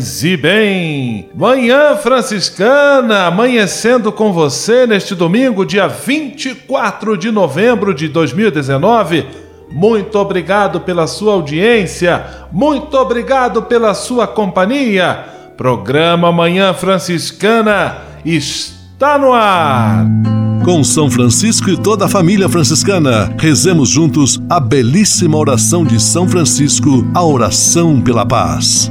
Paz 0.00 0.24
e 0.24 0.34
bem! 0.34 1.28
Manhã 1.34 1.94
Franciscana, 1.94 3.26
amanhecendo 3.26 4.10
com 4.10 4.32
você 4.32 4.86
neste 4.86 5.14
domingo, 5.14 5.66
dia 5.66 5.88
24 5.88 7.18
de 7.18 7.30
novembro 7.30 7.92
de 7.92 8.08
2019. 8.08 9.26
Muito 9.70 10.18
obrigado 10.18 10.80
pela 10.80 11.06
sua 11.06 11.34
audiência, 11.34 12.24
muito 12.50 12.96
obrigado 12.96 13.60
pela 13.64 13.92
sua 13.92 14.26
companhia. 14.26 15.22
Programa 15.54 16.32
Manhã 16.32 16.72
Franciscana 16.72 17.98
está 18.24 19.18
no 19.18 19.34
ar. 19.34 20.06
Com 20.64 20.82
São 20.82 21.10
Francisco 21.10 21.68
e 21.68 21.76
toda 21.76 22.06
a 22.06 22.08
família 22.08 22.48
franciscana, 22.48 23.30
rezemos 23.38 23.90
juntos 23.90 24.40
a 24.48 24.58
belíssima 24.58 25.36
oração 25.36 25.84
de 25.84 26.00
São 26.00 26.26
Francisco, 26.26 27.06
a 27.14 27.22
oração 27.22 28.00
pela 28.00 28.24
paz. 28.24 28.90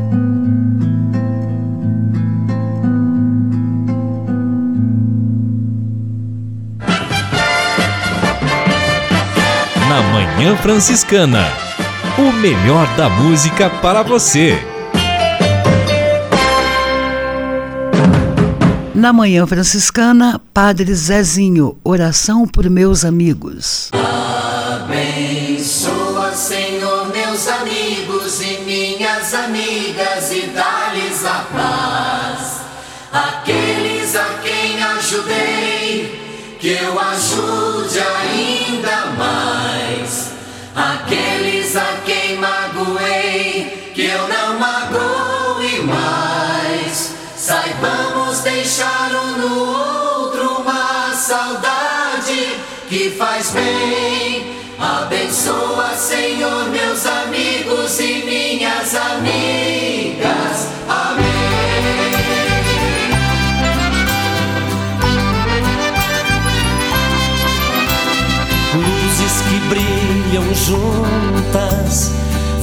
Na 9.91 10.01
Manhã 10.03 10.55
Franciscana. 10.55 11.45
O 12.17 12.31
melhor 12.31 12.87
da 12.95 13.09
música 13.09 13.69
para 13.69 14.01
você. 14.01 14.57
Na 18.95 19.11
Manhã 19.11 19.45
Franciscana, 19.45 20.39
Padre 20.53 20.95
Zezinho, 20.95 21.77
oração 21.83 22.47
por 22.47 22.69
meus 22.69 23.03
amigos. 23.03 23.91
Abençoa, 24.81 26.31
Senhor, 26.31 27.09
meus 27.09 27.49
amigos 27.49 28.39
e 28.39 28.61
minhas 28.61 29.33
amigas 29.33 30.31
e 30.31 30.51
dá-lhes 30.55 31.25
a 31.25 31.45
paz. 31.51 32.61
Aqueles 33.11 34.15
a 34.15 34.39
quem 34.41 34.81
ajudei, 34.81 36.57
que 36.61 36.69
eu 36.69 36.97
ajude 36.97 37.99
ainda 37.99 39.07
mais. 39.17 39.60
Aqueles 40.75 41.75
a 41.75 41.97
quem 42.05 42.37
magoei, 42.37 43.91
que 43.93 44.05
eu 44.05 44.27
não 44.27 44.59
magoe 44.59 45.81
mais. 45.81 47.13
Saibamos 47.35 48.39
deixar 48.39 49.11
um 49.11 49.37
no 49.37 49.69
outro 49.69 50.61
uma 50.61 51.13
saudade 51.13 52.57
que 52.87 53.11
faz 53.11 53.51
bem. 53.51 54.55
Abençoa, 54.79 55.93
Senhor, 55.95 56.69
meus 56.69 57.05
amigos 57.05 57.99
e 57.99 58.23
minhas 58.25 58.95
amigas. 58.95 59.70
Brilham 70.41 70.53
juntas, 70.55 72.11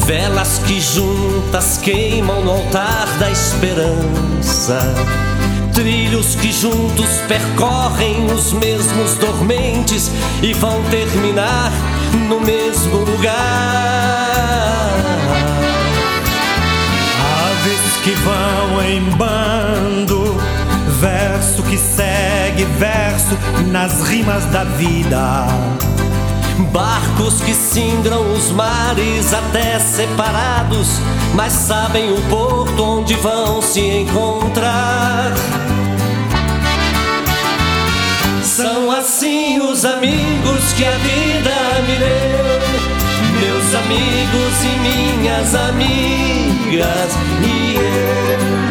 velas 0.06 0.60
que 0.66 0.80
juntas 0.80 1.78
queimam 1.78 2.42
no 2.44 2.50
altar 2.52 3.06
da 3.18 3.30
esperança 3.30 4.78
Trilhos 5.72 6.34
que 6.34 6.50
juntos 6.50 7.06
percorrem 7.28 8.26
os 8.32 8.52
mesmos 8.52 9.14
dormentes 9.14 10.10
e 10.42 10.52
vão 10.52 10.82
terminar 10.90 11.70
no 12.28 12.40
mesmo 12.40 12.96
lugar. 12.96 13.36
Aves 17.46 18.02
que 18.02 18.10
vão 18.10 18.82
em 18.82 19.02
bando, 19.10 20.36
verso 20.98 21.62
que 21.62 21.78
segue 21.78 22.64
verso 22.76 23.38
nas 23.70 24.02
rimas 24.08 24.44
da 24.46 24.64
vida. 24.64 25.46
Barcos 26.58 27.40
que 27.40 27.54
singram 27.54 28.32
os 28.32 28.50
mares 28.50 29.32
até 29.32 29.78
separados, 29.78 30.88
mas 31.32 31.52
sabem 31.52 32.12
o 32.12 32.20
porto 32.22 32.82
onde 32.82 33.14
vão 33.14 33.62
se 33.62 33.80
encontrar. 33.80 35.32
São 38.42 38.90
assim 38.90 39.60
os 39.60 39.84
amigos 39.84 40.72
que 40.76 40.84
a 40.84 40.98
vida 40.98 41.54
me 41.86 41.96
deu, 41.96 42.58
meus 43.40 43.74
amigos 43.76 44.64
e 44.64 45.20
minhas 45.20 45.54
amigas 45.54 47.12
e 47.44 47.74
eu. 47.76 48.67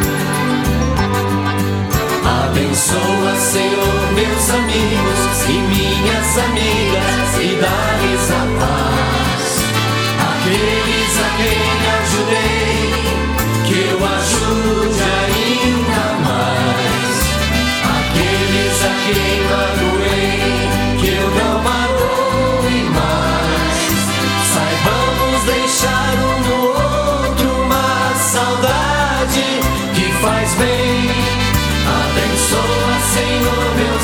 Abençoa, 2.77 3.34
Senhor, 3.40 4.13
meus 4.13 4.49
amigos 4.52 5.49
e 5.49 5.53
minhas 5.53 6.37
amigas 6.37 7.34
e 7.41 7.57
dá-lhes 7.59 8.29
a 8.29 8.46
paz. 8.59 9.46
Aqueles 10.29 11.16
a 11.17 11.29
quem 11.37 11.67
ajudei, 11.97 12.85
que 13.66 13.78
eu 13.90 13.97
ajude 14.05 15.02
ainda 15.25 16.05
mais. 16.23 17.16
Aqueles 17.97 18.78
a 18.85 18.93
quem 19.05 19.41
magoei, 19.49 19.97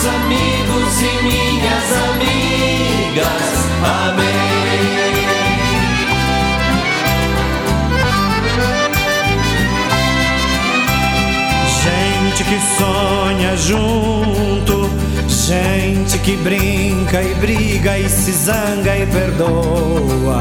amigos 0.06 1.02
e 1.02 1.24
minhas 1.24 1.92
amigas. 2.12 3.54
Amém. 3.84 4.24
Gente 11.84 12.44
que 12.44 12.60
sonha 12.78 13.58
junto, 13.58 14.90
Gente 15.46 16.20
que 16.20 16.38
brinca 16.38 17.22
e 17.22 17.34
briga 17.36 18.00
e 18.00 18.10
se 18.10 18.32
zanga 18.32 18.98
e 18.98 19.06
perdoa. 19.06 20.40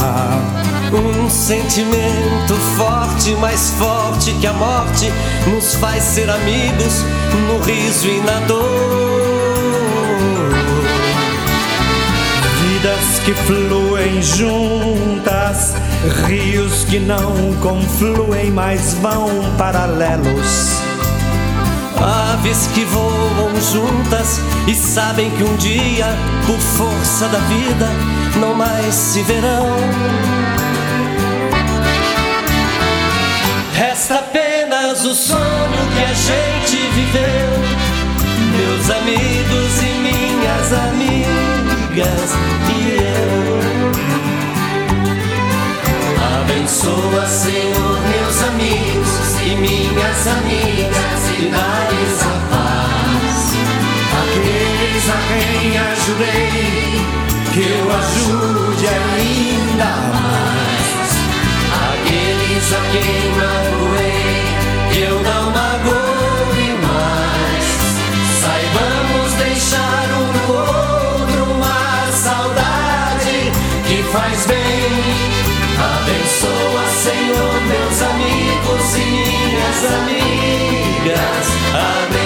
Um 0.92 1.28
sentimento 1.28 2.54
forte, 2.76 3.34
mais 3.36 3.70
forte 3.70 4.32
que 4.34 4.46
a 4.46 4.52
morte, 4.52 5.12
nos 5.46 5.74
faz 5.74 6.04
ser 6.04 6.30
amigos 6.30 7.04
no 7.48 7.58
riso 7.64 8.06
e 8.06 8.20
na 8.20 8.38
dor. 8.46 9.11
Que 13.24 13.32
fluem 13.34 14.20
juntas, 14.20 15.74
rios 16.26 16.84
que 16.84 16.98
não 16.98 17.54
confluem, 17.60 18.50
mas 18.50 18.94
vão 18.94 19.28
paralelos. 19.56 20.80
Aves 22.32 22.66
que 22.74 22.84
voam 22.84 23.52
juntas 23.72 24.40
e 24.66 24.74
sabem 24.74 25.30
que 25.30 25.44
um 25.44 25.56
dia, 25.56 26.06
por 26.46 26.58
força 26.58 27.28
da 27.28 27.38
vida, 27.38 27.88
não 28.40 28.54
mais 28.54 28.92
se 28.92 29.22
verão. 29.22 29.76
Resta 33.74 34.16
apenas 34.16 35.04
o 35.04 35.14
sonho 35.14 35.82
que 35.94 36.02
a 36.02 36.14
gente 36.14 36.76
viveu. 36.92 37.52
Meus 38.56 38.90
amigos 38.90 39.80
e 39.80 39.92
minhas 40.02 40.72
amigas 40.72 42.51
Senhor, 47.42 47.98
meus 48.02 48.38
amigos 48.44 49.40
e 49.44 49.56
minhas 49.56 50.26
amigas 50.28 51.20
e 51.36 51.50
dá-lhes 51.50 52.22
a 52.22 52.38
paz. 52.52 53.40
Aqueles 54.22 55.06
a 55.10 55.18
quem 55.26 55.76
ajudei, 55.76 57.02
que 57.52 57.62
eu 57.68 57.84
ajude 57.96 58.86
ainda 58.86 59.90
mais. 60.14 61.10
Aqueles 61.90 62.68
a 62.72 62.80
quem 62.92 63.22
magoei, 63.34 64.38
que 64.92 65.00
eu 65.00 65.16
não 65.20 65.44
magoe 65.50 66.68
mais. 66.86 67.66
Saibamos 68.40 69.30
deixar 69.38 70.06
um 70.14 70.26
no 70.32 70.44
outro 70.58 71.40
uma 71.54 72.06
saudade 72.12 73.36
que 73.88 73.98
faz 74.12 74.46
bem. 74.46 74.62
Abençoa, 75.82 76.71
Senhor, 76.92 77.60
meus 77.62 78.02
amigos 78.02 78.96
e 78.96 79.00
minhas 79.00 79.84
amigas. 79.98 81.46
Amém. 81.72 82.22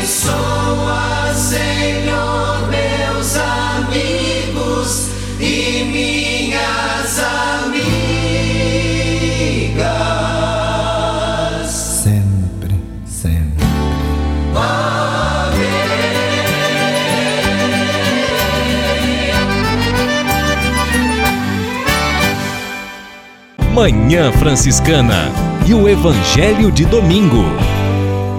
Abençoa, 0.00 1.34
Senhor, 1.34 2.68
meus 2.68 3.36
amigos 3.36 4.90
e 5.38 5.84
minhas 5.84 7.18
amigas. 7.18 7.39
Manhã 23.80 24.30
Franciscana 24.32 25.32
e 25.66 25.72
o 25.72 25.88
Evangelho 25.88 26.70
de 26.70 26.84
Domingo. 26.84 27.42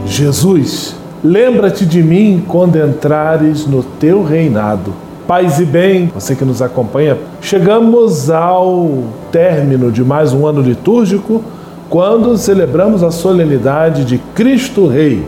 Jesus, 0.06 0.96
lembra-te 1.24 1.84
de 1.84 2.04
mim 2.04 2.46
quando 2.48 2.78
entrares 2.78 3.66
no 3.66 3.82
teu 3.82 4.24
reinado. 4.24 4.94
Paz 5.28 5.60
e 5.60 5.66
bem, 5.66 6.12
você 6.14 6.36
que 6.36 6.46
nos 6.46 6.62
acompanha, 6.62 7.18
chegamos 7.42 8.30
ao 8.30 9.06
término 9.32 9.92
de 9.92 10.04
mais 10.04 10.32
um 10.32 10.46
ano 10.46 10.62
litúrgico, 10.62 11.44
quando 11.90 12.38
celebramos 12.38 13.02
a 13.02 13.10
solenidade 13.10 14.06
de 14.06 14.20
Cristo 14.36 14.86
Rei. 14.86 15.26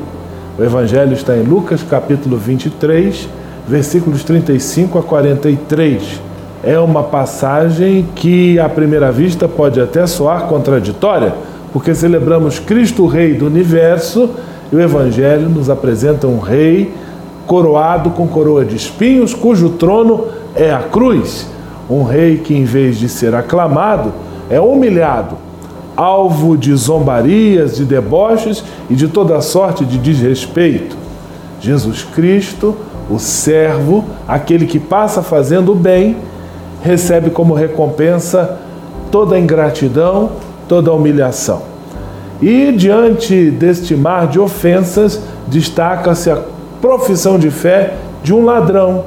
O 0.59 0.63
Evangelho 0.63 1.13
está 1.13 1.35
em 1.35 1.41
Lucas 1.41 1.81
capítulo 1.81 2.37
23, 2.37 3.27
versículos 3.67 4.23
35 4.23 4.99
a 4.99 5.01
43 5.01 6.32
é 6.63 6.79
uma 6.79 7.03
passagem 7.03 8.07
que, 8.15 8.57
à 8.57 8.69
primeira 8.69 9.11
vista, 9.11 9.49
pode 9.49 9.81
até 9.81 10.07
soar 10.07 10.47
contraditória, 10.47 11.35
porque 11.73 11.93
celebramos 11.93 12.57
Cristo 12.57 13.05
Rei 13.05 13.33
do 13.33 13.47
universo 13.47 14.29
e 14.71 14.75
o 14.75 14.79
Evangelho 14.79 15.49
nos 15.49 15.69
apresenta 15.69 16.25
um 16.25 16.39
rei 16.39 16.93
coroado 17.45 18.11
com 18.11 18.25
coroa 18.25 18.63
de 18.63 18.77
espinhos, 18.77 19.33
cujo 19.33 19.71
trono 19.71 20.27
é 20.55 20.71
a 20.71 20.79
cruz. 20.79 21.45
Um 21.89 22.03
rei 22.03 22.37
que, 22.37 22.55
em 22.55 22.63
vez 22.63 22.97
de 22.97 23.09
ser 23.09 23.35
aclamado, 23.35 24.13
é 24.49 24.59
humilhado, 24.59 25.35
alvo 25.97 26.55
de 26.57 26.73
zombarias, 26.75 27.75
de 27.75 27.83
deboches 27.83 28.63
e 28.89 28.95
de 28.95 29.09
toda 29.09 29.41
sorte 29.41 29.83
de 29.83 29.97
desrespeito. 29.97 30.95
Jesus 31.59 32.03
Cristo, 32.03 32.73
o 33.09 33.19
servo, 33.19 34.05
aquele 34.25 34.65
que 34.65 34.79
passa 34.79 35.21
fazendo 35.21 35.73
o 35.73 35.75
bem, 35.75 36.15
recebe 36.83 37.29
como 37.29 37.53
recompensa 37.53 38.59
toda 39.09 39.35
a 39.35 39.39
ingratidão, 39.39 40.31
toda 40.67 40.91
a 40.91 40.93
humilhação. 40.93 41.61
E 42.41 42.73
diante 42.73 43.49
deste 43.49 43.95
mar 43.95 44.27
de 44.27 44.37
ofensas, 44.37 45.21
destaca-se 45.47 46.29
a 46.29 46.41
profissão 46.81 47.39
de 47.39 47.49
fé 47.49 47.93
de 48.21 48.33
um 48.33 48.43
ladrão 48.43 49.05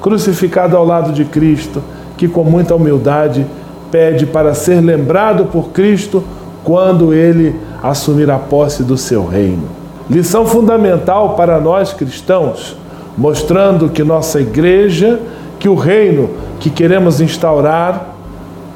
crucificado 0.00 0.76
ao 0.76 0.84
lado 0.84 1.12
de 1.12 1.24
Cristo, 1.24 1.82
que 2.16 2.28
com 2.28 2.44
muita 2.44 2.76
humildade 2.76 3.44
pede 3.90 4.24
para 4.24 4.54
ser 4.54 4.80
lembrado 4.80 5.46
por 5.46 5.70
Cristo 5.70 6.22
quando 6.62 7.12
ele 7.12 7.56
assumir 7.82 8.30
a 8.30 8.38
posse 8.38 8.84
do 8.84 8.96
seu 8.96 9.26
reino. 9.26 9.64
Lição 10.08 10.46
fundamental 10.46 11.34
para 11.34 11.60
nós 11.60 11.92
cristãos, 11.92 12.76
mostrando 13.18 13.88
que 13.88 14.04
nossa 14.04 14.40
igreja, 14.40 15.18
que 15.58 15.68
o 15.68 15.74
reino 15.74 16.30
que 16.60 16.70
queremos 16.70 17.20
instaurar 17.20 18.14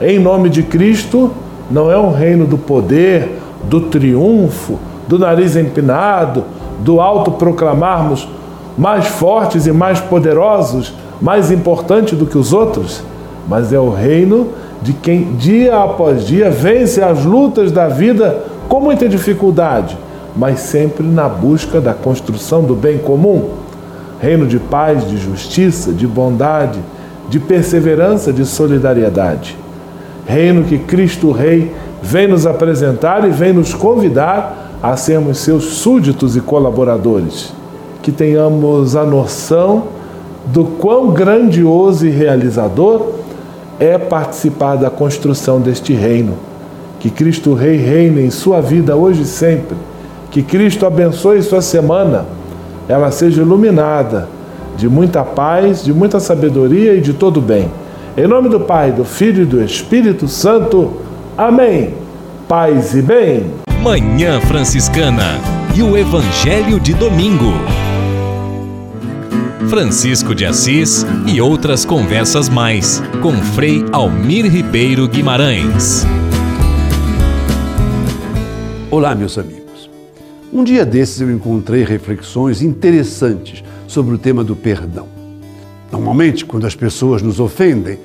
em 0.01 0.19
nome 0.19 0.49
de 0.49 0.63
Cristo 0.63 1.31
não 1.71 1.91
é 1.91 1.99
um 1.99 2.13
reino 2.13 2.47
do 2.47 2.59
poder, 2.59 3.39
do 3.65 3.83
triunfo, 3.83 4.79
do 5.07 5.19
nariz 5.19 5.57
empinado, 5.57 6.45
do 6.81 7.01
autoproclamarmos 7.01 8.27
mais 8.77 9.07
fortes 9.07 9.67
e 9.67 9.73
mais 9.73 10.01
poderosos, 10.01 10.95
mais 11.21 11.51
importante 11.51 12.17
do 12.17 12.27
que 12.27 12.39
os 12.39 12.53
outros, 12.53 13.03
mas 13.47 13.73
é 13.73 13.79
o 13.79 13.91
reino 13.91 14.49
de 14.81 14.93
quem 14.95 15.35
dia 15.35 15.77
após 15.83 16.27
dia 16.27 16.51
vence 16.51 17.03
as 17.03 17.25
lutas 17.25 17.71
da 17.71 17.89
vida 17.89 18.45
com 18.69 18.81
muita 18.81 19.09
dificuldade, 19.09 19.99
mas 20.35 20.61
sempre 20.61 21.07
na 21.07 21.29
busca 21.29 21.81
da 21.81 21.93
construção 21.93 22.63
do 22.63 22.75
bem 22.75 22.99
comum. 22.99 23.51
Reino 24.21 24.47
de 24.47 24.59
paz, 24.59 25.09
de 25.09 25.17
justiça, 25.17 25.93
de 25.93 26.07
bondade, 26.07 26.79
de 27.29 27.39
perseverança, 27.39 28.33
de 28.33 28.45
solidariedade. 28.45 29.57
Reino 30.27 30.65
que 30.65 30.79
Cristo 30.79 31.33
Rei 31.33 31.73
vem 32.03 32.29
nos 32.29 32.47
apresentar 32.47 33.27
e 33.27 33.31
vem 33.31 33.53
nos 33.53 33.73
convidar 33.73 34.71
a 34.83 34.97
sermos 34.97 35.39
seus 35.39 35.65
súditos 35.65 36.37
e 36.37 36.41
colaboradores. 36.41 37.53
Que 38.03 38.11
tenhamos 38.11 38.97
a 38.97 39.05
noção 39.05 39.85
do 40.47 40.65
quão 40.65 41.11
grandioso 41.11 42.07
e 42.07 42.11
realizador 42.11 43.13
é 43.79 43.97
participar 43.99 44.77
da 44.77 44.91
construção 44.91 45.61
deste 45.61 45.93
reino. 45.93 46.35
Que 46.99 47.11
Cristo 47.11 47.55
Rei 47.55 47.77
reine 47.77 48.23
em 48.23 48.31
sua 48.31 48.61
vida 48.61 48.97
hoje 48.97 49.23
e 49.23 49.27
sempre. 49.27 49.77
Que 50.31 50.43
Cristo 50.43 50.87
abençoe 50.87 51.43
sua 51.43 51.63
semana, 51.63 52.27
ela 52.91 53.13
seja 53.13 53.43
iluminada 53.43 54.29
de 54.77 54.89
muita 54.89 55.23
paz, 55.23 55.85
de 55.85 55.93
muita 55.93 56.19
sabedoria 56.19 56.95
e 56.95 57.01
de 57.01 57.13
todo 57.13 57.41
bem. 57.41 57.71
Em 58.17 58.27
nome 58.27 58.49
do 58.49 58.59
Pai, 58.59 58.91
do 58.91 59.05
Filho 59.05 59.43
e 59.43 59.47
do 59.47 59.63
Espírito 59.63 60.27
Santo. 60.27 60.95
Amém. 61.39 61.95
Paz 62.49 62.95
e 62.95 63.01
bem. 63.01 63.47
Manhã 63.81 64.41
Franciscana 64.41 65.39
e 65.75 65.83
o 65.83 65.97
Evangelho 65.97 66.81
de 66.81 66.93
Domingo. 66.93 67.53
Francisco 69.69 70.35
de 70.35 70.45
Assis 70.45 71.07
e 71.27 71.41
outras 71.41 71.85
conversas 71.85 72.49
mais 72.49 73.01
com 73.23 73.33
Frei 73.35 73.85
Almir 73.93 74.51
Ribeiro 74.51 75.07
Guimarães. 75.07 76.05
Olá, 78.91 79.15
meus 79.15 79.39
amigos. 79.39 79.60
Um 80.53 80.65
dia 80.65 80.85
desses 80.85 81.21
eu 81.21 81.31
encontrei 81.31 81.85
reflexões 81.85 82.61
interessantes 82.61 83.63
sobre 83.87 84.17
o 84.17 84.19
tema 84.19 84.43
do 84.43 84.57
perdão. 84.57 85.07
Normalmente, 85.93 86.45
quando 86.45 86.67
as 86.67 86.75
pessoas 86.75 87.23
nos 87.23 87.39
ofendem, 87.39 88.01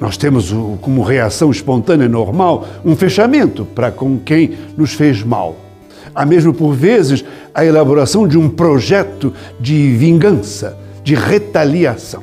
nós 0.00 0.16
temos 0.16 0.54
como 0.80 1.02
reação 1.02 1.50
espontânea 1.50 2.08
normal 2.08 2.64
um 2.84 2.94
fechamento 2.94 3.64
para 3.64 3.90
com 3.90 4.18
quem 4.20 4.56
nos 4.76 4.92
fez 4.92 5.24
mal. 5.24 5.56
Há 6.14 6.24
mesmo, 6.24 6.54
por 6.54 6.74
vezes, 6.74 7.24
a 7.52 7.64
elaboração 7.64 8.26
de 8.26 8.38
um 8.38 8.48
projeto 8.48 9.34
de 9.58 9.90
vingança, 9.96 10.78
de 11.02 11.16
retaliação. 11.16 12.22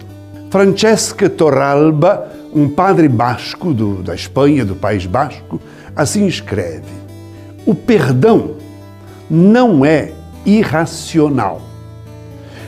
Francesca 0.49 1.29
Torralba, 1.29 2.31
um 2.53 2.69
padre 2.69 3.09
basco 3.09 3.73
do, 3.73 4.01
da 4.01 4.15
Espanha, 4.15 4.63
do 4.63 4.75
País 4.75 5.05
Basco, 5.05 5.59
assim 5.93 6.25
escreve: 6.25 6.85
O 7.65 7.75
perdão 7.75 8.55
não 9.29 9.85
é 9.85 10.11
irracional, 10.45 11.61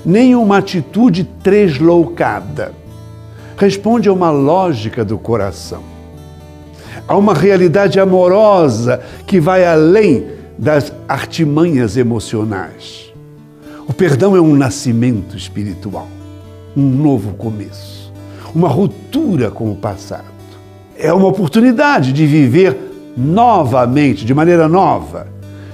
nem 0.05 0.35
uma 0.35 0.57
atitude 0.57 1.23
tresloucada. 1.23 2.73
Responde 3.57 4.09
a 4.09 4.13
uma 4.13 4.31
lógica 4.31 5.03
do 5.03 5.17
coração, 5.17 5.83
a 7.07 7.15
uma 7.15 7.33
realidade 7.33 7.99
amorosa 7.99 9.01
que 9.25 9.39
vai 9.39 9.65
além 9.65 10.27
das 10.57 10.91
artimanhas 11.07 11.97
emocionais. 11.97 13.13
O 13.87 13.93
perdão 13.93 14.35
é 14.35 14.41
um 14.41 14.55
nascimento 14.55 15.35
espiritual, 15.35 16.07
um 16.75 16.83
novo 16.83 17.33
começo, 17.33 18.13
uma 18.53 18.67
ruptura 18.67 19.49
com 19.49 19.71
o 19.71 19.75
passado. 19.75 20.25
É 20.97 21.11
uma 21.13 21.27
oportunidade 21.27 22.11
de 22.13 22.25
viver 22.27 22.77
novamente, 23.17 24.25
de 24.25 24.33
maneira 24.33 24.67
nova, 24.67 25.27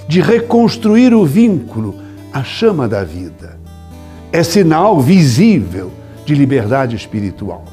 de 0.08 0.22
reconstruir 0.22 1.14
o 1.14 1.26
vínculo, 1.26 1.96
a 2.32 2.44
chama 2.44 2.88
da 2.88 3.04
vida. 3.04 3.58
É 4.32 4.44
sinal 4.44 5.00
visível 5.00 5.92
de 6.26 6.36
liberdade 6.36 6.96
espiritual. 6.96 7.64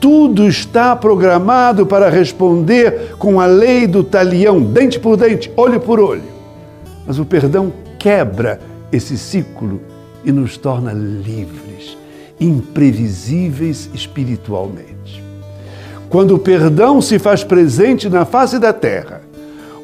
Tudo 0.00 0.48
está 0.48 0.96
programado 0.96 1.84
para 1.84 2.08
responder 2.08 3.14
com 3.18 3.40
a 3.40 3.46
lei 3.46 3.86
do 3.86 4.02
talião, 4.02 4.60
dente 4.60 4.98
por 4.98 5.16
dente, 5.16 5.52
olho 5.56 5.78
por 5.78 6.00
olho. 6.00 6.22
Mas 7.06 7.18
o 7.18 7.24
perdão 7.24 7.72
quebra 7.98 8.60
esse 8.90 9.18
ciclo 9.18 9.80
e 10.24 10.32
nos 10.32 10.56
torna 10.56 10.92
livres, 10.92 11.96
imprevisíveis 12.40 13.90
espiritualmente. 13.92 15.22
Quando 16.08 16.34
o 16.34 16.38
perdão 16.38 17.00
se 17.00 17.18
faz 17.18 17.44
presente 17.44 18.08
na 18.08 18.24
face 18.24 18.58
da 18.58 18.72
terra, 18.72 19.22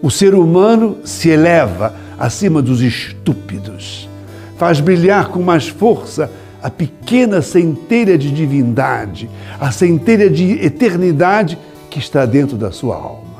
o 0.02 0.10
ser 0.10 0.34
humano 0.34 0.98
se 1.04 1.28
eleva 1.28 1.94
acima 2.18 2.62
dos 2.62 2.80
estúpidos, 2.80 4.08
faz 4.56 4.80
brilhar 4.80 5.28
com 5.28 5.42
mais 5.42 5.68
força 5.68 6.30
a 6.62 6.70
pequena 6.70 7.42
centelha 7.42 8.16
de 8.16 8.30
divindade, 8.30 9.28
a 9.60 9.70
centelha 9.70 10.28
de 10.28 10.52
eternidade 10.64 11.58
que 11.90 11.98
está 11.98 12.26
dentro 12.26 12.56
da 12.56 12.72
sua 12.72 12.96
alma. 12.96 13.36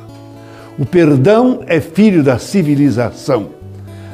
O 0.79 0.85
perdão 0.85 1.61
é 1.67 1.81
filho 1.81 2.23
da 2.23 2.39
civilização, 2.39 3.49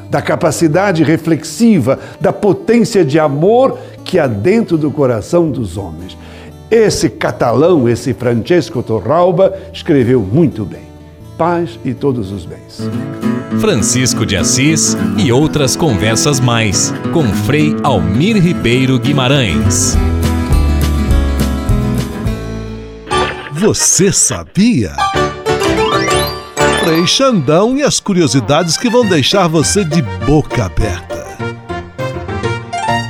da 0.09 0.21
capacidade 0.21 1.03
reflexiva, 1.03 1.99
da 2.21 2.31
potência 2.31 3.03
de 3.03 3.19
amor 3.19 3.77
que 4.03 4.17
há 4.17 4.27
dentro 4.27 4.77
do 4.77 4.89
coração 4.89 5.49
dos 5.49 5.77
homens. 5.77 6.17
Esse 6.71 7.09
catalão, 7.09 7.89
esse 7.89 8.13
Francesco 8.13 8.81
Torralba, 8.81 9.53
escreveu 9.73 10.21
muito 10.21 10.63
bem. 10.63 10.92
Paz 11.43 11.77
e 11.83 11.93
todos 11.93 12.31
os 12.31 12.45
bens. 12.45 12.89
Francisco 13.59 14.25
de 14.25 14.37
Assis 14.37 14.95
e 15.17 15.29
outras 15.29 15.75
conversas 15.75 16.39
mais 16.39 16.93
com 17.11 17.27
Frei 17.33 17.75
Almir 17.83 18.41
Ribeiro 18.41 18.97
Guimarães. 18.97 19.97
Você 23.51 24.09
sabia? 24.13 24.95
Frei 26.81 27.05
Xandão 27.05 27.77
e 27.77 27.83
as 27.83 27.99
curiosidades 27.99 28.77
que 28.77 28.89
vão 28.89 29.05
deixar 29.05 29.49
você 29.49 29.83
de 29.83 30.01
boca 30.25 30.63
aberta. 30.63 31.25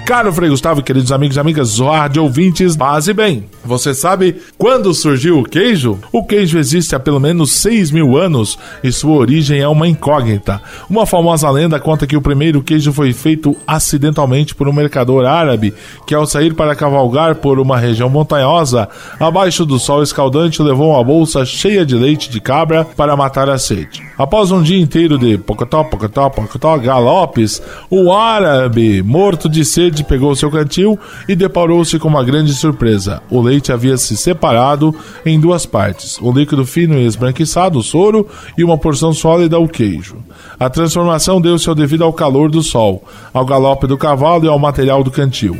Caro 0.07 0.33
Frei 0.33 0.49
Gustavo 0.49 0.79
e 0.79 0.83
queridos 0.83 1.11
amigos 1.11 1.37
e 1.37 1.39
amigas, 1.39 1.77
rádio 1.77 2.23
ouvintes, 2.23 2.75
paz 2.75 3.07
e 3.07 3.13
bem. 3.13 3.52
Você 3.65 3.93
sabe 3.93 4.35
quando 4.57 4.93
surgiu 4.93 5.39
o 5.39 5.43
queijo? 5.43 5.97
O 6.11 6.23
queijo 6.23 6.59
existe 6.59 6.95
há 6.95 6.99
pelo 6.99 7.19
menos 7.19 7.51
6 7.53 7.91
mil 7.91 8.17
anos 8.17 8.59
e 8.83 8.91
sua 8.91 9.15
origem 9.15 9.59
é 9.59 9.67
uma 9.67 9.87
incógnita. 9.87 10.61
Uma 10.89 11.05
famosa 11.05 11.49
lenda 11.49 11.79
conta 11.79 12.05
que 12.05 12.17
o 12.17 12.21
primeiro 12.21 12.61
queijo 12.61 12.91
foi 12.91 13.13
feito 13.13 13.55
acidentalmente 13.65 14.53
por 14.53 14.67
um 14.67 14.73
mercador 14.73 15.25
árabe 15.25 15.73
que, 16.05 16.13
ao 16.13 16.25
sair 16.25 16.53
para 16.53 16.75
cavalgar 16.75 17.35
por 17.35 17.57
uma 17.57 17.77
região 17.77 18.09
montanhosa, 18.09 18.89
abaixo 19.17 19.65
do 19.65 19.79
sol 19.79 20.03
escaldante, 20.03 20.61
levou 20.61 20.91
uma 20.91 21.03
bolsa 21.03 21.45
cheia 21.45 21.85
de 21.85 21.95
leite 21.95 22.29
de 22.29 22.41
cabra 22.41 22.83
para 22.83 23.15
matar 23.15 23.49
a 23.49 23.57
sede. 23.57 24.03
Após 24.17 24.51
um 24.51 24.61
dia 24.61 24.79
inteiro 24.79 25.17
de 25.17 25.37
pocotó, 25.37 25.83
pocotó, 25.83 26.29
pocotó, 26.29 26.77
galopes, 26.77 27.61
o 27.89 28.11
árabe, 28.11 29.01
morto 29.01 29.47
de 29.47 29.63
sede, 29.63 30.03
pegou 30.03 30.35
seu 30.35 30.51
cantil 30.51 30.99
e 31.27 31.35
deparou-se 31.35 31.97
com 31.97 32.09
uma 32.09 32.23
grande 32.23 32.53
surpresa. 32.53 33.21
O 33.29 33.41
leite 33.41 33.52
havia 33.71 33.97
se 33.97 34.15
separado 34.15 34.95
em 35.25 35.39
duas 35.39 35.65
partes: 35.65 36.19
o 36.21 36.31
líquido 36.31 36.65
fino 36.65 36.97
e 36.97 37.05
esbranquiçado, 37.05 37.79
o 37.79 37.83
soro, 37.83 38.27
e 38.57 38.63
uma 38.63 38.77
porção 38.77 39.13
sólida, 39.13 39.59
o 39.59 39.67
queijo. 39.67 40.17
A 40.59 40.69
transformação 40.69 41.41
deu-se 41.41 41.73
devido 41.75 42.03
ao 42.03 42.13
calor 42.13 42.49
do 42.49 42.61
sol, 42.61 43.03
ao 43.33 43.45
galope 43.45 43.87
do 43.87 43.97
cavalo 43.97 44.45
e 44.45 44.47
ao 44.47 44.59
material 44.59 45.03
do 45.03 45.11
cantil 45.11 45.57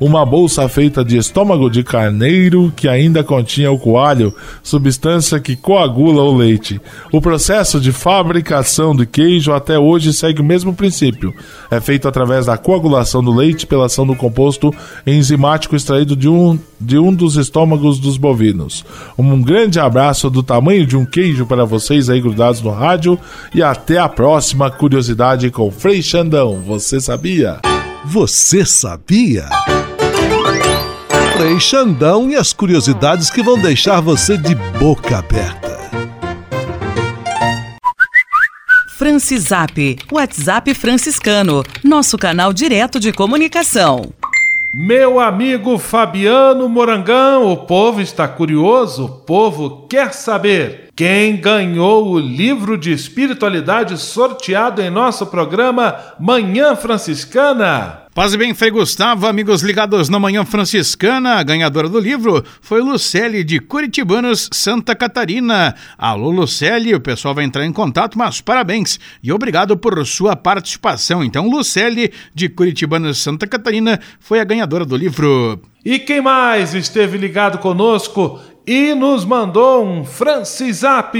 uma 0.00 0.24
bolsa 0.24 0.68
feita 0.68 1.04
de 1.04 1.16
estômago 1.16 1.70
de 1.70 1.82
carneiro 1.82 2.72
que 2.76 2.88
ainda 2.88 3.24
continha 3.24 3.70
o 3.70 3.78
coalho, 3.78 4.34
substância 4.62 5.40
que 5.40 5.56
coagula 5.56 6.22
o 6.22 6.36
leite. 6.36 6.80
O 7.12 7.20
processo 7.20 7.80
de 7.80 7.92
fabricação 7.92 8.94
do 8.94 9.06
queijo 9.06 9.52
até 9.52 9.78
hoje 9.78 10.12
segue 10.12 10.40
o 10.40 10.44
mesmo 10.44 10.74
princípio. 10.74 11.34
É 11.70 11.80
feito 11.80 12.06
através 12.06 12.46
da 12.46 12.58
coagulação 12.58 13.22
do 13.22 13.34
leite 13.34 13.66
pela 13.66 13.86
ação 13.86 14.06
do 14.06 14.14
composto 14.14 14.72
enzimático 15.06 15.76
extraído 15.76 16.14
de 16.14 16.28
um, 16.28 16.58
de 16.80 16.98
um 16.98 17.12
dos 17.12 17.36
estômagos 17.36 17.98
dos 17.98 18.16
bovinos. 18.16 18.84
Um 19.18 19.40
grande 19.42 19.80
abraço 19.80 20.28
do 20.28 20.42
tamanho 20.42 20.86
de 20.86 20.96
um 20.96 21.04
queijo 21.04 21.46
para 21.46 21.64
vocês 21.64 22.10
aí 22.10 22.20
grudados 22.20 22.60
no 22.60 22.70
rádio 22.70 23.18
e 23.54 23.62
até 23.62 23.98
a 23.98 24.08
próxima 24.08 24.70
curiosidade 24.70 25.50
com 25.50 25.70
Frei 25.70 26.02
Xandão. 26.02 26.60
Você 26.60 27.00
sabia? 27.00 27.75
Você 28.08 28.64
sabia? 28.64 29.48
Frei 31.36 31.58
Xandão 31.58 32.30
e 32.30 32.36
as 32.36 32.52
curiosidades 32.52 33.30
que 33.30 33.42
vão 33.42 33.60
deixar 33.60 34.00
você 34.00 34.38
de 34.38 34.54
boca 34.54 35.18
aberta. 35.18 35.76
Francisap, 38.96 39.98
WhatsApp 40.12 40.72
franciscano, 40.72 41.64
nosso 41.82 42.16
canal 42.16 42.52
direto 42.52 43.00
de 43.00 43.12
comunicação. 43.12 44.12
Meu 44.72 45.18
amigo 45.18 45.76
Fabiano 45.76 46.68
Morangão, 46.68 47.50
o 47.50 47.56
povo 47.56 48.00
está 48.00 48.28
curioso, 48.28 49.06
o 49.06 49.08
povo 49.08 49.84
quer 49.88 50.14
saber 50.14 50.85
quem 50.96 51.36
ganhou 51.36 52.08
o 52.08 52.18
livro 52.18 52.78
de 52.78 52.90
espiritualidade 52.90 53.98
sorteado 53.98 54.80
em 54.80 54.88
nosso 54.88 55.26
programa 55.26 55.94
Manhã 56.18 56.74
Franciscana. 56.74 58.06
Paz 58.14 58.32
e 58.32 58.38
bem, 58.38 58.54
Frei 58.54 58.70
Gustavo, 58.70 59.26
amigos 59.26 59.60
ligados 59.60 60.08
na 60.08 60.18
Manhã 60.18 60.42
Franciscana, 60.42 61.34
a 61.34 61.42
ganhadora 61.42 61.86
do 61.86 62.00
livro 62.00 62.42
foi 62.62 62.80
Lucélia 62.80 63.44
de 63.44 63.60
Curitibanos, 63.60 64.48
Santa 64.50 64.96
Catarina. 64.96 65.74
Alô, 65.98 66.30
Lucélia, 66.30 66.96
o 66.96 67.00
pessoal 67.00 67.34
vai 67.34 67.44
entrar 67.44 67.66
em 67.66 67.74
contato, 67.74 68.16
mas 68.16 68.40
parabéns 68.40 68.98
e 69.22 69.30
obrigado 69.30 69.76
por 69.76 70.06
sua 70.06 70.34
participação. 70.34 71.22
Então, 71.22 71.46
Lucélia 71.46 72.10
de 72.34 72.48
Curitibanos, 72.48 73.22
Santa 73.22 73.46
Catarina, 73.46 74.00
foi 74.18 74.40
a 74.40 74.44
ganhadora 74.44 74.86
do 74.86 74.96
livro. 74.96 75.60
E 75.84 75.98
quem 75.98 76.22
mais 76.22 76.72
esteve 76.72 77.18
ligado 77.18 77.58
conosco 77.58 78.40
e 78.66 78.94
nos 78.94 79.24
mandou 79.24 79.86
um 79.86 80.04
Francisap. 80.04 81.14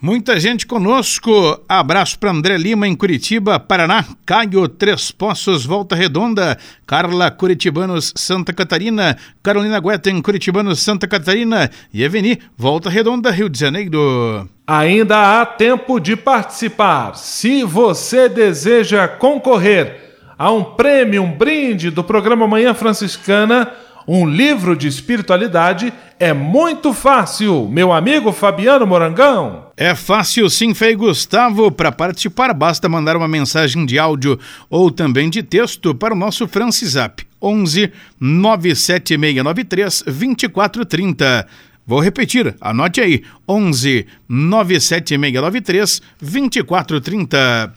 Muita 0.00 0.38
gente 0.38 0.64
conosco. 0.64 1.60
Abraço 1.68 2.16
para 2.20 2.30
André 2.30 2.56
Lima 2.56 2.86
em 2.86 2.94
Curitiba, 2.94 3.58
Paraná, 3.58 4.04
Caio 4.24 4.68
Três 4.68 5.10
Poços, 5.10 5.66
Volta 5.66 5.96
Redonda, 5.96 6.56
Carla 6.86 7.32
Curitibanos, 7.32 8.12
Santa 8.14 8.52
Catarina, 8.52 9.16
Carolina 9.42 9.80
Guetem, 9.80 10.22
Curitibanos, 10.22 10.78
Santa 10.78 11.08
Catarina 11.08 11.68
e 11.92 12.04
Eveni, 12.04 12.38
Volta 12.56 12.88
Redonda, 12.88 13.32
Rio 13.32 13.48
de 13.48 13.58
Janeiro. 13.58 14.48
Ainda 14.64 15.40
há 15.40 15.46
tempo 15.46 15.98
de 15.98 16.14
participar. 16.14 17.16
Se 17.16 17.64
você 17.64 18.28
deseja 18.28 19.08
concorrer 19.08 20.08
a 20.38 20.52
um 20.52 20.62
prêmio, 20.62 21.24
um 21.24 21.32
brinde 21.32 21.90
do 21.90 22.04
programa 22.04 22.46
Manhã 22.46 22.72
Franciscana, 22.72 23.72
um 24.08 24.26
livro 24.26 24.74
de 24.74 24.88
espiritualidade 24.88 25.92
é 26.18 26.32
muito 26.32 26.94
fácil, 26.94 27.68
meu 27.68 27.92
amigo 27.92 28.32
Fabiano 28.32 28.86
Morangão. 28.86 29.66
É 29.76 29.94
fácil 29.94 30.48
sim, 30.48 30.72
Fei 30.72 30.96
Gustavo. 30.96 31.70
Para 31.70 31.92
participar, 31.92 32.54
basta 32.54 32.88
mandar 32.88 33.18
uma 33.18 33.28
mensagem 33.28 33.84
de 33.84 33.98
áudio 33.98 34.38
ou 34.70 34.90
também 34.90 35.28
de 35.28 35.42
texto 35.42 35.94
para 35.94 36.14
o 36.14 36.16
nosso 36.16 36.48
Francisap 36.48 37.22
11 37.40 37.92
97693 38.18 40.02
2430. 40.06 41.46
Vou 41.86 42.00
repetir, 42.00 42.56
anote 42.60 43.00
aí: 43.00 43.22
11 43.48 44.06
97693 44.28 46.02
2430. 46.20 47.74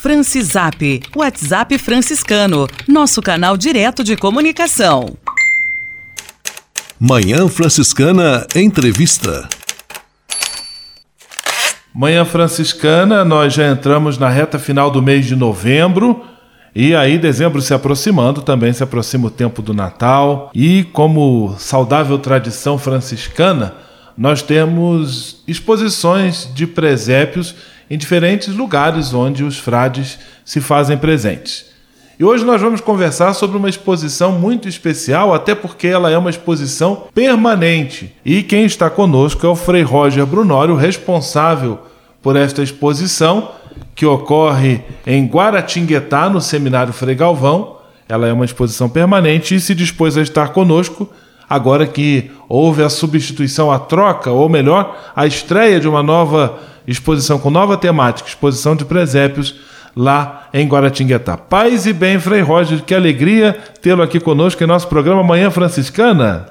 Francisap, 0.00 1.02
WhatsApp 1.14 1.76
franciscano, 1.76 2.66
nosso 2.88 3.20
canal 3.20 3.54
direto 3.54 4.02
de 4.02 4.16
comunicação. 4.16 5.14
Manhã 6.98 7.46
Franciscana 7.48 8.46
Entrevista. 8.56 9.46
Manhã 11.94 12.24
Franciscana, 12.24 13.26
nós 13.26 13.52
já 13.52 13.70
entramos 13.70 14.16
na 14.16 14.30
reta 14.30 14.58
final 14.58 14.90
do 14.90 15.02
mês 15.02 15.26
de 15.26 15.36
novembro. 15.36 16.24
E 16.74 16.94
aí, 16.94 17.18
dezembro 17.18 17.60
se 17.60 17.74
aproximando, 17.74 18.40
também 18.40 18.72
se 18.72 18.82
aproxima 18.82 19.26
o 19.26 19.30
tempo 19.30 19.60
do 19.60 19.74
Natal. 19.74 20.50
E, 20.54 20.84
como 20.94 21.54
saudável 21.58 22.18
tradição 22.18 22.78
franciscana, 22.78 23.74
nós 24.16 24.40
temos 24.40 25.42
exposições 25.46 26.48
de 26.54 26.66
presépios 26.66 27.54
em 27.90 27.98
diferentes 27.98 28.54
lugares 28.54 29.12
onde 29.12 29.42
os 29.42 29.58
frades 29.58 30.18
se 30.44 30.60
fazem 30.60 30.96
presentes. 30.96 31.68
E 32.20 32.24
hoje 32.24 32.44
nós 32.44 32.60
vamos 32.60 32.80
conversar 32.80 33.32
sobre 33.32 33.56
uma 33.56 33.68
exposição 33.68 34.30
muito 34.30 34.68
especial, 34.68 35.34
até 35.34 35.54
porque 35.54 35.88
ela 35.88 36.10
é 36.10 36.18
uma 36.18 36.30
exposição 36.30 37.04
permanente. 37.14 38.14
E 38.24 38.42
quem 38.42 38.64
está 38.64 38.88
conosco 38.90 39.44
é 39.46 39.48
o 39.48 39.56
Frei 39.56 39.82
Roger 39.82 40.26
Brunório, 40.26 40.76
responsável 40.76 41.78
por 42.22 42.36
esta 42.36 42.62
exposição, 42.62 43.52
que 43.94 44.04
ocorre 44.04 44.82
em 45.06 45.26
Guaratinguetá, 45.26 46.28
no 46.28 46.42
Seminário 46.42 46.92
Frei 46.92 47.14
Galvão. 47.14 47.78
Ela 48.06 48.28
é 48.28 48.32
uma 48.32 48.44
exposição 48.44 48.88
permanente 48.88 49.54
e 49.54 49.60
se 49.60 49.74
dispôs 49.74 50.18
a 50.18 50.22
estar 50.22 50.48
conosco 50.50 51.08
agora 51.50 51.84
que 51.84 52.30
houve 52.48 52.80
a 52.80 52.88
substituição, 52.88 53.72
a 53.72 53.78
troca, 53.78 54.30
ou 54.30 54.48
melhor, 54.48 54.96
a 55.16 55.26
estreia 55.26 55.80
de 55.80 55.88
uma 55.88 56.00
nova 56.00 56.60
exposição 56.86 57.38
com 57.38 57.50
nova 57.50 57.76
temática, 57.76 58.28
exposição 58.28 58.74
de 58.74 58.84
presépios 58.84 59.54
lá 59.96 60.48
em 60.52 60.66
Guaratinguetá. 60.68 61.36
Paz 61.36 61.86
e 61.86 61.92
bem, 61.92 62.18
Frei 62.18 62.40
Roger, 62.40 62.82
que 62.82 62.94
alegria 62.94 63.56
tê-lo 63.80 64.02
aqui 64.02 64.20
conosco 64.20 64.62
em 64.62 64.66
nosso 64.66 64.88
programa 64.88 65.22
Manhã 65.22 65.50
Franciscana. 65.50 66.46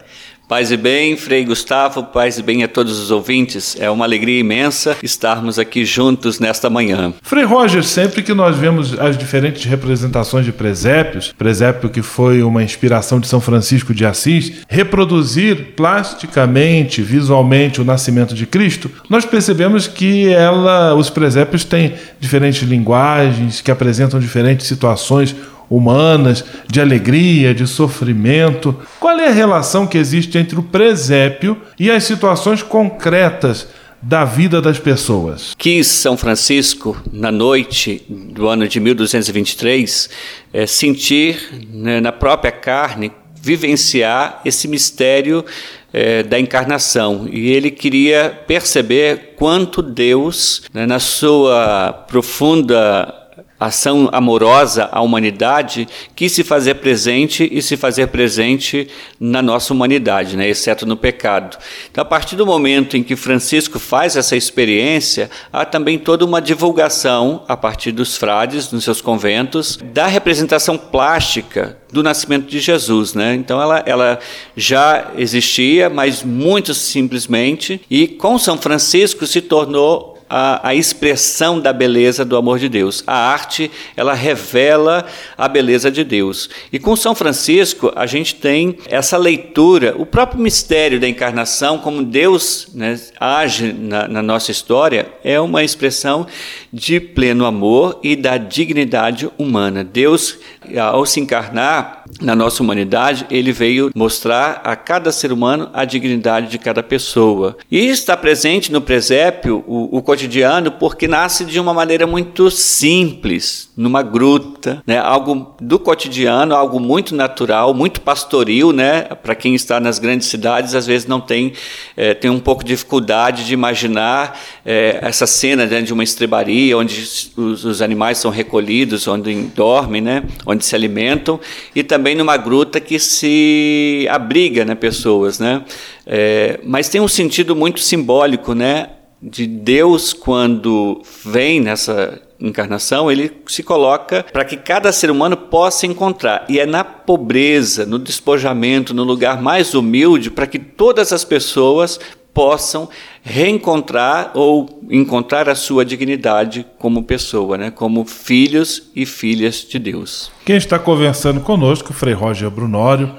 Paz 0.50 0.72
e 0.72 0.77
bem, 0.77 1.15
Frei 1.15 1.46
Gustavo, 1.46 2.06
paz 2.06 2.39
e 2.39 2.41
bem 2.41 2.63
a 2.63 2.68
todos 2.68 2.98
os 2.98 3.12
ouvintes. 3.12 3.77
É 3.79 3.88
uma 3.88 4.03
alegria 4.03 4.39
imensa 4.39 4.98
estarmos 5.03 5.60
aqui 5.60 5.86
juntos 5.86 6.39
nesta 6.39 6.72
manhã. 6.72 7.13
Frei 7.22 7.44
Roger, 7.44 7.84
sempre 7.84 8.24
que 8.24 8.34
nós 8.34 8.58
vemos 8.58 9.00
as 9.00 9.15
diferentes 9.15 9.65
representações 9.65 10.46
de 10.46 10.51
presépios, 10.51 11.32
presépio 11.38 11.88
que 11.88 12.01
foi 12.01 12.41
uma 12.41 12.63
inspiração 12.63 13.20
de 13.20 13.27
São 13.27 13.39
Francisco 13.39 13.94
de 13.94 14.08
Assis, 14.08 14.63
reproduzir 14.68 15.75
plasticamente, 15.75 17.03
visualmente 17.03 17.79
o 17.79 17.86
nascimento 17.86 18.34
de 18.34 18.48
Cristo, 18.48 18.89
nós 19.08 19.25
percebemos 19.25 19.88
que 19.88 20.29
ela, 20.29 20.96
os 20.96 21.12
presépios 21.12 21.63
têm 21.63 21.94
diferentes 22.20 22.68
linguagens, 22.68 23.62
que 23.62 23.70
apresentam 23.70 24.20
diferentes 24.20 24.65
situações 24.65 25.36
humanas, 25.69 26.43
de 26.67 26.81
alegria, 26.81 27.53
de 27.53 27.67
sofrimento. 27.67 28.75
Qual 28.99 29.17
é 29.19 29.27
a 29.27 29.33
relação 29.33 29.85
que 29.85 29.97
existe 29.97 30.38
entre 30.38 30.57
o 30.57 30.63
presépio 30.63 31.57
e 31.79 31.91
as 31.91 32.03
situações 32.03 32.63
concretas 32.63 33.67
da 34.01 34.25
vida 34.25 34.61
das 34.61 34.79
pessoas? 34.79 35.53
Quis 35.57 35.88
São 35.88 36.17
Francisco, 36.17 36.97
na 37.11 37.31
noite 37.31 38.03
do 38.09 38.47
ano 38.47 38.67
de 38.67 38.79
1223, 38.79 40.09
é, 40.53 40.65
sentir 40.65 41.67
né, 41.71 41.99
na 41.99 42.11
própria 42.11 42.51
carne, 42.51 43.11
vivenciar 43.41 44.41
esse 44.43 44.67
mistério 44.67 45.45
é, 45.93 46.23
da 46.23 46.39
encarnação. 46.39 47.27
E 47.31 47.51
ele 47.51 47.71
queria 47.71 48.38
perceber 48.47 49.33
quanto 49.35 49.81
Deus, 49.81 50.63
né, 50.73 50.85
na 50.85 50.99
sua 50.99 52.05
profunda 52.07 53.13
ação 53.60 54.10
amorosa 54.12 54.88
à 54.92 55.01
humanidade 55.01 55.88
que 56.15 56.30
se 56.30 56.43
fazer 56.43 56.76
presente 56.76 57.48
e 57.52 57.62
se 57.62 57.76
fazer 57.76 58.08
presente 58.08 58.88
na 59.19 59.41
nossa 59.41 59.74
humanidade, 59.74 60.38
né? 60.38 60.48
exceto 60.48 60.86
no 60.86 60.95
pecado. 60.95 61.58
Então, 61.91 62.02
a 62.02 62.06
partir 62.06 62.36
do 62.36 62.45
momento 62.45 62.95
em 62.95 63.04
que 63.04 63.15
Francisco 63.15 63.78
faz 63.80 64.15
essa 64.15 64.36
experiência, 64.36 65.30
há 65.52 65.65
também 65.65 66.00
toda 66.00 66.24
uma 66.24 66.41
divulgação 66.41 67.43
a 67.48 67.58
partir 67.58 67.91
dos 67.91 68.15
frades 68.15 68.72
nos 68.72 68.84
seus 68.84 69.02
conventos 69.02 69.78
da 69.93 70.08
representação 70.08 70.78
plástica 70.78 71.78
do 71.91 72.04
nascimento 72.04 72.48
de 72.48 72.60
Jesus, 72.60 73.13
né? 73.13 73.34
Então 73.34 73.62
ela, 73.62 73.84
ela 73.86 74.19
já 74.56 75.12
existia, 75.17 75.89
mas 75.89 76.24
muito 76.24 76.74
simplesmente, 76.74 77.82
e 77.89 78.08
com 78.08 78.38
São 78.38 78.58
Francisco 78.58 79.26
se 79.26 79.41
tornou 79.41 80.18
a, 80.30 80.70
a, 80.70 80.76
expressão 80.76 81.60
da 81.60 81.74
beleza 81.74 82.24
do 82.24 82.38
amor 82.38 82.60
de 82.60 82.70
Deus. 82.70 83.04
A 83.08 83.15
arte, 83.15 83.72
ela 83.98 84.13
revela 84.13 85.06
a 85.38 85.48
beleza 85.48 85.89
de 85.89 86.04
Deus. 86.04 86.50
E 86.72 86.78
com 86.78 86.96
São 86.96 87.15
Francisco, 87.15 87.92
a 87.96 88.06
gente 88.06 88.36
tem 88.36 88.78
essa 88.88 89.18
leitura, 89.18 89.96
o 89.98 90.06
próprio 90.06 90.42
mistério 90.42 91.00
da 91.00 91.08
encarnação, 91.08 91.78
como 91.78 92.04
Deus 92.04 92.68
né, 92.74 93.00
age 93.20 93.74
na, 93.74 94.08
na 94.08 94.22
nossa 94.22 94.52
história, 94.52 95.12
é 95.24 95.39
uma 95.39 95.63
expressão 95.63 96.28
de 96.72 97.00
pleno 97.00 97.46
amor 97.46 98.00
e 98.04 98.15
da 98.15 98.38
dignidade 98.38 99.30
humana. 99.38 99.84
Deus, 99.84 100.38
ao 100.78 101.06
se 101.06 101.20
encarnar 101.20 101.98
na 102.22 102.36
nossa 102.36 102.62
humanidade, 102.62 103.26
ele 103.30 103.52
veio 103.52 103.91
mostrar 103.95 104.62
a 104.63 104.76
cada 104.76 105.12
ser 105.12 105.32
humano 105.32 105.69
a 105.74 105.86
dignidade 105.86 106.48
de 106.48 106.58
cada 106.58 106.84
pessoa. 106.84 107.58
E 107.72 107.88
está 107.88 108.17
presente 108.17 108.72
no 108.72 108.82
presépio 108.82 109.63
o, 109.67 109.98
o 109.98 110.02
cotidiano 110.02 110.72
porque 110.72 111.08
nasce 111.08 111.45
de 111.45 111.60
uma 111.60 111.74
maneira 111.74 112.06
muito 112.06 112.50
simples, 112.52 113.69
numa 113.78 114.02
gruta, 114.02 114.84
né? 114.86 114.98
algo 115.00 115.56
do 115.62 115.80
cotidiano, 115.80 116.56
algo 116.56 116.80
muito 116.80 117.15
natural, 117.15 117.74
muito 117.74 118.02
pastoril, 118.02 118.74
né? 118.74 119.04
Para 119.04 119.36
quem 119.36 119.56
está 119.56 119.80
nas 119.80 120.00
grandes 120.00 120.28
cidades, 120.28 120.76
às 120.76 120.86
vezes 120.86 121.08
não 121.08 121.22
tem, 121.22 121.54
é, 121.95 122.13
tem 122.13 122.30
um 122.30 122.39
pouco 122.39 122.63
de 122.63 122.74
dificuldade 122.74 123.45
de 123.45 123.54
imaginar 123.54 124.38
é, 124.65 125.00
essa 125.02 125.26
cena 125.26 125.65
dentro 125.65 125.86
de 125.86 125.93
uma 125.93 126.04
estrebaria, 126.04 126.78
onde 126.78 127.32
os, 127.38 127.63
os, 127.63 127.82
animais 127.82 128.17
são 128.17 128.32
recolhidos, 128.32 129.08
onde 129.08 129.34
dormem, 129.56 130.02
né? 130.02 130.24
Onde 130.45 130.65
se 130.65 130.76
alimentam, 130.76 131.39
e 131.76 131.84
também 131.84 131.98
numa 132.15 132.38
gruta 132.38 132.79
que 132.79 132.97
se 132.99 134.07
abriga, 134.09 134.65
né? 134.65 134.75
Pessoas, 134.75 135.39
né? 135.39 135.63
É, 136.05 136.59
mas 136.63 136.89
tem 136.89 136.99
um 137.01 137.07
sentido 137.07 137.55
muito 137.55 137.79
simbólico, 137.79 138.53
né? 138.53 138.89
de 139.21 139.45
Deus 139.45 140.13
quando 140.13 141.01
vem 141.25 141.59
nessa 141.59 142.21
encarnação, 142.39 143.12
ele 143.12 143.31
se 143.47 143.62
coloca 143.62 144.25
para 144.31 144.45
que 144.45 144.55
cada 144.55 144.93
ser 144.93 145.12
humano 145.12 145.35
possa 145.35 145.85
encontrar. 145.85 146.45
E 146.47 146.57
é 146.57 146.65
na 146.65 146.85
pobreza, 146.85 147.85
no 147.85 147.99
despojamento, 147.99 148.93
no 148.93 149.03
lugar 149.03 149.41
mais 149.41 149.73
humilde, 149.73 150.31
para 150.31 150.47
que 150.47 150.57
todas 150.57 151.12
as 151.12 151.25
pessoas 151.25 151.99
possam 152.39 152.88
reencontrar 153.21 154.32
ou 154.34 154.82
encontrar 154.89 155.49
a 155.49 155.56
sua 155.56 155.84
dignidade 155.84 156.65
como 156.78 157.04
pessoa, 157.04 157.58
né? 157.58 157.69
como 157.69 158.06
filhos 158.06 158.84
e 158.95 159.06
filhas 159.06 159.67
de 159.69 159.78
Deus. 159.78 160.32
Quem 160.45 160.56
está 160.56 160.80
conversando 160.80 161.41
conosco, 161.41 161.91
o 161.91 161.93
Frei 161.93 162.13
Roger 162.13 162.49
Brunório, 162.49 163.13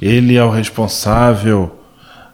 ele 0.00 0.36
é 0.36 0.42
o 0.42 0.48
responsável 0.48 1.70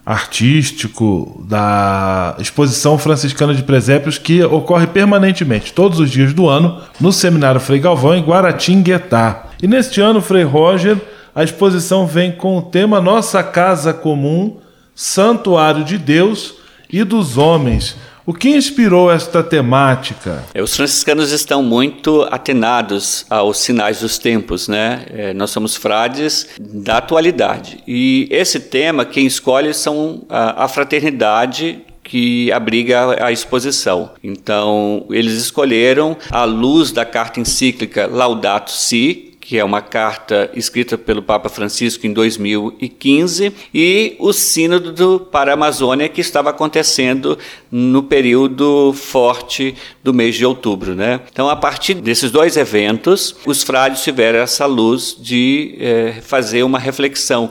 artístico 0.07 1.45
da 1.49 2.37
exposição 2.39 2.97
franciscana 2.97 3.53
de 3.53 3.65
presépios 3.65 4.17
que 4.17 4.41
ocorre 4.45 4.87
permanentemente, 4.87 5.73
todos 5.73 5.99
os 5.99 6.09
dias 6.09 6.33
do 6.33 6.49
ano, 6.49 6.81
no 7.01 7.11
Seminário 7.11 7.61
Frei 7.61 7.81
Galvão, 7.81 8.15
em 8.15 8.23
Guaratinguetá. 8.23 9.49
E 9.61 9.67
neste 9.67 10.01
ano, 10.01 10.23
Frei 10.23 10.45
Roger, 10.45 10.99
a 11.35 11.43
exposição 11.43 12.07
vem 12.07 12.31
com 12.31 12.59
o 12.59 12.63
tema 12.63 13.01
Nossa 13.01 13.43
Casa 13.43 13.93
Comum, 13.93 14.57
Santuário 15.01 15.85
de 15.85 15.97
Deus 15.97 16.55
e 16.91 17.05
dos 17.05 17.39
Homens. 17.39 17.95
O 18.27 18.35
que 18.35 18.49
inspirou 18.49 19.13
esta 19.13 19.45
temática? 19.45 20.45
É, 20.53 20.61
os 20.61 20.75
franciscanos 20.75 21.31
estão 21.31 21.63
muito 21.63 22.27
atenados 22.33 23.25
aos 23.31 23.59
sinais 23.59 24.01
dos 24.01 24.19
tempos, 24.19 24.67
né? 24.67 25.07
É, 25.11 25.33
nós 25.33 25.51
somos 25.51 25.77
frades 25.77 26.49
da 26.59 26.97
atualidade. 26.97 27.79
E 27.87 28.27
esse 28.29 28.59
tema, 28.59 29.05
quem 29.05 29.25
escolhe 29.25 29.73
são 29.73 30.25
a, 30.29 30.65
a 30.65 30.69
fraternidade 30.69 31.81
que 32.03 32.51
abriga 32.51 33.25
a 33.25 33.31
exposição. 33.31 34.11
Então, 34.25 35.07
eles 35.11 35.35
escolheram, 35.35 36.17
à 36.29 36.43
luz 36.43 36.91
da 36.91 37.05
carta 37.05 37.39
encíclica 37.39 38.09
Laudato 38.09 38.73
Si, 38.73 39.28
que 39.49 39.57
é 39.57 39.65
uma 39.65 39.81
carta 39.81 40.51
escrita 40.53 40.99
pelo 40.99 41.23
Papa 41.23 41.49
Francisco 41.49 42.07
em 42.07 42.13
2015, 42.13 43.51
e 43.73 44.15
o 44.19 44.31
Sínodo 44.31 45.27
para 45.33 45.53
a 45.53 45.55
Amazônia, 45.55 46.07
que 46.07 46.21
estava 46.21 46.51
acontecendo 46.51 47.39
no 47.73 48.03
período 48.03 48.93
forte 48.93 49.75
do 50.05 50.13
mês 50.13 50.35
de 50.35 50.45
outubro. 50.45 50.95
Né? 50.95 51.21
Então, 51.33 51.49
a 51.49 51.57
partir 51.57 51.95
desses 51.95 52.31
dois 52.31 52.59
eventos, 52.59 53.37
os 53.47 53.63
frades 53.63 54.03
tiveram 54.03 54.39
essa 54.39 54.67
luz 54.67 55.17
de 55.19 55.77
é, 55.81 56.21
fazer 56.21 56.63
uma 56.63 56.79
reflexão 56.79 57.51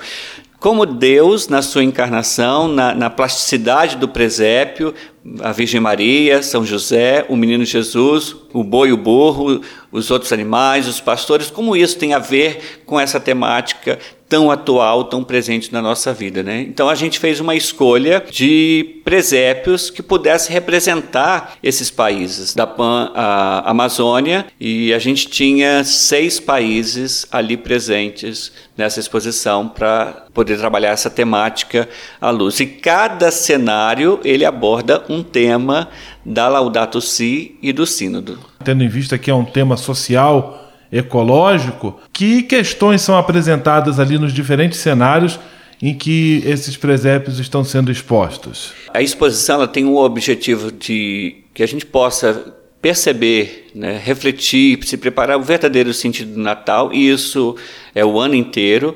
como 0.59 0.87
Deus, 0.87 1.47
na 1.47 1.61
sua 1.61 1.83
encarnação, 1.83 2.67
na, 2.67 2.93
na, 2.93 3.09
plasticidade 3.11 3.95
do 3.95 4.07
presépio, 4.07 4.93
a 5.41 5.51
Virgem 5.51 5.79
Maria, 5.79 6.41
São 6.41 6.65
José, 6.65 7.25
o 7.27 7.35
Menino 7.35 7.65
Jesus, 7.65 8.35
o 8.53 8.63
boi 8.63 8.91
o 8.91 8.97
burro, 8.97 9.61
os 9.91 10.11
outros 10.11 10.31
animais, 10.31 10.87
os 10.87 10.99
pastores, 10.99 11.49
como 11.49 11.75
isso 11.75 11.97
tem 11.97 12.13
a 12.13 12.19
ver 12.19 12.81
com 12.85 12.99
essa 12.99 13.19
temática 13.19 13.99
tão 14.29 14.51
atual, 14.51 15.05
tão 15.05 15.23
presente 15.23 15.71
na 15.71 15.81
nossa 15.81 16.13
vida, 16.13 16.43
né? 16.43 16.61
Então 16.61 16.89
a 16.89 16.95
gente 16.95 17.17
fez 17.17 17.39
uma 17.39 17.55
escolha 17.55 18.23
de 18.29 19.01
presépios 19.03 19.89
que 19.89 20.03
pudesse 20.03 20.51
representar 20.51 21.53
esses 21.63 21.89
países 21.89 22.53
da 22.53 22.67
Pan, 22.67 23.11
a 23.15 23.69
Amazônia 23.69 24.47
e 24.59 24.93
a 24.93 24.99
gente 24.99 25.29
tinha 25.29 25.83
seis 25.83 26.39
países 26.39 27.25
ali 27.31 27.55
presentes 27.55 28.51
nessa 28.75 28.99
exposição 28.99 29.67
para 29.67 30.25
poder 30.33 30.57
trabalhar 30.57 30.89
essa 30.89 31.09
temática 31.09 31.87
à 32.19 32.29
luz. 32.29 32.59
E 32.59 32.65
cada 32.65 33.31
cenário 33.31 34.19
ele 34.23 34.45
aborda 34.45 35.03
um 35.09 35.16
tema 35.23 35.89
da 36.25 36.47
Laudato 36.47 37.01
Si 37.01 37.57
e 37.61 37.71
do 37.71 37.85
Sínodo. 37.85 38.39
Tendo 38.63 38.83
em 38.83 38.87
vista 38.87 39.17
que 39.17 39.29
é 39.29 39.33
um 39.33 39.45
tema 39.45 39.77
social 39.77 40.71
ecológico, 40.91 41.99
que 42.13 42.43
questões 42.43 43.01
são 43.01 43.17
apresentadas 43.17 43.99
ali 43.99 44.17
nos 44.17 44.33
diferentes 44.33 44.79
cenários 44.79 45.39
em 45.81 45.93
que 45.93 46.41
esses 46.45 46.75
presépios 46.75 47.39
estão 47.39 47.63
sendo 47.63 47.91
expostos? 47.91 48.73
A 48.93 49.01
exposição 49.01 49.65
tem 49.67 49.85
o 49.85 49.97
objetivo 49.97 50.71
de 50.71 51.43
que 51.53 51.61
a 51.61 51.67
gente 51.67 51.85
possa 51.85 52.53
perceber, 52.81 53.69
né, 53.75 53.99
refletir, 54.03 54.79
se 54.83 54.97
preparar 54.97 55.37
o 55.37 55.43
verdadeiro 55.43 55.93
sentido 55.93 56.33
do 56.33 56.39
Natal, 56.39 56.93
e 56.93 57.09
isso 57.09 57.55
é 57.93 58.05
o 58.05 58.19
ano 58.19 58.35
inteiro. 58.35 58.95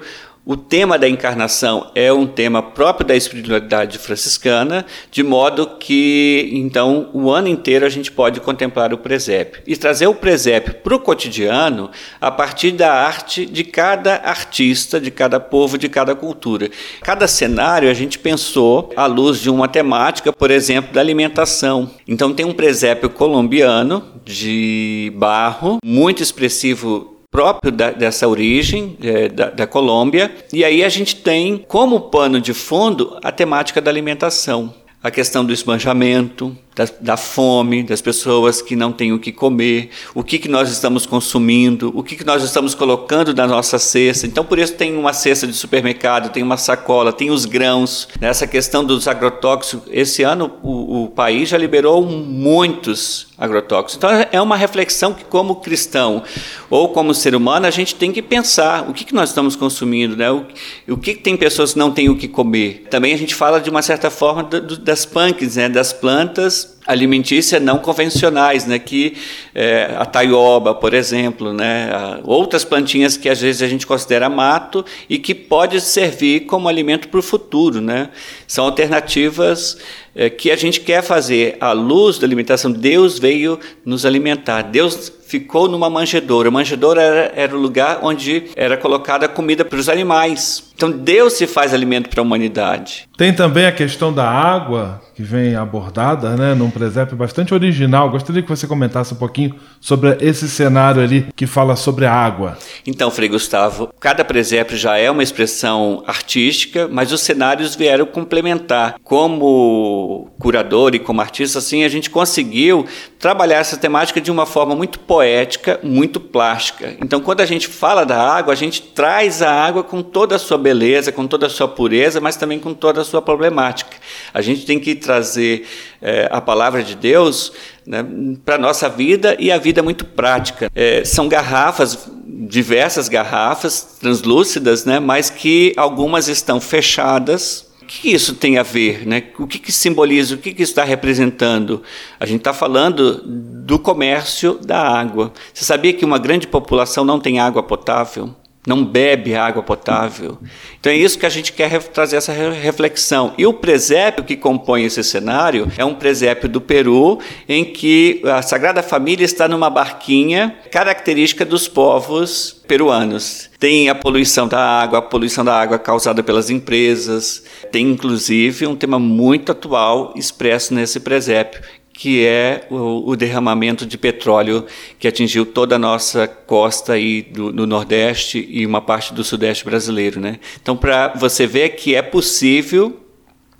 O 0.51 0.57
tema 0.57 0.99
da 0.99 1.07
encarnação 1.07 1.89
é 1.95 2.11
um 2.11 2.27
tema 2.27 2.61
próprio 2.61 3.07
da 3.07 3.15
espiritualidade 3.15 3.97
franciscana, 3.97 4.85
de 5.09 5.23
modo 5.23 5.77
que, 5.79 6.49
então, 6.51 7.09
o 7.13 7.31
ano 7.31 7.47
inteiro 7.47 7.85
a 7.85 7.89
gente 7.89 8.11
pode 8.11 8.41
contemplar 8.41 8.93
o 8.93 8.97
presépio 8.97 9.61
e 9.65 9.77
trazer 9.77 10.07
o 10.07 10.13
presépio 10.13 10.73
para 10.73 10.93
o 10.93 10.99
cotidiano 10.99 11.89
a 12.19 12.29
partir 12.29 12.71
da 12.71 12.91
arte 12.91 13.45
de 13.45 13.63
cada 13.63 14.15
artista, 14.15 14.99
de 14.99 15.09
cada 15.09 15.39
povo, 15.39 15.77
de 15.77 15.87
cada 15.87 16.13
cultura. 16.15 16.69
Cada 17.01 17.29
cenário 17.29 17.89
a 17.89 17.93
gente 17.93 18.19
pensou 18.19 18.91
à 18.97 19.05
luz 19.05 19.39
de 19.39 19.49
uma 19.49 19.69
temática, 19.69 20.33
por 20.33 20.51
exemplo, 20.51 20.91
da 20.91 20.99
alimentação. 20.99 21.89
Então, 22.05 22.33
tem 22.33 22.45
um 22.45 22.51
presépio 22.51 23.09
colombiano 23.09 24.03
de 24.25 25.13
barro, 25.15 25.77
muito 25.81 26.21
expressivo 26.21 27.10
próprio 27.31 27.71
da, 27.71 27.91
dessa 27.91 28.27
origem 28.27 28.97
é, 29.01 29.29
da, 29.29 29.49
da 29.49 29.65
Colômbia. 29.65 30.29
E 30.51 30.65
aí 30.65 30.83
a 30.83 30.89
gente 30.89 31.15
tem 31.15 31.57
como 31.57 32.01
pano 32.01 32.41
de 32.41 32.53
fundo 32.53 33.17
a 33.23 33.31
temática 33.31 33.81
da 33.81 33.89
alimentação, 33.89 34.73
a 35.01 35.09
questão 35.09 35.43
do 35.43 35.53
esbanjamento, 35.53 36.55
da, 36.75 36.87
da, 37.01 37.17
fome, 37.17 37.83
das 37.83 38.01
pessoas 38.01 38.61
que 38.61 38.75
não 38.75 38.91
têm 38.91 39.11
o 39.11 39.19
que 39.19 39.31
comer, 39.31 39.89
o 40.15 40.23
que, 40.23 40.39
que 40.39 40.47
nós 40.47 40.71
estamos 40.71 41.05
consumindo, 41.05 41.91
o 41.93 42.01
que, 42.01 42.15
que 42.15 42.23
nós 42.23 42.43
estamos 42.43 42.73
colocando 42.73 43.33
na 43.33 43.45
nossa 43.45 43.77
cesta. 43.77 44.25
Então, 44.25 44.43
por 44.43 44.57
isso 44.57 44.73
tem 44.73 44.95
uma 44.95 45.11
cesta 45.11 45.45
de 45.45 45.53
supermercado, 45.53 46.31
tem 46.31 46.41
uma 46.41 46.57
sacola, 46.57 47.11
tem 47.11 47.29
os 47.29 47.45
grãos. 47.45 48.07
Nessa 48.19 48.47
questão 48.47 48.85
dos 48.85 49.07
agrotóxicos, 49.07 49.89
esse 49.91 50.23
ano 50.23 50.51
o, 50.63 51.03
o 51.03 51.07
país 51.09 51.49
já 51.49 51.57
liberou 51.57 52.05
muitos 52.05 53.27
agrotóxicos. 53.37 53.95
Então, 53.97 54.09
é 54.31 54.41
uma 54.41 54.55
reflexão 54.55 55.13
que, 55.13 55.25
como 55.25 55.55
cristão 55.55 56.23
ou 56.69 56.89
como 56.89 57.13
ser 57.13 57.35
humano, 57.35 57.65
a 57.65 57.71
gente 57.71 57.95
tem 57.95 58.11
que 58.11 58.21
pensar 58.21 58.87
o 58.89 58.93
que, 58.93 59.03
que 59.03 59.13
nós 59.13 59.29
estamos 59.29 59.55
consumindo, 59.55 60.15
né? 60.15 60.31
o, 60.31 60.45
o 60.87 60.97
que, 60.97 61.15
que 61.15 61.21
tem 61.21 61.35
pessoas 61.35 61.73
que 61.73 61.79
não 61.79 61.91
têm 61.91 62.07
o 62.07 62.15
que 62.15 62.27
comer. 62.27 62.87
Também 62.89 63.13
a 63.13 63.17
gente 63.17 63.35
fala, 63.35 63.59
de 63.59 63.69
uma 63.69 63.81
certa 63.81 64.09
forma, 64.09 64.43
do, 64.43 64.77
das 64.77 65.05
punks, 65.05 65.55
né? 65.57 65.67
das 65.67 65.91
plantas 65.91 66.60
alimentícia 66.85 67.59
não 67.59 67.77
convencionais, 67.77 68.65
né, 68.65 68.79
que 68.79 69.15
é, 69.53 69.95
a 69.97 70.05
taioba, 70.05 70.73
por 70.73 70.93
exemplo, 70.93 71.53
né, 71.53 71.89
outras 72.23 72.65
plantinhas 72.65 73.15
que 73.15 73.29
às 73.29 73.39
vezes 73.39 73.61
a 73.61 73.67
gente 73.67 73.85
considera 73.85 74.29
mato 74.29 74.83
e 75.09 75.17
que 75.17 75.35
pode 75.35 75.79
servir 75.79 76.41
como 76.41 76.67
alimento 76.67 77.07
para 77.07 77.19
o 77.19 77.23
futuro, 77.23 77.79
né, 77.79 78.09
são 78.47 78.65
alternativas 78.65 79.77
é, 80.15 80.29
que 80.29 80.51
a 80.51 80.55
gente 80.55 80.79
quer 80.81 81.01
fazer 81.01 81.57
à 81.59 81.71
luz 81.71 82.17
da 82.17 82.25
alimentação. 82.25 82.71
Deus 82.71 83.19
veio 83.19 83.59
nos 83.85 84.05
alimentar, 84.05 84.63
Deus 84.63 85.11
ficou 85.31 85.69
numa 85.69 85.89
manjedoura. 85.89 86.49
A 86.49 86.51
manjedoura 86.51 87.01
era, 87.01 87.31
era 87.35 87.55
o 87.55 87.59
lugar 87.59 87.99
onde 88.03 88.43
era 88.55 88.75
colocada 88.75 89.29
comida 89.29 89.63
para 89.63 89.79
os 89.79 89.87
animais. 89.87 90.69
Então 90.75 90.91
Deus 90.91 91.33
se 91.33 91.47
faz 91.47 91.73
alimento 91.73 92.09
para 92.09 92.19
a 92.19 92.23
humanidade. 92.23 93.07
Tem 93.15 93.31
também 93.31 93.67
a 93.67 93.71
questão 93.71 94.11
da 94.11 94.27
água, 94.27 94.99
que 95.15 95.21
vem 95.21 95.55
abordada, 95.55 96.35
né, 96.35 96.55
num 96.55 96.71
presépio 96.71 97.15
bastante 97.15 97.53
original. 97.53 98.09
Gostaria 98.09 98.41
que 98.41 98.49
você 98.49 98.65
comentasse 98.65 99.13
um 99.13 99.17
pouquinho 99.17 99.55
sobre 99.79 100.17
esse 100.19 100.49
cenário 100.49 101.03
ali 101.03 101.27
que 101.35 101.45
fala 101.45 101.75
sobre 101.75 102.05
a 102.05 102.11
água. 102.11 102.57
Então, 102.85 103.11
Frei 103.11 103.29
Gustavo, 103.29 103.93
cada 103.99 104.25
presépio 104.25 104.75
já 104.75 104.97
é 104.97 105.11
uma 105.11 105.21
expressão 105.21 106.03
artística, 106.07 106.89
mas 106.91 107.11
os 107.11 107.21
cenários 107.21 107.75
vieram 107.75 108.07
complementar. 108.07 108.95
Como 109.03 110.00
curador 110.39 110.95
e 110.95 110.99
como 110.99 111.21
artista, 111.21 111.59
assim, 111.59 111.83
a 111.83 111.89
gente 111.89 112.09
conseguiu 112.09 112.85
trabalhar 113.19 113.57
essa 113.57 113.77
temática 113.77 114.19
de 114.21 114.31
uma 114.31 114.45
forma 114.45 114.75
muito 114.75 114.99
poética, 114.99 115.79
muito 115.83 116.19
plástica. 116.19 116.95
Então, 117.01 117.19
quando 117.21 117.41
a 117.41 117.45
gente 117.45 117.67
fala 117.67 118.05
da 118.05 118.21
água, 118.21 118.53
a 118.53 118.55
gente 118.55 118.81
traz 118.81 119.41
a 119.41 119.51
água 119.51 119.83
com 119.83 120.01
toda 120.01 120.35
a 120.35 120.39
sua 120.39 120.57
beleza, 120.57 121.11
com 121.11 121.27
toda 121.27 121.47
a 121.47 121.49
sua 121.49 121.67
pureza, 121.67 122.19
mas 122.19 122.35
também 122.35 122.59
com 122.59 122.73
toda 122.73 123.01
a 123.01 123.03
sua 123.03 123.21
problemática. 123.21 123.97
A 124.33 124.41
gente 124.41 124.65
tem 124.65 124.79
que 124.79 124.95
trazer 124.95 125.67
é, 126.01 126.27
a 126.31 126.41
palavra 126.41 126.83
de 126.83 126.95
Deus 126.95 127.51
né, 127.85 128.05
para 128.43 128.55
a 128.55 128.57
nossa 128.57 128.89
vida 128.89 129.35
e 129.39 129.51
a 129.51 129.57
vida 129.57 129.83
muito 129.83 130.05
prática. 130.05 130.71
É, 130.75 131.03
são 131.03 131.27
garrafas, 131.27 132.09
diversas 132.25 133.07
garrafas 133.07 133.97
translúcidas, 133.99 134.85
né, 134.85 134.99
mas 134.99 135.29
que 135.29 135.73
algumas 135.77 136.27
estão 136.27 136.59
fechadas. 136.59 137.70
Que 137.93 138.13
isso 138.13 138.35
tem 138.35 138.57
a 138.57 138.63
ver? 138.63 139.05
Né? 139.05 139.21
O 139.37 139.45
que, 139.45 139.59
que 139.59 139.69
simboliza? 139.69 140.35
O 140.35 140.37
que, 140.37 140.53
que 140.53 140.63
está 140.63 140.81
representando? 140.81 141.83
A 142.17 142.25
gente 142.25 142.39
está 142.39 142.53
falando 142.53 143.21
do 143.21 143.77
comércio 143.77 144.57
da 144.63 144.79
água. 144.79 145.33
Você 145.53 145.65
sabia 145.65 145.91
que 145.91 146.05
uma 146.05 146.17
grande 146.17 146.47
população 146.47 147.03
não 147.03 147.19
tem 147.19 147.41
água 147.41 147.61
potável? 147.61 148.33
Não 148.65 148.85
bebe 148.85 149.33
água 149.35 149.63
potável. 149.63 150.37
Então 150.79 150.91
é 150.91 150.95
isso 150.95 151.17
que 151.17 151.25
a 151.25 151.29
gente 151.29 151.51
quer 151.53 151.81
trazer 151.83 152.17
essa 152.17 152.31
reflexão. 152.31 153.33
E 153.37 153.45
o 153.45 153.53
presépio 153.53 154.23
que 154.23 154.35
compõe 154.35 154.83
esse 154.83 155.03
cenário 155.03 155.71
é 155.77 155.83
um 155.83 155.95
presépio 155.95 156.47
do 156.47 156.61
Peru, 156.61 157.19
em 157.49 157.65
que 157.65 158.21
a 158.25 158.41
Sagrada 158.41 158.83
Família 158.83 159.25
está 159.25 159.47
numa 159.47 159.69
barquinha 159.69 160.55
característica 160.71 161.43
dos 161.43 161.67
povos 161.67 162.61
peruanos. 162.67 163.49
Tem 163.59 163.89
a 163.89 163.95
poluição 163.95 164.47
da 164.47 164.59
água, 164.59 164.99
a 164.99 165.01
poluição 165.01 165.43
da 165.43 165.59
água 165.59 165.77
causada 165.77 166.23
pelas 166.23 166.49
empresas. 166.49 167.43
Tem 167.71 167.85
inclusive 167.85 168.67
um 168.67 168.75
tema 168.75 168.99
muito 168.99 169.51
atual 169.51 170.13
expresso 170.15 170.73
nesse 170.73 170.99
presépio, 170.99 171.61
que 171.93 172.25
é 172.25 172.67
o, 172.69 173.11
o, 173.11 173.15
derramamento 173.15 173.85
de 173.85 173.97
petróleo 173.97 174.65
que 174.97 175.07
atingiu 175.07 175.45
toda 175.45 175.75
a 175.75 175.79
nossa 175.79 176.27
costa 176.27 176.93
aí 176.93 177.21
do, 177.21 177.51
do 177.51 177.67
Nordeste 177.67 178.47
e 178.49 178.65
uma 178.65 178.81
parte 178.81 179.13
do 179.13 179.23
Sudeste 179.23 179.63
brasileiro. 179.63 180.19
Né? 180.19 180.39
Então, 180.61 180.75
para 180.75 181.09
você 181.09 181.45
ver 181.45 181.69
que 181.69 181.93
é 181.93 182.01
possível, 182.01 182.99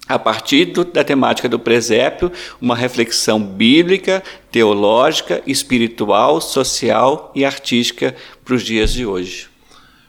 a 0.08 0.18
partir 0.18 0.66
do, 0.66 0.84
da 0.84 1.04
temática 1.04 1.48
do 1.48 1.60
presépio, 1.60 2.32
uma 2.60 2.76
reflexão 2.76 3.42
bíblica, 3.42 4.24
teológica, 4.52 5.42
espiritual, 5.46 6.42
social 6.42 7.32
e 7.36 7.46
artística 7.46 8.16
para 8.44 8.56
os 8.56 8.64
dias 8.64 8.94
de 8.94 9.06
hoje. 9.06 9.48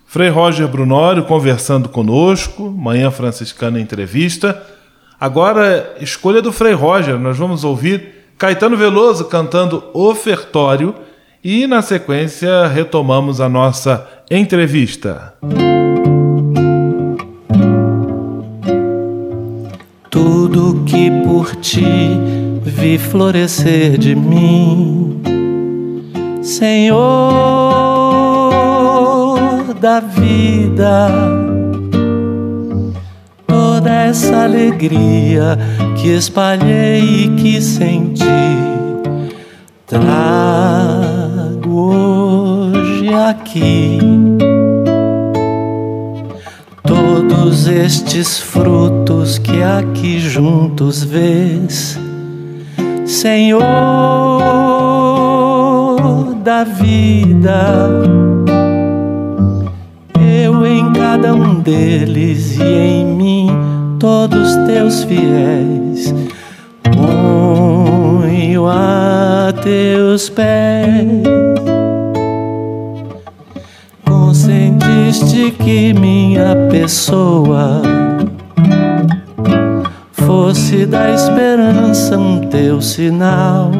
Frei 0.06 0.28
Roger 0.28 0.68
Brunório 0.68 1.24
conversando 1.24 1.88
conosco, 1.88 2.70
Manhã 2.70 3.10
Franciscana 3.10 3.80
Entrevista. 3.80 4.71
Agora, 5.22 5.94
escolha 6.00 6.42
do 6.42 6.50
Frei 6.50 6.72
Roger, 6.72 7.16
nós 7.16 7.38
vamos 7.38 7.62
ouvir 7.62 8.24
Caetano 8.36 8.76
Veloso 8.76 9.26
cantando 9.26 9.84
Ofertório 9.94 10.96
e, 11.44 11.64
na 11.64 11.80
sequência, 11.80 12.66
retomamos 12.66 13.40
a 13.40 13.48
nossa 13.48 14.04
entrevista. 14.28 15.32
Tudo 20.10 20.82
que 20.84 21.08
por 21.22 21.54
ti 21.54 22.18
vi 22.64 22.98
florescer 22.98 23.96
de 23.98 24.16
mim, 24.16 25.22
Senhor 26.42 26.98
da 29.80 30.00
vida, 30.00 31.41
essa 34.12 34.44
alegria 34.44 35.58
que 35.96 36.08
espalhei 36.08 37.24
e 37.24 37.28
que 37.28 37.62
senti. 37.62 38.26
Trago 39.86 41.70
hoje 41.94 43.08
aqui 43.08 43.98
todos 46.86 47.66
estes 47.66 48.38
frutos 48.38 49.38
que 49.38 49.62
aqui 49.62 50.20
juntos 50.20 51.02
vês. 51.02 51.98
Senhor 53.06 53.64
da 56.44 56.64
vida, 56.64 57.88
eu 60.20 60.66
em 60.66 60.92
cada 60.92 61.34
um 61.34 61.60
deles 61.60 62.58
e 62.58 62.62
em 62.62 63.06
mim, 63.06 63.41
todos 64.02 64.56
teus 64.66 65.04
fiéis, 65.04 66.12
ponho 66.82 68.66
a 68.66 69.54
teus 69.62 70.28
pés. 70.28 71.22
Consentiste 74.04 75.52
que 75.52 75.94
minha 75.94 76.56
pessoa 76.68 77.80
fosse 80.14 80.84
da 80.84 81.12
esperança 81.12 82.18
um 82.18 82.40
teu 82.40 82.82
sinal. 82.82 83.70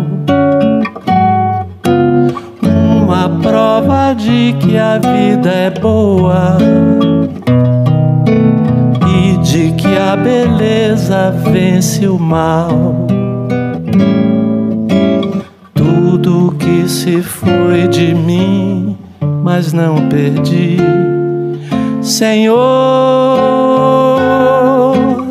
Uma 2.63 3.29
prova 3.43 4.15
de 4.15 4.55
que 4.61 4.79
a 4.79 4.99
vida 4.99 5.51
é 5.51 5.71
boa 5.71 6.59
de 9.53 9.71
que 9.73 9.99
a 9.99 10.17
beleza 10.17 11.31
vence 11.53 12.09
o 12.09 12.19
mal. 12.19 13.07
Tudo 15.75 16.57
que 16.59 16.89
se 16.89 17.21
foi 17.21 17.87
de 17.87 18.15
mim, 18.15 18.97
mas 19.45 19.75
não 19.75 20.09
perdi. 20.09 20.79
Senhor 22.01 22.57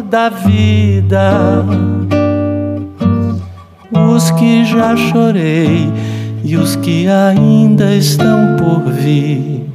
da 0.08 0.30
vida, 0.30 1.66
os 4.14 4.30
que 4.30 4.64
já 4.66 4.96
chorei 4.96 5.92
e 6.44 6.56
os 6.56 6.76
que 6.76 7.08
ainda 7.08 7.96
estão 7.96 8.56
por 8.56 8.84
vir, 8.92 9.66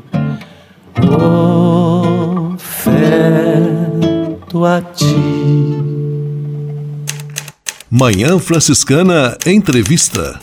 a 4.65 4.81
ti. 4.81 5.05
Manhã 7.91 8.39
Franciscana 8.39 9.37
Entrevista. 9.47 10.39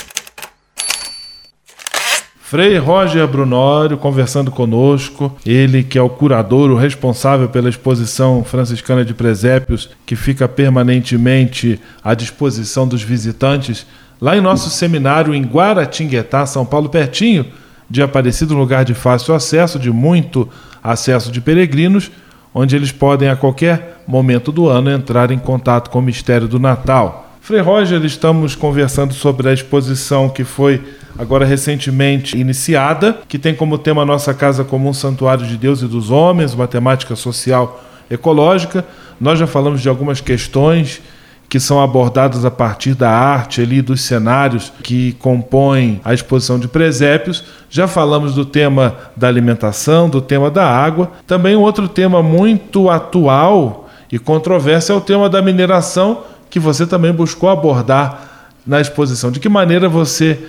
Frei 2.41 2.77
Roger 2.77 3.27
Brunório 3.27 3.97
conversando 3.97 4.51
conosco, 4.51 5.35
ele 5.45 5.83
que 5.83 5.97
é 5.97 6.01
o 6.01 6.09
curador, 6.09 6.69
o 6.69 6.75
responsável 6.75 7.49
pela 7.49 7.67
exposição 7.67 8.43
franciscana 8.43 9.03
de 9.03 9.13
presépios, 9.13 9.89
que 10.05 10.15
fica 10.15 10.47
permanentemente 10.47 11.79
à 12.03 12.13
disposição 12.13 12.87
dos 12.87 13.01
visitantes, 13.01 13.87
lá 14.21 14.37
em 14.37 14.41
nosso 14.41 14.69
seminário 14.69 15.33
em 15.33 15.41
Guaratinguetá, 15.43 16.45
São 16.45 16.63
Paulo, 16.63 16.89
pertinho 16.89 17.45
de 17.89 18.01
Aparecido, 18.03 18.55
lugar 18.55 18.85
de 18.85 18.93
fácil 18.93 19.33
acesso, 19.33 19.79
de 19.79 19.91
muito 19.91 20.47
acesso 20.83 21.31
de 21.31 21.41
peregrinos, 21.41 22.11
onde 22.53 22.75
eles 22.75 22.91
podem 22.91 23.29
a 23.29 23.35
qualquer 23.35 24.01
momento 24.05 24.51
do 24.51 24.67
ano 24.67 24.91
entrar 24.91 25.31
em 25.31 25.39
contato 25.39 25.89
com 25.89 25.99
o 25.99 26.01
mistério 26.01 26.47
do 26.47 26.59
Natal. 26.59 27.31
Frei 27.41 27.59
Roger, 27.59 28.03
estamos 28.05 28.55
conversando 28.55 29.13
sobre 29.13 29.49
a 29.49 29.53
exposição 29.53 30.29
que 30.29 30.43
foi 30.43 30.81
agora 31.17 31.45
recentemente 31.45 32.37
iniciada, 32.37 33.17
que 33.27 33.37
tem 33.37 33.53
como 33.53 33.77
tema 33.77 34.05
Nossa 34.05 34.33
Casa 34.33 34.63
como 34.63 34.87
um 34.87 34.93
Santuário 34.93 35.45
de 35.45 35.57
Deus 35.57 35.81
e 35.81 35.87
dos 35.87 36.09
Homens, 36.09 36.53
uma 36.53 36.67
temática 36.67 37.15
social 37.15 37.83
ecológica. 38.09 38.85
Nós 39.19 39.37
já 39.39 39.45
falamos 39.45 39.81
de 39.81 39.89
algumas 39.89 40.21
questões 40.21 41.01
que 41.53 41.59
são 41.59 41.79
abordadas 41.79 42.45
a 42.45 42.49
partir 42.49 42.95
da 42.95 43.11
arte 43.11 43.61
ali 43.61 43.79
dos 43.79 44.01
cenários 44.01 44.73
que 44.81 45.11
compõem 45.19 46.01
a 46.03 46.11
exposição 46.11 46.57
de 46.57 46.67
presépios. 46.67 47.43
Já 47.69 47.87
falamos 47.87 48.33
do 48.33 48.43
tema 48.43 48.95
da 49.15 49.27
alimentação, 49.27 50.09
do 50.09 50.19
tema 50.19 50.49
da 50.49 50.67
água. 50.67 51.11
Também 51.27 51.55
um 51.55 51.61
outro 51.61 51.87
tema 51.87 52.23
muito 52.23 52.89
atual 52.89 53.87
e 54.11 54.17
controverso 54.17 54.93
é 54.93 54.95
o 54.95 55.01
tema 55.01 55.29
da 55.29 55.43
mineração, 55.43 56.23
que 56.49 56.59
você 56.59 56.87
também 56.87 57.13
buscou 57.13 57.47
abordar 57.47 58.49
na 58.65 58.81
exposição. 58.81 59.29
De 59.29 59.39
que 59.39 59.47
maneira 59.47 59.87
você 59.87 60.39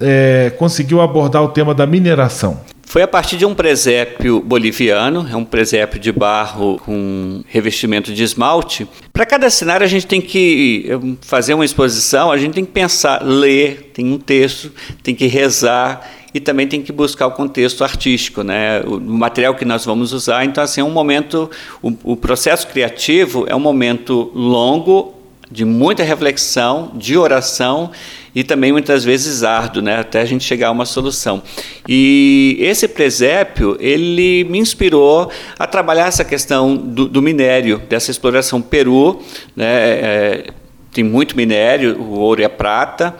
é, 0.00 0.52
conseguiu 0.58 1.00
abordar 1.00 1.44
o 1.44 1.50
tema 1.50 1.72
da 1.72 1.86
mineração? 1.86 2.58
Foi 2.90 3.02
a 3.02 3.06
partir 3.06 3.36
de 3.36 3.46
um 3.46 3.54
presépio 3.54 4.40
boliviano, 4.40 5.24
é 5.30 5.36
um 5.36 5.44
presépio 5.44 6.00
de 6.00 6.10
barro 6.10 6.76
com 6.84 7.40
revestimento 7.46 8.12
de 8.12 8.20
esmalte. 8.20 8.84
Para 9.12 9.24
cada 9.24 9.48
cenário 9.48 9.86
a 9.86 9.88
gente 9.88 10.08
tem 10.08 10.20
que 10.20 10.88
fazer 11.20 11.54
uma 11.54 11.64
exposição, 11.64 12.32
a 12.32 12.36
gente 12.36 12.54
tem 12.54 12.64
que 12.64 12.72
pensar, 12.72 13.22
ler, 13.22 13.92
tem 13.94 14.12
um 14.12 14.18
texto, 14.18 14.72
tem 15.04 15.14
que 15.14 15.28
rezar 15.28 16.04
e 16.34 16.40
também 16.40 16.66
tem 16.66 16.82
que 16.82 16.90
buscar 16.90 17.28
o 17.28 17.30
contexto 17.30 17.84
artístico, 17.84 18.42
né? 18.42 18.80
O 18.80 18.98
material 18.98 19.54
que 19.54 19.64
nós 19.64 19.84
vamos 19.84 20.12
usar. 20.12 20.44
Então, 20.44 20.64
assim, 20.64 20.80
é 20.80 20.84
um 20.84 20.90
momento, 20.90 21.48
o, 21.80 21.92
o 22.02 22.16
processo 22.16 22.66
criativo 22.66 23.46
é 23.48 23.54
um 23.54 23.60
momento 23.60 24.32
longo, 24.34 25.14
de 25.50 25.64
muita 25.64 26.04
reflexão, 26.04 26.92
de 26.94 27.16
oração 27.16 27.90
e 28.34 28.44
também 28.44 28.70
muitas 28.70 29.04
vezes 29.04 29.42
árduo, 29.42 29.82
né, 29.82 29.98
até 29.98 30.20
a 30.20 30.24
gente 30.24 30.44
chegar 30.44 30.68
a 30.68 30.70
uma 30.70 30.86
solução. 30.86 31.42
E 31.88 32.56
esse 32.60 32.86
presépio, 32.86 33.76
ele 33.80 34.44
me 34.44 34.58
inspirou 34.58 35.30
a 35.58 35.66
trabalhar 35.66 36.06
essa 36.06 36.24
questão 36.24 36.76
do, 36.76 37.08
do 37.08 37.20
minério, 37.20 37.82
dessa 37.88 38.10
exploração 38.10 38.62
Peru, 38.62 39.20
né, 39.56 39.66
é, 39.66 40.46
tem 40.92 41.02
muito 41.02 41.36
minério, 41.36 42.00
o 42.00 42.18
ouro 42.20 42.40
e 42.40 42.44
a 42.44 42.50
prata, 42.50 43.16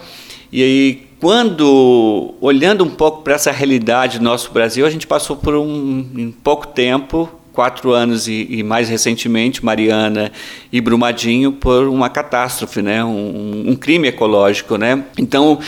e 0.53 0.63
aí 0.63 1.11
quando, 1.21 2.35
olhando 2.41 2.83
um 2.83 2.89
pouco 2.89 3.23
para 3.23 3.35
essa 3.35 3.51
realidade 3.51 4.19
do 4.19 4.25
nosso 4.25 4.51
Brasil, 4.53 4.87
a 4.87 4.91
gente 4.91 5.07
passou 5.07 5.37
por 5.37 5.55
um, 5.55 6.07
em 6.17 6.31
pouco 6.31 6.69
tempo 6.69 7.29
quatro 7.61 7.93
anos 7.93 8.27
e, 8.27 8.47
e, 8.49 8.63
mais 8.63 8.89
recentemente 8.89 9.63
Mariana 9.63 10.33
e 10.73 10.81
Brumadinho 10.81 11.53
por 11.53 11.89
uma 11.89 12.09
catástrofe, 12.09 12.81
né, 12.81 13.05
um, 13.05 13.65
um, 13.69 13.77
crime 13.77 14.09
ecológico, 14.09 14.79
né. 14.79 15.05
Então 15.19 15.59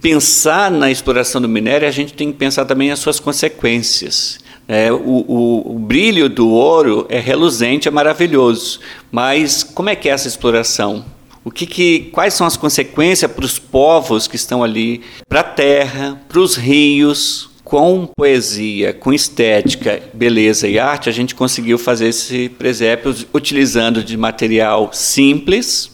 pensar 0.00 0.70
na 0.70 0.92
exploração 0.92 1.42
do 1.42 1.48
minério 1.48 1.88
a 1.88 1.90
gente 1.90 2.12
tem 2.12 2.30
que 2.30 2.38
pensar 2.38 2.66
também 2.66 2.92
as 2.92 3.00
suas 3.00 3.18
consequências. 3.18 4.38
É, 4.68 4.92
o, 4.92 4.96
o, 4.96 5.74
o, 5.74 5.78
brilho 5.80 6.28
do 6.28 6.48
ouro 6.48 7.04
é 7.08 7.18
reluzente, 7.18 7.88
é 7.88 7.90
maravilhoso, 7.90 8.78
mas 9.10 9.64
como 9.64 9.90
é 9.90 9.96
que 9.96 10.08
é 10.08 10.12
essa 10.12 10.28
exploração? 10.28 11.04
O 11.44 11.50
que, 11.50 11.66
que 11.66 12.10
quais 12.12 12.34
são 12.34 12.46
as 12.46 12.56
consequências 12.56 13.28
para 13.28 13.44
os 13.44 13.58
povos 13.58 14.28
que 14.28 14.36
estão 14.36 14.62
ali, 14.62 15.00
para 15.28 15.40
a 15.40 15.42
terra, 15.42 16.22
para 16.28 16.38
os 16.38 16.54
rios, 16.54 17.49
com 17.70 18.08
poesia, 18.16 18.92
com 18.92 19.12
estética, 19.12 20.02
beleza 20.12 20.66
e 20.66 20.76
arte, 20.76 21.08
a 21.08 21.12
gente 21.12 21.36
conseguiu 21.36 21.78
fazer 21.78 22.08
esse 22.08 22.48
presépio 22.48 23.14
utilizando 23.32 24.02
de 24.02 24.16
material 24.16 24.90
simples, 24.92 25.88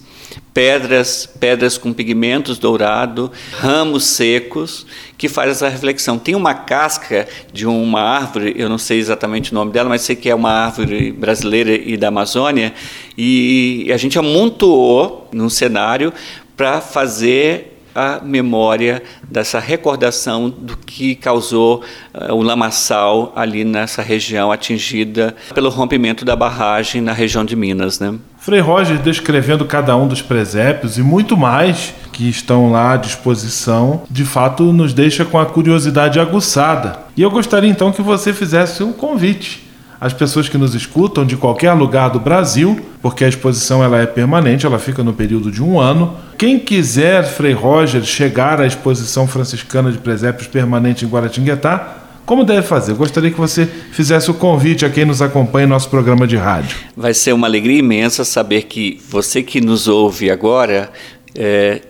pedras, 0.54 1.28
pedras 1.38 1.76
com 1.76 1.92
pigmentos 1.92 2.56
dourado, 2.56 3.30
ramos 3.58 4.04
secos, 4.04 4.86
que 5.18 5.28
faz 5.28 5.50
essa 5.50 5.68
reflexão. 5.68 6.18
Tem 6.18 6.34
uma 6.34 6.54
casca 6.54 7.28
de 7.52 7.66
uma 7.66 8.00
árvore, 8.00 8.54
eu 8.56 8.70
não 8.70 8.78
sei 8.78 8.98
exatamente 8.98 9.52
o 9.52 9.54
nome 9.54 9.70
dela, 9.70 9.90
mas 9.90 10.00
sei 10.00 10.16
que 10.16 10.30
é 10.30 10.34
uma 10.34 10.50
árvore 10.50 11.12
brasileira 11.12 11.74
e 11.74 11.94
da 11.98 12.08
Amazônia, 12.08 12.72
e 13.18 13.86
a 13.92 13.98
gente 13.98 14.18
amontoou 14.18 15.28
num 15.30 15.50
cenário 15.50 16.10
para 16.56 16.80
fazer 16.80 17.75
a 17.96 18.20
memória 18.22 19.02
dessa 19.26 19.58
recordação 19.58 20.50
do 20.50 20.76
que 20.76 21.14
causou 21.14 21.82
uh, 22.14 22.34
o 22.34 22.42
lamaçal 22.42 23.32
ali 23.34 23.64
nessa 23.64 24.02
região 24.02 24.52
atingida 24.52 25.34
pelo 25.54 25.70
rompimento 25.70 26.22
da 26.22 26.36
barragem 26.36 27.00
na 27.00 27.14
região 27.14 27.42
de 27.42 27.56
Minas, 27.56 27.98
né? 27.98 28.14
Frei 28.38 28.60
Roger 28.60 28.98
descrevendo 28.98 29.64
cada 29.64 29.96
um 29.96 30.06
dos 30.06 30.20
presépios 30.20 30.98
e 30.98 31.02
muito 31.02 31.36
mais 31.36 31.94
que 32.12 32.28
estão 32.28 32.70
lá 32.70 32.92
à 32.92 32.96
disposição, 32.96 34.02
de 34.10 34.24
fato 34.24 34.72
nos 34.72 34.92
deixa 34.92 35.24
com 35.24 35.38
a 35.38 35.46
curiosidade 35.46 36.20
aguçada. 36.20 37.00
E 37.16 37.22
eu 37.22 37.30
gostaria 37.30 37.70
então 37.70 37.90
que 37.90 38.02
você 38.02 38.32
fizesse 38.32 38.82
um 38.82 38.92
convite 38.92 39.66
as 40.00 40.12
pessoas 40.12 40.48
que 40.48 40.58
nos 40.58 40.74
escutam 40.74 41.24
de 41.24 41.36
qualquer 41.36 41.72
lugar 41.72 42.10
do 42.10 42.20
Brasil, 42.20 42.80
porque 43.00 43.24
a 43.24 43.28
exposição 43.28 43.82
ela 43.82 43.98
é 43.98 44.06
permanente, 44.06 44.66
ela 44.66 44.78
fica 44.78 45.02
no 45.02 45.12
período 45.12 45.50
de 45.50 45.62
um 45.62 45.80
ano. 45.80 46.14
Quem 46.38 46.58
quiser, 46.58 47.24
Frei 47.24 47.52
Roger, 47.52 48.04
chegar 48.04 48.60
à 48.60 48.66
exposição 48.66 49.26
franciscana 49.26 49.90
de 49.90 49.96
presépios 49.96 50.46
permanente 50.46 51.04
em 51.04 51.08
Guaratinguetá, 51.08 52.06
como 52.26 52.44
deve 52.44 52.66
fazer? 52.66 52.92
Eu 52.92 52.96
gostaria 52.96 53.30
que 53.30 53.38
você 53.38 53.64
fizesse 53.66 54.30
o 54.30 54.34
convite 54.34 54.84
a 54.84 54.90
quem 54.90 55.04
nos 55.04 55.22
acompanha 55.22 55.64
em 55.64 55.70
nosso 55.70 55.88
programa 55.88 56.26
de 56.26 56.36
rádio. 56.36 56.76
Vai 56.96 57.14
ser 57.14 57.32
uma 57.32 57.46
alegria 57.46 57.78
imensa 57.78 58.24
saber 58.24 58.64
que 58.64 59.00
você 59.08 59.42
que 59.42 59.60
nos 59.60 59.86
ouve 59.88 60.30
agora 60.30 60.90
é, 61.34 61.80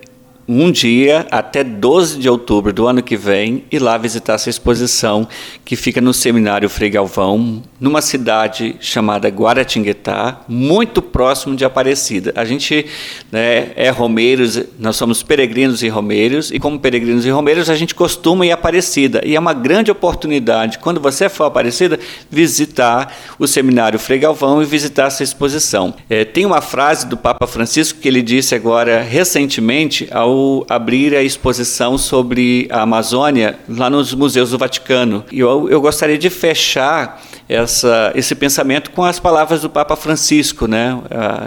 um 0.49 0.71
dia 0.71 1.27
até 1.31 1.65
12 1.65 2.19
de 2.19 2.29
outubro 2.29 2.73
do 2.73 2.87
ano 2.87 3.03
que 3.03 3.17
vem 3.17 3.65
e 3.71 3.79
lá 3.79 3.99
visitar 3.99 4.35
essa 4.35 4.49
exposição 4.49 5.27
que 5.65 5.75
fica 5.75 6.01
no 6.01 6.15
Seminário 6.15 6.69
Frei 6.69 6.89
Galvão, 6.89 7.63
numa 7.81 8.01
cidade 8.01 8.77
chamada 8.81 9.29
Guaratinguetá, 9.29 10.41
muito 10.47 11.03
próximo 11.03 11.57
de 11.57 11.65
Aparecida. 11.65 12.33
A 12.37 12.45
gente 12.45 12.87
né, 13.33 13.73
é 13.75 13.91
romeiros, 13.91 14.63
nós 14.79 14.97
somos 14.97 15.23
peregrinos 15.23 15.83
e 15.83 15.89
romeiros, 15.89 16.53
e 16.53 16.61
como 16.61 16.79
peregrinos 16.79 17.27
e 17.27 17.31
romeiros 17.31 17.69
a 17.69 17.75
gente 17.75 17.95
costuma 17.95 18.47
ir 18.47 18.53
a 18.53 18.55
Aparecida. 18.55 19.23
E 19.25 19.35
é 19.35 19.41
uma 19.41 19.53
grande 19.53 19.91
oportunidade, 19.91 20.79
quando 20.79 21.01
você 21.01 21.29
for 21.29 21.45
a 21.45 21.47
Aparecida, 21.49 21.99
visitar 22.31 23.13
o 23.39 23.47
Seminário 23.47 23.99
Frei 23.99 24.19
Galvão 24.19 24.63
e 24.63 24.67
visitar 24.67 25.07
essa 25.07 25.25
exposição. 25.25 25.95
É, 26.09 26.25
tem 26.25 26.47
uma 26.47 26.61
frase 26.61 27.07
do 27.07 27.17
Papa 27.17 27.47
Francisco 27.47 27.99
que 28.01 28.07
ele 28.07 28.23
disse 28.23 28.55
agora 28.55 29.03
recentemente 29.03 30.09
ao 30.13 30.36
abrir 30.69 31.15
a 31.15 31.23
exposição 31.23 31.97
sobre 31.99 32.67
a 32.71 32.83
Amazônia 32.83 33.59
lá 33.69 33.89
nos 33.91 34.15
museus 34.15 34.51
do 34.51 34.59
Vaticano. 34.59 35.25
E 35.31 35.41
eu, 35.41 35.69
eu 35.69 35.81
gostaria 35.81 36.19
de 36.19 36.31
fechar 36.31 37.21
essa, 37.49 38.13
esse 38.15 38.35
pensamento 38.35 38.91
com 38.91 39.05
as 39.05 39.21
palavras 39.21 39.61
do 39.61 39.71
Papa 39.71 39.95
Francisco, 39.95 40.67
né? 40.67 40.99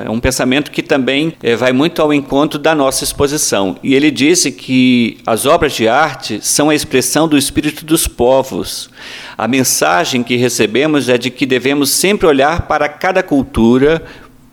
É 0.06 0.10
um 0.10 0.20
pensamento 0.20 0.72
que 0.72 0.82
também 0.82 1.34
é, 1.44 1.56
vai 1.56 1.74
muito 1.74 2.02
ao 2.02 2.14
encontro 2.14 2.58
da 2.58 2.74
nossa 2.74 3.04
exposição. 3.04 3.76
E 3.84 3.94
ele 3.94 4.10
disse 4.10 4.52
que 4.52 5.18
as 5.26 5.46
obras 5.46 5.74
de 5.74 5.88
arte 5.88 6.40
são 6.42 6.70
a 6.70 6.76
expressão 6.76 7.28
do 7.28 7.38
espírito 7.38 7.84
dos 7.86 8.08
povos. 8.08 8.90
A 9.38 9.48
mensagem 9.48 10.24
que 10.24 10.36
recebemos 10.36 11.10
é 11.10 11.18
de 11.18 11.30
que 11.30 11.46
devemos 11.46 11.90
sempre 11.90 12.28
olhar 12.28 12.62
para 12.62 12.88
cada 12.88 13.22
cultura, 13.22 14.02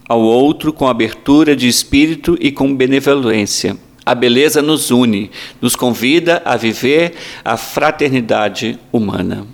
ao 0.08 0.20
outro 0.20 0.72
com 0.72 0.86
abertura 0.86 1.56
de 1.56 1.68
espírito 1.68 2.36
e 2.40 2.52
com 2.52 2.74
benevolência. 2.74 3.76
A 4.06 4.14
beleza 4.14 4.62
nos 4.62 4.92
une, 4.92 5.32
nos 5.60 5.74
convida 5.74 6.40
a 6.44 6.56
viver 6.56 7.14
a 7.44 7.56
fraternidade 7.56 8.78
humana. 8.92 9.44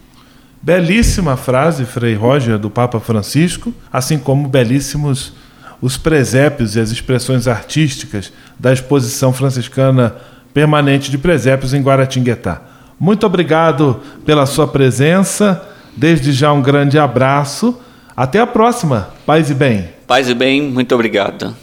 Belíssima 0.61 1.37
frase, 1.37 1.87
Frei 1.87 2.15
Roger, 2.15 2.59
do 2.59 2.69
Papa 2.69 3.01
Francisco, 3.01 3.75
assim 3.91 4.19
como 4.19 4.47
belíssimos 4.47 5.33
os 5.81 5.97
presépios 5.97 6.77
e 6.77 6.81
as 6.81 6.91
expressões 6.91 7.49
artísticas 7.49 8.33
da 8.57 8.73
exposição 8.73 9.33
franciscana 9.33 10.15
permanente 10.55 11.11
de 11.11 11.19
presépios 11.19 11.75
em 11.75 11.83
Guaratinguetá. 11.83 12.63
Muito 13.01 13.27
obrigado 13.27 14.01
pela 14.25 14.47
sua 14.47 14.69
presença. 14.69 15.61
Desde 15.97 16.31
já 16.31 16.53
um 16.53 16.63
grande 16.63 16.99
abraço. 16.99 17.81
Até 18.17 18.39
a 18.39 18.47
próxima. 18.47 19.11
Paz 19.27 19.51
e 19.51 19.55
bem. 19.55 19.89
Paz 20.07 20.29
e 20.29 20.35
bem, 20.35 20.63
muito 20.63 20.95
obrigado. 20.95 21.57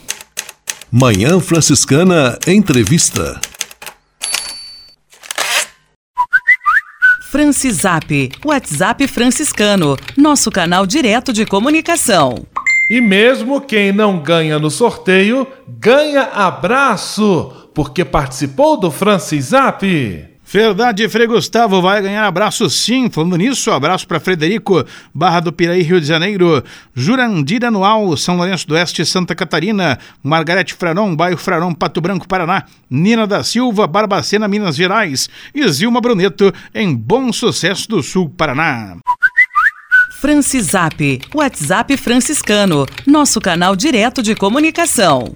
Manhã 0.92 1.40
Franciscana 1.40 2.40
Entrevista. 2.48 3.40
Francisap, 7.30 8.32
WhatsApp 8.44 9.08
franciscano, 9.08 9.96
nosso 10.18 10.50
canal 10.50 10.88
direto 10.88 11.32
de 11.32 11.46
comunicação. 11.46 12.44
E 12.90 13.00
mesmo 13.00 13.62
quem 13.62 13.92
não 13.92 14.18
ganha 14.18 14.58
no 14.58 14.72
sorteio, 14.72 15.46
ganha 15.68 16.24
abraço, 16.24 17.70
porque 17.76 18.04
participou 18.04 18.76
do 18.76 18.90
Francisap. 18.90 19.84
Verdade, 20.52 21.08
Frei 21.08 21.28
Gustavo 21.28 21.80
vai 21.80 22.02
ganhar 22.02 22.26
abraço 22.26 22.68
sim. 22.72 23.08
Falando 23.08 23.38
nisso, 23.38 23.70
abraço 23.70 24.08
para 24.08 24.20
Frederico, 24.20 24.84
Barra 25.14 25.42
do 25.42 25.54
Piraí, 25.54 25.84
Rio 25.84 26.02
de 26.02 26.08
Janeiro, 26.08 26.64
Jurandir 26.96 27.64
Anual, 27.64 28.18
São 28.18 28.36
Lourenço 28.36 28.68
do 28.68 28.74
Oeste, 28.74 29.06
Santa 29.06 29.36
Catarina, 29.36 30.00
Margarete 30.24 30.74
Fraron, 30.74 31.16
Bairro 31.16 31.38
Fraron, 31.38 31.72
Pato 31.72 32.02
Branco, 32.02 32.28
Paraná, 32.28 32.64
Nina 32.90 33.28
da 33.28 33.44
Silva, 33.44 33.86
Barbacena, 33.86 34.48
Minas 34.48 34.76
Gerais 34.76 35.30
e 35.54 35.68
Zilma 35.68 36.02
Bruneto, 36.02 36.52
em 36.74 36.96
Bom 36.96 37.32
Sucesso 37.32 37.88
do 37.88 38.02
Sul, 38.02 38.28
Paraná. 38.30 38.98
Francisap, 40.20 41.22
WhatsApp 41.34 41.96
franciscano, 41.96 42.88
nosso 43.06 43.40
canal 43.40 43.76
direto 43.76 44.24
de 44.24 44.36
comunicação. 44.36 45.36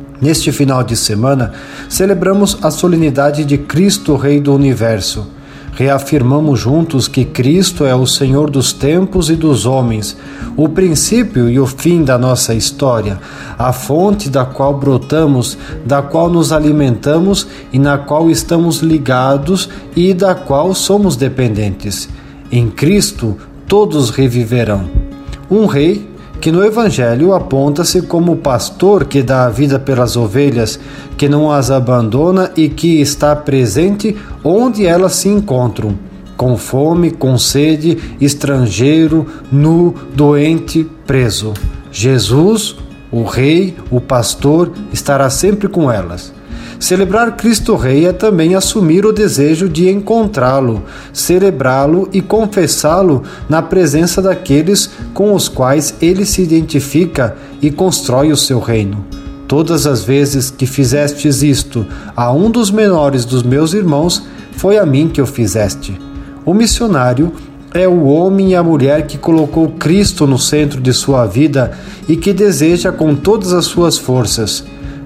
Neste 0.21 0.51
final 0.51 0.83
de 0.83 0.95
semana, 0.95 1.51
celebramos 1.89 2.55
a 2.61 2.69
solenidade 2.69 3.43
de 3.43 3.57
Cristo, 3.57 4.15
Rei 4.15 4.39
do 4.39 4.53
Universo. 4.53 5.27
Reafirmamos 5.73 6.59
juntos 6.59 7.07
que 7.07 7.25
Cristo 7.25 7.85
é 7.85 7.95
o 7.95 8.05
Senhor 8.05 8.51
dos 8.51 8.71
tempos 8.71 9.31
e 9.31 9.35
dos 9.35 9.65
homens, 9.65 10.15
o 10.55 10.69
princípio 10.69 11.49
e 11.49 11.59
o 11.59 11.65
fim 11.65 12.03
da 12.03 12.19
nossa 12.19 12.53
história, 12.53 13.19
a 13.57 13.73
fonte 13.73 14.29
da 14.29 14.45
qual 14.45 14.77
brotamos, 14.77 15.57
da 15.83 16.03
qual 16.03 16.29
nos 16.29 16.51
alimentamos 16.51 17.47
e 17.73 17.79
na 17.79 17.97
qual 17.97 18.29
estamos 18.29 18.79
ligados 18.79 19.69
e 19.95 20.13
da 20.13 20.35
qual 20.35 20.75
somos 20.75 21.15
dependentes. 21.15 22.07
Em 22.51 22.69
Cristo, 22.69 23.37
todos 23.65 24.11
reviverão. 24.11 24.87
Um 25.49 25.65
rei 25.65 26.10
que 26.41 26.51
no 26.51 26.65
Evangelho 26.65 27.35
aponta-se 27.35 28.01
como 28.01 28.31
o 28.31 28.37
pastor 28.37 29.05
que 29.05 29.21
dá 29.21 29.45
a 29.45 29.49
vida 29.49 29.77
pelas 29.77 30.17
ovelhas, 30.17 30.79
que 31.15 31.29
não 31.29 31.51
as 31.51 31.69
abandona 31.69 32.51
e 32.57 32.67
que 32.67 32.99
está 32.99 33.35
presente 33.35 34.17
onde 34.43 34.87
elas 34.87 35.13
se 35.13 35.29
encontram, 35.29 35.93
com 36.35 36.57
fome, 36.57 37.11
com 37.11 37.37
sede, 37.37 38.15
estrangeiro, 38.19 39.27
nu, 39.51 39.93
doente, 40.15 40.89
preso. 41.05 41.53
Jesus, 41.91 42.75
o 43.11 43.23
Rei, 43.23 43.75
o 43.91 44.01
pastor, 44.01 44.71
estará 44.91 45.29
sempre 45.29 45.67
com 45.67 45.91
elas. 45.91 46.33
Celebrar 46.81 47.37
Cristo 47.37 47.75
Rei 47.75 48.07
é 48.07 48.11
também 48.11 48.55
assumir 48.55 49.05
o 49.05 49.13
desejo 49.13 49.69
de 49.69 49.87
encontrá-lo, 49.87 50.81
celebrá-lo 51.13 52.09
e 52.11 52.23
confessá-lo 52.23 53.21
na 53.47 53.61
presença 53.61 54.19
daqueles 54.19 54.89
com 55.13 55.35
os 55.35 55.47
quais 55.47 55.93
ele 56.01 56.25
se 56.25 56.41
identifica 56.41 57.37
e 57.61 57.69
constrói 57.69 58.31
o 58.31 58.35
seu 58.35 58.59
reino. 58.59 59.05
Todas 59.47 59.85
as 59.85 60.03
vezes 60.03 60.49
que 60.49 60.65
fizestes 60.65 61.43
isto 61.43 61.85
a 62.15 62.33
um 62.33 62.49
dos 62.49 62.71
menores 62.71 63.25
dos 63.25 63.43
meus 63.43 63.75
irmãos, 63.75 64.23
foi 64.53 64.79
a 64.79 64.85
mim 64.85 65.07
que 65.07 65.21
o 65.21 65.25
fizeste. 65.27 65.95
O 66.43 66.51
missionário 66.51 67.31
é 67.75 67.87
o 67.87 68.05
homem 68.05 68.53
e 68.53 68.55
a 68.55 68.63
mulher 68.63 69.05
que 69.05 69.19
colocou 69.19 69.69
Cristo 69.73 70.25
no 70.25 70.39
centro 70.39 70.81
de 70.81 70.93
sua 70.93 71.27
vida 71.27 71.77
e 72.09 72.17
que 72.17 72.33
deseja 72.33 72.91
com 72.91 73.15
todas 73.15 73.53
as 73.53 73.65
suas 73.65 73.99
forças 73.99 74.63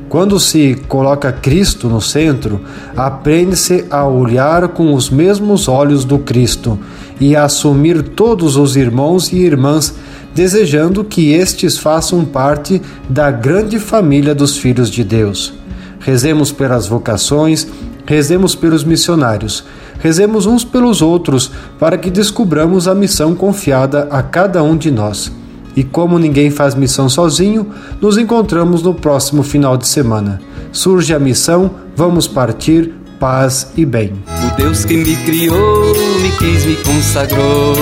quando 0.10 0.40
se 0.40 0.76
coloca 0.88 1.32
Cristo 1.32 1.90
no 1.90 2.00
centro, 2.00 2.62
aprende-se 2.96 3.86
a 3.90 4.06
olhar 4.06 4.68
com 4.70 4.94
os 4.94 5.10
mesmos 5.10 5.68
olhos 5.68 6.06
do 6.06 6.20
Cristo 6.20 6.78
e 7.20 7.36
a 7.36 7.46
assumir 7.46 8.02
todos 8.02 8.56
os 8.56 8.76
irmãos 8.76 9.32
e 9.32 9.38
irmãs 9.38 9.96
desejando 10.34 11.04
que 11.04 11.32
estes 11.32 11.78
façam 11.78 12.26
parte 12.26 12.82
da 13.10 13.32
grande 13.32 13.80
família 13.80 14.36
dos 14.36 14.58
filhos 14.58 14.90
de 14.90 15.04
Deus. 15.04 15.54
Rezemos 16.00 16.52
pelas 16.52 16.88
vocações, 16.88 17.66
rezemos 18.06 18.54
pelos 18.54 18.84
missionários, 18.84 19.64
rezemos 20.00 20.46
uns 20.46 20.64
pelos 20.64 21.02
outros 21.02 21.52
para 21.80 21.98
que 21.98 22.12
descubramos 22.12 22.88
a 22.88 22.94
missão 22.94 23.34
confiada 23.34 24.08
a 24.12 24.22
cada 24.22 24.62
um 24.62 24.78
de 24.78 24.92
nós. 24.92 25.32
E 25.76 25.84
como 25.84 26.18
ninguém 26.18 26.50
faz 26.50 26.74
missão 26.74 27.10
sozinho, 27.10 27.68
nos 28.00 28.18
encontramos 28.18 28.82
no 28.82 28.94
próximo 28.94 29.44
final 29.44 29.76
de 29.78 29.88
semana. 29.88 30.42
Surge 30.72 31.14
a 31.14 31.20
missão, 31.20 31.72
vamos 31.96 32.28
partir, 32.28 32.94
paz 33.20 33.72
e 33.76 33.86
bem. 33.86 34.14
O 34.28 34.56
Deus 34.56 34.86
que 34.86 34.96
me 34.96 35.16
criou, 35.18 35.94
me 36.22 36.32
quis, 36.38 36.66
me 36.66 36.76
consagrou 36.78 37.76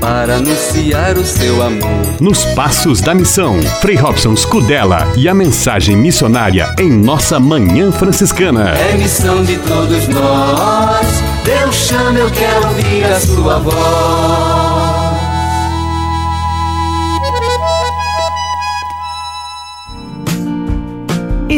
para 0.00 0.36
anunciar 0.36 1.16
o 1.18 1.24
seu 1.24 1.62
amor. 1.62 2.20
Nos 2.20 2.44
Passos 2.46 3.00
da 3.00 3.14
Missão, 3.14 3.60
Frei 3.80 3.96
Robson 3.96 4.34
Scudella 4.34 5.06
e 5.16 5.28
a 5.28 5.34
mensagem 5.34 5.94
missionária 5.94 6.74
em 6.78 6.90
nossa 6.90 7.38
Manhã 7.38 7.92
Franciscana. 7.92 8.70
É 8.70 8.96
missão 8.96 9.44
de 9.44 9.58
todos 9.58 10.08
nós. 10.08 11.06
Deus 11.44 11.74
chama, 11.74 12.18
eu 12.18 12.30
quero 12.30 12.68
ouvir 12.68 13.04
a 13.04 13.20
sua 13.20 13.58
voz. 13.58 14.49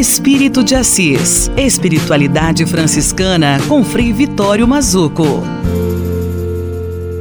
Espírito 0.03 0.65
de 0.65 0.75
Assis. 0.75 1.49
Espiritualidade 1.55 2.65
franciscana 2.65 3.57
com 3.69 3.85
Frei 3.85 4.11
Vitório 4.11 4.67
Mazuco. 4.67 5.23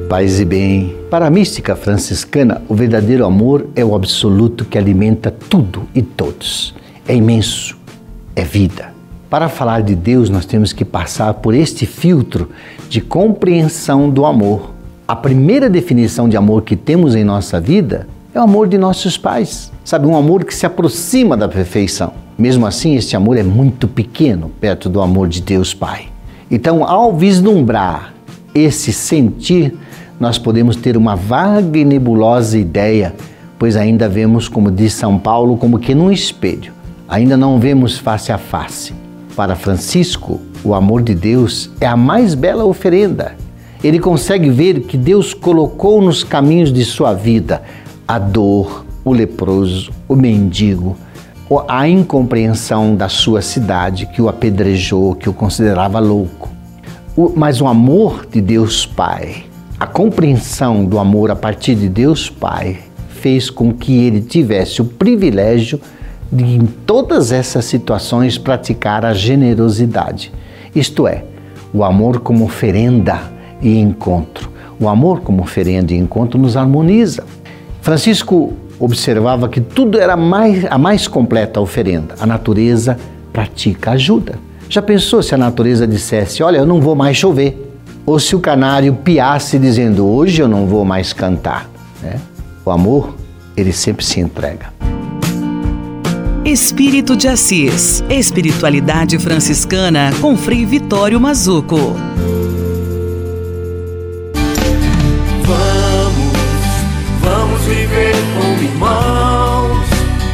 Paz 0.09 0.41
e 0.41 0.45
bem. 0.45 0.97
Para 1.09 1.28
a 1.28 1.30
mística 1.30 1.76
franciscana, 1.76 2.61
o 2.68 2.74
verdadeiro 2.74 3.24
amor 3.24 3.68
é 3.76 3.85
o 3.85 3.95
absoluto 3.95 4.64
que 4.64 4.76
alimenta 4.76 5.30
tudo 5.30 5.89
e 5.95 6.03
todos. 6.03 6.74
É 7.07 7.14
imenso, 7.14 7.78
é 8.35 8.43
vida. 8.43 8.93
Para 9.30 9.49
falar 9.49 9.83
de 9.83 9.95
Deus, 9.95 10.28
nós 10.28 10.45
temos 10.45 10.72
que 10.72 10.85
passar 10.85 11.35
por 11.35 11.55
este 11.55 11.87
filtro 11.87 12.51
de 12.89 13.01
compreensão 13.01 14.11
do 14.11 14.26
amor. 14.26 14.72
A 15.07 15.14
primeira 15.14 15.70
definição 15.70 16.28
de 16.28 16.37
amor 16.37 16.62
que 16.62 16.74
temos 16.74 17.14
em 17.14 17.22
nossa 17.22 17.61
vida 17.61 18.09
é 18.35 18.41
o 18.41 18.43
amor 18.43 18.66
de 18.66 18.76
nossos 18.76 19.16
pais. 19.16 19.70
Sabe, 19.85 20.09
um 20.09 20.16
amor 20.16 20.45
que 20.45 20.53
se 20.53 20.66
aproxima 20.66 21.37
da 21.37 21.49
perfeição. 21.49 22.12
Mesmo 22.43 22.66
assim, 22.66 22.97
este 22.97 23.14
amor 23.14 23.36
é 23.36 23.43
muito 23.45 23.86
pequeno 23.86 24.51
perto 24.61 24.88
do 24.88 25.01
amor 25.01 25.28
de 25.28 25.40
Deus 25.40 25.72
Pai. 25.72 26.07
Então, 26.51 26.82
ao 26.82 27.16
vislumbrar 27.16 28.12
esse 28.53 28.93
sentir, 28.93 29.72
nós 30.18 30.38
podemos 30.38 30.74
ter 30.74 30.97
uma 30.97 31.14
vaga 31.14 31.78
e 31.78 31.84
nebulosa 31.84 32.59
ideia, 32.59 33.14
pois 33.61 33.76
ainda 33.76 34.09
vemos, 34.09 34.49
como 34.49 34.72
diz 34.72 34.93
São 34.93 35.20
Paulo, 35.20 35.57
como 35.57 35.78
que 35.78 35.95
num 35.95 36.11
espelho. 36.11 36.72
Ainda 37.09 37.36
não 37.36 37.61
vemos 37.61 37.97
face 37.97 38.32
a 38.32 38.38
face. 38.38 38.93
Para 39.36 39.55
Francisco, 39.55 40.40
o 40.64 40.74
amor 40.74 41.01
de 41.01 41.14
Deus 41.14 41.70
é 41.80 41.86
a 41.86 41.97
mais 41.97 42.34
bela 42.34 42.64
oferenda. 42.64 43.36
Ele 43.84 44.01
consegue 44.01 44.51
ver 44.51 44.80
que 44.80 44.97
Deus 44.97 45.32
colocou 45.32 46.03
nos 46.03 46.24
caminhos 46.24 46.72
de 46.72 46.84
sua 46.84 47.14
vida 47.14 47.62
a 48.09 48.18
dor, 48.18 48.84
o 49.05 49.12
leproso, 49.12 49.93
o 50.09 50.16
mendigo, 50.16 50.97
a 51.66 51.88
incompreensão 51.88 52.94
da 52.94 53.09
sua 53.09 53.42
cidade 53.42 54.07
que 54.07 54.22
o 54.22 54.28
apedrejou, 54.28 55.14
que 55.14 55.28
o 55.28 55.32
considerava 55.32 55.98
louco. 55.98 56.50
mas 57.36 57.61
o 57.61 57.66
amor 57.66 58.26
de 58.26 58.40
Deus 58.40 58.86
Pai, 58.86 59.44
a 59.78 59.86
compreensão 59.86 60.84
do 60.84 60.98
amor 60.98 61.30
a 61.30 61.36
partir 61.36 61.74
de 61.74 61.88
Deus 61.88 62.30
Pai, 62.30 62.78
fez 63.09 63.50
com 63.50 63.72
que 63.72 63.92
ele 64.05 64.20
tivesse 64.20 64.80
o 64.80 64.84
privilégio 64.84 65.80
de, 66.30 66.44
em 66.44 66.66
todas 66.66 67.30
essas 67.30 67.64
situações, 67.66 68.38
praticar 68.38 69.05
a 69.05 69.12
generosidade. 69.12 70.32
Isto 70.74 71.07
é, 71.07 71.24
o 71.72 71.84
amor 71.84 72.20
como 72.20 72.44
oferenda 72.44 73.20
e 73.61 73.78
encontro. 73.78 74.50
O 74.80 74.88
amor 74.88 75.20
como 75.20 75.42
oferenda 75.42 75.92
e 75.92 75.98
encontro 75.98 76.38
nos 76.38 76.57
harmoniza. 76.57 77.24
Francisco 77.82 78.55
observava 78.85 79.49
que 79.49 79.61
tudo 79.61 79.99
era 79.99 80.16
mais, 80.16 80.64
a 80.64 80.76
mais 80.76 81.07
completa 81.07 81.61
oferenda. 81.61 82.16
A 82.18 82.26
natureza 82.26 82.99
pratica 83.33 83.93
ajuda. 83.93 84.39
Já 84.68 84.83
pensou 84.83 85.22
se 85.22 85.35
a 85.35 85.39
natureza 85.39 85.87
dissesse: 85.87 86.43
Olha, 86.43 86.59
eu 86.59 86.66
não 86.66 86.80
vou 86.80 86.97
mais 86.97 87.16
chover? 87.16 87.70
Ou 88.05 88.18
se 88.18 88.35
o 88.35 88.41
canário 88.41 88.93
piasse 88.95 89.59
dizendo: 89.59 90.07
Hoje 90.07 90.43
eu 90.43 90.49
não 90.49 90.66
vou 90.66 90.85
mais 90.85 91.12
cantar? 91.12 91.70
Né? 92.03 92.16
O 92.64 92.70
amor, 92.70 93.14
ele 93.57 93.72
sempre 93.72 94.05
se 94.05 94.20
entrega. 94.20 94.72
Espírito 96.45 97.16
de 97.16 97.28
Assis. 97.28 98.03
Espiritualidade 98.11 99.16
franciscana 99.18 100.11
com 100.20 100.37
Frei 100.37 100.66
Vitório 100.66 101.20
Mazuco. 101.20 101.95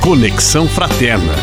Conexão 0.08 0.66
Fraterna. 0.66 1.34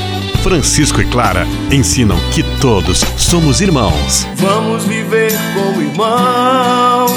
Francisco 0.42 1.00
e 1.00 1.06
Clara 1.06 1.46
ensinam 1.72 2.18
que 2.34 2.42
todos 2.60 3.02
somos 3.16 3.62
irmãos. 3.62 4.26
Vamos 4.38 4.86
viver 4.86 5.32
como 5.54 5.84
irmãos. 5.84 7.12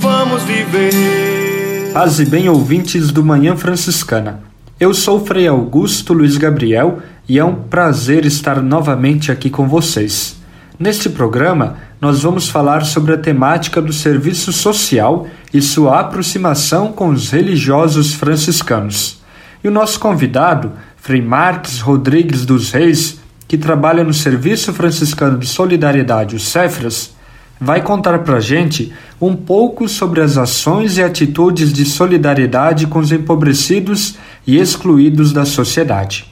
Vamos 0.00 0.42
viver. 0.44 1.92
Paz 1.92 2.20
e 2.20 2.24
bem, 2.24 2.48
ouvintes 2.48 3.10
do 3.10 3.22
Manhã 3.22 3.54
Franciscana. 3.54 4.40
Eu 4.80 4.94
sou 4.94 5.22
Frei 5.26 5.46
Augusto 5.46 6.14
Luiz 6.14 6.38
Gabriel 6.38 7.00
e 7.28 7.38
é 7.38 7.44
um 7.44 7.54
prazer 7.54 8.24
estar 8.24 8.62
novamente 8.62 9.30
aqui 9.30 9.50
com 9.50 9.68
vocês. 9.68 10.36
Neste 10.78 11.10
programa, 11.10 11.76
nós 12.00 12.22
vamos 12.22 12.48
falar 12.48 12.86
sobre 12.86 13.12
a 13.12 13.18
temática 13.18 13.82
do 13.82 13.92
serviço 13.92 14.54
social 14.54 15.26
e 15.52 15.60
sua 15.60 16.00
aproximação 16.00 16.90
com 16.90 17.10
os 17.10 17.28
religiosos 17.28 18.14
franciscanos. 18.14 19.20
E 19.62 19.68
o 19.68 19.70
nosso 19.70 20.00
convidado, 20.00 20.72
Frei 20.96 21.22
Marques 21.22 21.80
Rodrigues 21.80 22.44
dos 22.44 22.72
Reis, 22.72 23.20
que 23.46 23.56
trabalha 23.58 24.02
no 24.02 24.14
Serviço 24.14 24.72
Franciscano 24.72 25.38
de 25.38 25.46
Solidariedade, 25.46 26.34
o 26.34 26.40
Cefras, 26.40 27.14
vai 27.60 27.80
contar 27.80 28.18
para 28.20 28.40
gente 28.40 28.92
um 29.20 29.36
pouco 29.36 29.88
sobre 29.88 30.20
as 30.20 30.36
ações 30.36 30.96
e 30.96 31.02
atitudes 31.02 31.72
de 31.72 31.84
solidariedade 31.84 32.88
com 32.88 32.98
os 32.98 33.12
empobrecidos 33.12 34.16
e 34.44 34.58
excluídos 34.58 35.32
da 35.32 35.44
sociedade. 35.44 36.26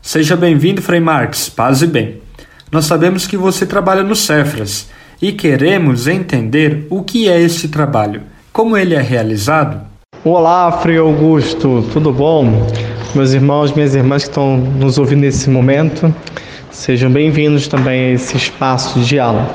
Seja 0.00 0.36
bem-vindo, 0.36 0.80
Frei 0.80 1.00
Marques, 1.00 1.48
paz 1.48 1.82
e 1.82 1.88
bem. 1.88 2.20
Nós 2.70 2.84
sabemos 2.84 3.26
que 3.26 3.36
você 3.36 3.66
trabalha 3.66 4.04
no 4.04 4.14
Cefras 4.14 4.88
e 5.20 5.32
queremos 5.32 6.06
entender 6.06 6.86
o 6.88 7.02
que 7.02 7.28
é 7.28 7.40
este 7.40 7.66
trabalho, 7.66 8.22
como 8.52 8.76
ele 8.76 8.94
é 8.94 9.00
realizado. 9.00 9.89
Olá, 10.22 10.70
Frei 10.70 10.98
Augusto, 10.98 11.82
tudo 11.94 12.12
bom? 12.12 12.66
Meus 13.14 13.32
irmãos, 13.32 13.72
minhas 13.72 13.94
irmãs 13.94 14.24
que 14.24 14.28
estão 14.28 14.58
nos 14.58 14.98
ouvindo 14.98 15.20
nesse 15.20 15.48
momento, 15.48 16.14
sejam 16.70 17.10
bem-vindos 17.10 17.66
também 17.66 18.10
a 18.10 18.10
esse 18.10 18.36
espaço 18.36 19.00
de 19.00 19.18
aula. 19.18 19.48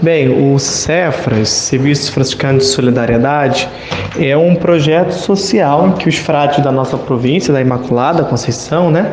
Bem, 0.00 0.28
o 0.28 0.56
Cefras, 0.56 1.48
Serviço 1.48 2.12
Franciscano 2.12 2.58
de 2.58 2.64
Solidariedade, 2.64 3.68
é 4.20 4.36
um 4.36 4.54
projeto 4.54 5.10
social 5.14 5.94
que 5.94 6.08
os 6.08 6.16
frades 6.16 6.62
da 6.62 6.70
nossa 6.70 6.96
província, 6.96 7.52
da 7.52 7.60
Imaculada 7.60 8.22
Conceição, 8.22 8.88
né, 8.88 9.12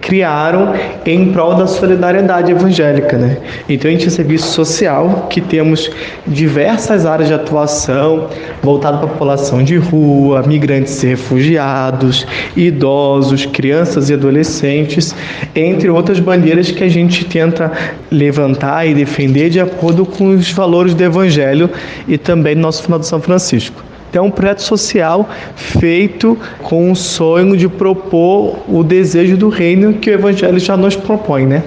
criaram 0.00 0.72
em 1.04 1.32
prol 1.32 1.54
da 1.54 1.66
solidariedade 1.66 2.50
evangélica, 2.50 3.18
né? 3.18 3.36
Então 3.68 3.88
a 3.88 3.92
gente 3.92 4.02
tem 4.02 4.10
serviço 4.10 4.48
social 4.48 5.26
que 5.28 5.40
temos 5.40 5.90
diversas 6.26 7.06
áreas 7.06 7.28
de 7.28 7.34
atuação 7.34 8.28
voltado 8.62 8.98
para 8.98 9.06
a 9.06 9.10
população 9.10 9.62
de 9.62 9.76
rua, 9.76 10.42
migrantes 10.46 11.02
e 11.02 11.08
refugiados, 11.08 12.26
idosos, 12.56 13.46
crianças 13.46 14.10
e 14.10 14.14
adolescentes, 14.14 15.14
entre 15.54 15.90
outras 15.90 16.18
bandeiras 16.18 16.70
que 16.70 16.84
a 16.84 16.88
gente 16.88 17.24
tenta 17.24 17.70
levantar 18.10 18.86
e 18.86 18.94
defender 18.94 19.50
de 19.50 19.60
acordo 19.60 20.06
com 20.06 20.30
os 20.30 20.50
valores 20.50 20.94
do 20.94 21.02
evangelho 21.02 21.70
e 22.08 22.16
também 22.16 22.54
do 22.54 22.60
nosso 22.60 22.82
final 22.82 22.98
de 22.98 23.06
São 23.06 23.20
Francisco. 23.20 23.89
Então, 24.10 24.24
é 24.24 24.26
um 24.26 24.30
projeto 24.30 24.62
social 24.62 25.30
feito 25.54 26.36
com 26.64 26.90
o 26.90 26.96
sonho 26.96 27.56
de 27.56 27.68
propor 27.68 28.58
o 28.68 28.82
desejo 28.82 29.36
do 29.36 29.48
reino 29.48 29.94
que 29.94 30.10
o 30.10 30.14
Evangelho 30.14 30.58
já 30.58 30.76
nos 30.76 30.96
propõe, 30.96 31.46
né? 31.46 31.62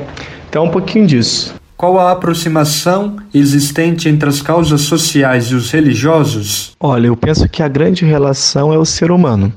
Então, 0.50 0.66
um 0.66 0.70
pouquinho 0.70 1.08
disso. 1.08 1.56
Qual 1.78 1.98
a 1.98 2.12
aproximação 2.12 3.16
existente 3.34 4.10
entre 4.10 4.28
as 4.28 4.41
causas 4.41 4.82
sociais 4.82 5.46
e 5.46 5.56
os 5.56 5.72
religiosos? 5.72 6.74
Olha, 6.80 7.08
eu 7.08 7.16
penso 7.16 7.48
que 7.48 7.64
a 7.64 7.68
grande 7.68 8.06
relação 8.06 8.74
é 8.74 8.78
o 8.78 8.86
ser 8.86 9.10
humano. 9.10 9.52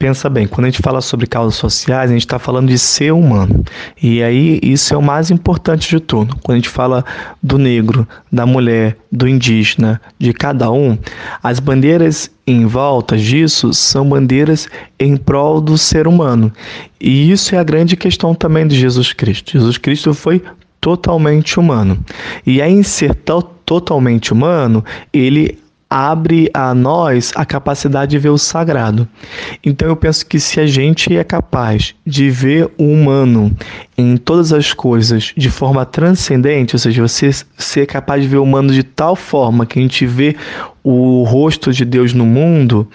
Pensa 0.00 0.30
bem, 0.30 0.46
quando 0.46 0.64
a 0.64 0.70
gente 0.70 0.80
fala 0.80 1.02
sobre 1.02 1.26
causas 1.26 1.56
sociais, 1.56 2.10
a 2.10 2.14
gente 2.14 2.24
está 2.24 2.38
falando 2.38 2.68
de 2.68 2.78
ser 2.78 3.12
humano. 3.12 3.62
E 4.02 4.22
aí 4.22 4.58
isso 4.62 4.94
é 4.94 4.96
o 4.96 5.02
mais 5.02 5.30
importante 5.30 5.90
de 5.90 6.00
tudo. 6.00 6.34
Quando 6.42 6.54
a 6.54 6.58
gente 6.58 6.70
fala 6.70 7.04
do 7.42 7.58
negro, 7.58 8.08
da 8.32 8.46
mulher, 8.46 8.96
do 9.12 9.28
indígena, 9.28 10.00
de 10.18 10.32
cada 10.32 10.70
um, 10.70 10.96
as 11.42 11.60
bandeiras 11.60 12.30
em 12.46 12.64
volta 12.64 13.14
disso 13.14 13.74
são 13.74 14.08
bandeiras 14.08 14.70
em 14.98 15.18
prol 15.18 15.60
do 15.60 15.76
ser 15.76 16.08
humano. 16.08 16.50
E 16.98 17.30
isso 17.30 17.54
é 17.54 17.58
a 17.58 17.62
grande 17.62 17.94
questão 17.94 18.34
também 18.34 18.66
de 18.66 18.76
Jesus 18.76 19.12
Cristo. 19.12 19.52
Jesus 19.52 19.76
Cristo 19.76 20.14
foi 20.14 20.42
totalmente 20.80 21.60
humano. 21.60 22.02
E 22.46 22.62
aí, 22.62 22.72
em 22.72 22.82
ser 22.82 23.14
totalmente 23.66 24.32
humano, 24.32 24.82
ele 25.12 25.58
abre 25.90 26.48
a 26.54 26.72
nós 26.72 27.32
a 27.34 27.44
capacidade 27.44 28.12
de 28.12 28.18
ver 28.18 28.28
o 28.28 28.38
sagrado. 28.38 29.08
Então 29.64 29.88
eu 29.88 29.96
penso 29.96 30.24
que 30.24 30.38
se 30.38 30.60
a 30.60 30.66
gente 30.66 31.16
é 31.16 31.24
capaz 31.24 31.96
de 32.06 32.30
ver 32.30 32.70
o 32.78 32.84
humano 32.84 33.50
em 33.98 34.16
todas 34.16 34.52
as 34.52 34.72
coisas 34.72 35.32
de 35.36 35.50
forma 35.50 35.84
transcendente, 35.84 36.76
ou 36.76 36.78
seja, 36.78 37.02
você 37.02 37.30
ser 37.58 37.86
capaz 37.86 38.22
de 38.22 38.28
ver 38.28 38.36
o 38.36 38.44
humano 38.44 38.72
de 38.72 38.84
tal 38.84 39.16
forma 39.16 39.66
que 39.66 39.80
a 39.80 39.82
gente 39.82 40.06
vê 40.06 40.36
o 40.82 41.24
rosto 41.24 41.72
de 41.72 41.84
Deus 41.84 42.14
no 42.14 42.24
mundo, 42.24 42.88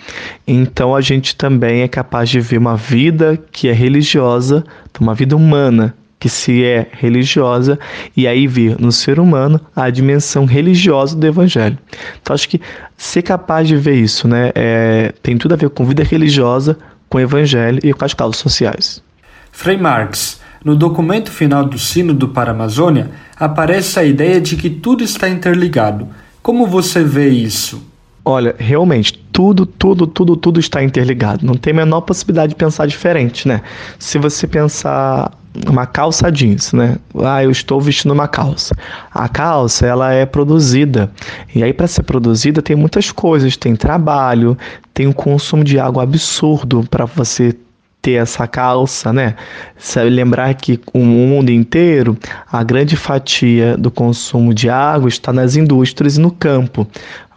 então 0.48 0.96
a 0.96 1.02
gente 1.02 1.36
também 1.36 1.82
é 1.82 1.88
capaz 1.88 2.30
de 2.30 2.40
ver 2.40 2.58
uma 2.58 2.78
vida 2.78 3.38
que 3.52 3.68
é 3.68 3.74
religiosa, 3.74 4.64
uma 5.00 5.14
vida 5.14 5.36
humana 5.36 5.94
que 6.20 6.30
se 6.30 6.64
é 6.64 6.88
religiosa 6.92 7.78
e 8.16 8.28
aí 8.28 8.48
ver 8.48 8.80
no 8.80 8.92
ser 8.92 9.20
humano 9.20 9.60
a 9.76 9.90
dimensão 9.90 10.46
religiosa 10.46 11.16
do 11.16 11.26
evangelho. 11.26 11.78
Então 12.22 12.34
acho 12.34 12.50
que 12.50 12.62
ser 12.98 13.22
capaz 13.22 13.68
de 13.68 13.76
ver 13.76 13.96
isso, 13.96 14.28
né, 14.28 14.52
é, 14.56 15.14
tem 15.22 15.38
tudo 15.38 15.54
a 15.54 15.58
ver 15.58 15.70
com 15.70 15.86
vida 15.86 16.04
religiosa, 16.04 16.78
com 17.10 17.18
o 17.18 17.22
evangelho 17.22 17.80
e 17.84 17.94
com 17.94 18.06
as 18.06 18.14
causas 18.14 18.38
sociais. 18.38 19.04
Frei 19.52 19.78
Marx, 19.78 20.42
no 20.64 20.76
documento 20.76 21.32
final 21.32 21.66
do 21.66 21.78
Sínodo 21.78 22.30
para 22.30 22.52
a 22.52 22.54
Amazônia, 22.54 23.12
aparece 23.38 24.00
a 24.00 24.04
ideia 24.04 24.42
de 24.42 24.56
que 24.56 24.70
tudo 24.70 25.04
está 25.04 25.30
interligado. 25.30 26.08
Como 26.42 26.66
você 26.66 27.04
vê 27.04 27.30
isso? 27.30 27.82
Olha, 28.28 28.56
realmente, 28.58 29.14
tudo, 29.32 29.66
tudo, 29.66 30.08
tudo, 30.08 30.36
tudo 30.36 30.60
está 30.60 30.84
interligado. 30.84 31.46
Não 31.46 31.54
tem 31.54 31.72
a 31.72 31.76
menor 31.76 32.02
possibilidade 32.02 32.50
de 32.50 32.56
pensar 32.56 32.88
diferente, 32.88 33.48
né? 33.48 33.62
Se 34.00 34.18
você 34.18 34.48
pensar 34.48 35.32
uma 35.68 35.86
calça 35.86 36.32
jeans, 36.32 36.74
né? 36.74 36.98
Ah, 37.24 37.44
eu 37.44 37.52
estou 37.52 37.80
vestindo 37.80 38.12
uma 38.12 38.28
calça. 38.28 38.76
A 39.14 39.28
calça, 39.30 39.86
ela 39.86 40.14
é 40.14 40.26
produzida. 40.26 41.12
E 41.54 41.64
aí 41.64 41.74
para 41.74 41.88
ser 41.88 42.04
produzida 42.04 42.62
tem 42.62 42.76
muitas 42.76 43.12
coisas, 43.12 43.56
tem 43.58 43.76
trabalho, 43.76 44.58
tem 44.94 45.08
um 45.08 45.14
consumo 45.14 45.64
de 45.64 45.80
água 45.80 46.04
absurdo 46.04 46.86
para 46.90 47.06
você 47.06 47.56
ter 48.06 48.22
essa 48.22 48.48
calça, 48.48 49.12
né? 49.12 49.36
Sabe 49.80 50.12
lembrar 50.12 50.54
que 50.54 50.80
o 50.94 51.00
mundo 51.00 51.50
inteiro, 51.50 52.16
a 52.52 52.62
grande 52.64 52.96
fatia 52.96 53.76
do 53.76 53.90
consumo 53.90 54.54
de 54.54 54.70
água 54.70 55.10
está 55.10 55.34
nas 55.34 55.56
indústrias 55.56 56.16
e 56.16 56.22
no 56.22 56.30
campo. 56.30 56.88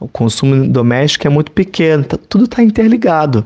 O 0.01 0.07
consumo 0.07 0.69
doméstico 0.69 1.27
é 1.27 1.31
muito 1.31 1.51
pequeno, 1.51 2.05
tá, 2.05 2.17
tudo 2.29 2.45
está 2.45 2.63
interligado. 2.63 3.45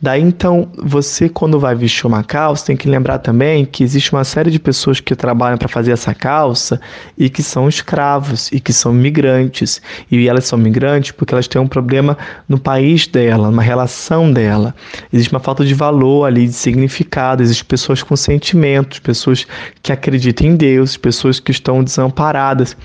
Daí 0.00 0.20
então, 0.20 0.68
você 0.76 1.28
quando 1.28 1.60
vai 1.60 1.76
vestir 1.76 2.06
uma 2.06 2.24
calça, 2.24 2.66
tem 2.66 2.76
que 2.76 2.88
lembrar 2.88 3.18
também 3.18 3.64
que 3.64 3.84
existe 3.84 4.12
uma 4.12 4.24
série 4.24 4.50
de 4.50 4.58
pessoas 4.58 4.98
que 4.98 5.14
trabalham 5.14 5.56
para 5.56 5.68
fazer 5.68 5.92
essa 5.92 6.12
calça 6.12 6.80
e 7.16 7.30
que 7.30 7.40
são 7.40 7.68
escravos 7.68 8.50
e 8.50 8.58
que 8.58 8.72
são 8.72 8.92
migrantes. 8.92 9.80
E 10.10 10.28
elas 10.28 10.44
são 10.44 10.58
migrantes 10.58 11.12
porque 11.12 11.34
elas 11.34 11.46
têm 11.46 11.62
um 11.62 11.68
problema 11.68 12.18
no 12.48 12.58
país 12.58 13.06
dela, 13.06 13.48
numa 13.48 13.62
relação 13.62 14.32
dela. 14.32 14.74
Existe 15.12 15.32
uma 15.32 15.40
falta 15.40 15.64
de 15.64 15.72
valor 15.72 16.24
ali, 16.24 16.48
de 16.48 16.52
significado, 16.52 17.44
existem 17.44 17.66
pessoas 17.66 18.02
com 18.02 18.16
sentimentos, 18.16 18.98
pessoas 18.98 19.46
que 19.80 19.92
acreditam 19.92 20.48
em 20.48 20.56
Deus, 20.56 20.96
pessoas 20.96 21.38
que 21.38 21.52
estão 21.52 21.84
desamparadas. 21.84 22.76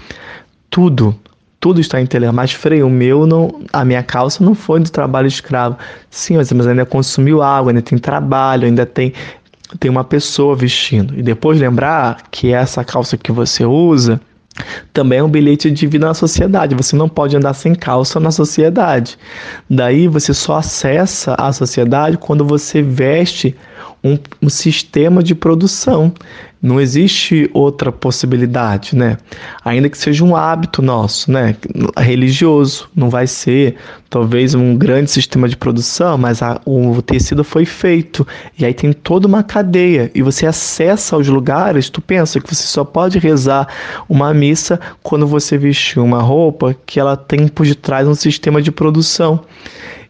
Tudo 0.69 1.19
tudo 1.59 1.81
está 1.81 1.99
em 1.99 2.07
Mas 2.33 2.51
freio, 2.53 2.87
o 2.87 2.89
meu 2.89 3.25
não, 3.25 3.61
a 3.73 3.83
minha 3.83 4.03
calça 4.03 4.43
não 4.43 4.53
foi 4.53 4.79
do 4.79 4.89
trabalho 4.89 5.27
escravo. 5.27 5.77
Sim, 6.09 6.37
mas, 6.37 6.51
mas 6.51 6.67
ainda 6.67 6.85
consumiu 6.85 7.41
água, 7.41 7.71
ainda 7.71 7.81
tem 7.81 7.97
trabalho, 7.97 8.65
ainda 8.65 8.85
tem 8.85 9.13
tem 9.79 9.91
uma 9.91 10.03
pessoa 10.03 10.55
vestindo. 10.55 11.17
E 11.17 11.21
depois 11.21 11.59
lembrar 11.59 12.23
que 12.31 12.53
essa 12.53 12.83
calça 12.85 13.17
que 13.17 13.31
você 13.31 13.65
usa 13.65 14.19
também 14.93 15.19
é 15.19 15.23
um 15.23 15.29
bilhete 15.29 15.69
de 15.69 15.87
vida 15.87 16.07
na 16.07 16.13
sociedade. 16.13 16.75
Você 16.75 16.95
não 16.95 17.09
pode 17.09 17.35
andar 17.35 17.53
sem 17.53 17.75
calça 17.75 18.19
na 18.19 18.31
sociedade. 18.31 19.17
Daí 19.69 20.07
você 20.07 20.33
só 20.33 20.57
acessa 20.57 21.35
a 21.37 21.51
sociedade 21.51 22.17
quando 22.17 22.45
você 22.45 22.81
veste 22.81 23.55
um, 24.03 24.17
um 24.41 24.49
sistema 24.49 25.23
de 25.23 25.35
produção. 25.35 26.13
Não 26.59 26.81
existe 26.81 27.49
outra 27.53 27.91
possibilidade, 27.91 28.95
né? 28.95 29.17
Ainda 29.63 29.89
que 29.89 29.97
seja 29.97 30.23
um 30.25 30.35
hábito 30.35 30.81
nosso, 30.81 31.31
né? 31.31 31.55
Religioso, 31.95 32.89
não 32.95 33.11
vai 33.11 33.27
ser 33.27 33.75
talvez 34.09 34.55
um 34.55 34.75
grande 34.75 35.11
sistema 35.11 35.47
de 35.47 35.55
produção, 35.55 36.17
mas 36.17 36.41
a, 36.41 36.59
o 36.65 36.99
tecido 37.03 37.43
foi 37.43 37.63
feito 37.63 38.25
e 38.57 38.65
aí 38.65 38.73
tem 38.73 38.91
toda 38.91 39.27
uma 39.27 39.43
cadeia 39.43 40.09
e 40.15 40.23
você 40.23 40.47
acessa 40.47 41.15
aos 41.15 41.27
lugares. 41.27 41.91
Tu 41.91 42.01
pensa 42.01 42.39
que 42.39 42.53
você 42.53 42.63
só 42.63 42.83
pode 42.83 43.19
rezar 43.19 43.67
uma 44.09 44.33
missa 44.33 44.79
quando 45.03 45.27
você 45.27 45.59
vestir 45.59 45.99
uma 45.99 46.23
roupa 46.23 46.75
que 46.87 46.99
ela 46.99 47.15
tem 47.15 47.47
por 47.47 47.67
detrás 47.67 48.07
um 48.07 48.15
sistema 48.15 48.63
de 48.63 48.71
produção. 48.71 49.43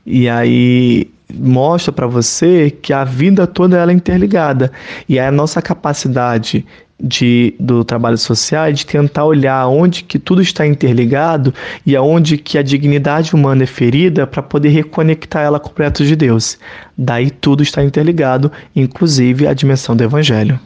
E 0.06 0.30
aí 0.30 1.12
mostra 1.34 1.92
para 1.92 2.08
você 2.08 2.72
que 2.72 2.94
a 2.94 3.04
vida 3.04 3.46
toda 3.46 3.78
ela 3.78 3.92
é 3.92 3.96
interligada 3.96 4.72
e 5.08 5.18
é 5.18 5.28
a 5.28 5.32
nossa 5.32 5.62
capacidade 5.62 6.66
de, 7.00 7.54
do 7.60 7.84
trabalho 7.84 8.18
social 8.18 8.66
é 8.66 8.72
de 8.72 8.86
tentar 8.86 9.26
olhar 9.26 9.68
onde 9.68 10.04
que 10.04 10.18
tudo 10.18 10.42
está 10.42 10.66
interligado 10.66 11.54
e 11.86 11.96
aonde 11.96 12.38
que 12.38 12.58
a 12.58 12.64
dignidade 12.64 13.36
humana 13.36 13.64
é 13.64 13.68
ferida 13.68 14.26
para 14.26 14.42
poder 14.42 14.70
reconectar 14.70 15.44
ela 15.44 15.60
com 15.60 15.70
o 15.70 15.72
projeto 15.72 16.06
de 16.06 16.16
Deus. 16.16 16.58
Daí 16.98 17.30
tudo 17.30 17.62
está 17.62 17.84
interligado, 17.84 18.52
inclusive 18.76 19.48
a 19.48 19.54
dimensão 19.54 19.96
do 19.96 20.04
Evangelho. 20.04 20.60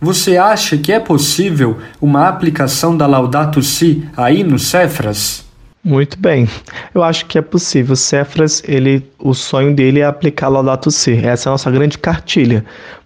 Você 0.00 0.36
acha 0.38 0.78
que 0.78 0.92
é 0.92 0.98
possível 0.98 1.78
uma 2.00 2.26
aplicação 2.26 2.96
da 2.96 3.06
Laudato 3.06 3.62
Si 3.62 4.08
aí 4.16 4.42
no 4.42 4.58
Cefras? 4.58 5.49
Muito 5.82 6.18
bem. 6.18 6.48
Eu 6.94 7.02
acho 7.02 7.26
que 7.26 7.38
é 7.38 7.42
possível. 7.42 7.94
O 7.94 7.96
Cefras, 7.96 8.62
ele, 8.66 9.08
o 9.18 9.32
sonho 9.34 9.74
dele 9.74 10.00
é 10.00 10.04
aplicar 10.04 10.48
Laudato 10.48 10.90
Si. 10.90 11.12
Essa 11.12 11.48
é 11.48 11.50
a 11.50 11.52
nossa 11.52 11.70
grande 11.70 11.96
cartilha, 11.96 12.64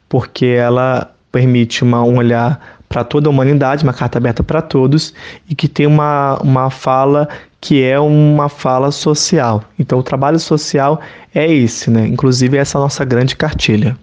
porque 0.09 0.47
ela 0.47 1.13
permite 1.31 1.83
uma, 1.83 2.03
um 2.03 2.17
olhar 2.17 2.79
para 2.89 3.03
toda 3.03 3.29
a 3.29 3.31
humanidade, 3.31 3.83
uma 3.83 3.93
carta 3.93 4.19
aberta 4.19 4.43
para 4.43 4.63
todos 4.63 5.15
e 5.49 5.55
que 5.55 5.67
tem 5.67 5.87
uma, 5.87 6.39
uma 6.43 6.71
fala 6.71 7.29
que 7.61 7.83
é 7.83 7.99
uma 7.99 8.49
fala 8.49 8.91
social. 8.91 9.65
Então, 9.79 9.99
o 9.99 10.03
trabalho 10.03 10.39
social 10.39 11.01
é 11.35 11.51
esse, 11.51 11.91
né? 11.91 12.07
Inclusive, 12.07 12.59
essa 12.59 12.77
é 12.77 12.79
a 12.79 12.83
nossa 12.83 13.05
grande 13.05 13.35
cartilha. 13.35 13.97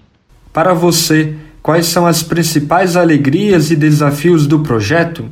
Para 0.51 0.73
você, 0.73 1.35
quais 1.61 1.85
são 1.85 2.07
as 2.07 2.23
principais 2.23 2.97
alegrias 2.97 3.69
e 3.69 3.75
desafios 3.75 4.47
do 4.47 4.59
projeto? 4.59 5.25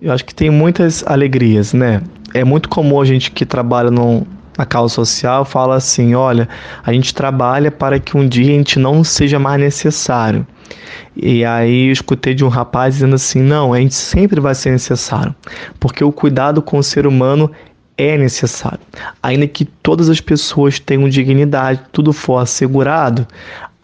Eu 0.00 0.12
acho 0.12 0.24
que 0.24 0.34
tem 0.34 0.50
muitas 0.50 1.04
alegrias, 1.06 1.72
né? 1.72 2.00
É 2.34 2.44
muito 2.44 2.68
comum 2.68 3.00
a 3.00 3.04
gente 3.04 3.30
que 3.30 3.46
trabalha 3.46 3.90
no, 3.90 4.26
na 4.58 4.66
causa 4.66 4.92
social 4.92 5.44
fala 5.44 5.76
assim: 5.76 6.14
olha, 6.14 6.48
a 6.82 6.92
gente 6.92 7.14
trabalha 7.14 7.70
para 7.70 7.98
que 8.00 8.16
um 8.16 8.28
dia 8.28 8.52
a 8.52 8.56
gente 8.56 8.78
não 8.78 9.04
seja 9.04 9.38
mais 9.38 9.60
necessário. 9.60 10.46
E 11.16 11.44
aí 11.44 11.86
eu 11.86 11.92
escutei 11.92 12.34
de 12.34 12.44
um 12.44 12.48
rapaz 12.48 12.94
dizendo 12.94 13.14
assim: 13.14 13.40
não, 13.40 13.72
a 13.72 13.80
gente 13.80 13.94
sempre 13.94 14.40
vai 14.40 14.54
ser 14.54 14.72
necessário, 14.72 15.34
porque 15.78 16.02
o 16.02 16.12
cuidado 16.12 16.60
com 16.60 16.76
o 16.78 16.82
ser 16.82 17.06
humano 17.06 17.50
é 17.96 18.18
necessário. 18.18 18.80
Ainda 19.22 19.46
que 19.46 19.64
todas 19.64 20.10
as 20.10 20.20
pessoas 20.20 20.80
tenham 20.80 21.08
dignidade, 21.08 21.82
tudo 21.92 22.12
for 22.12 22.38
assegurado, 22.38 23.26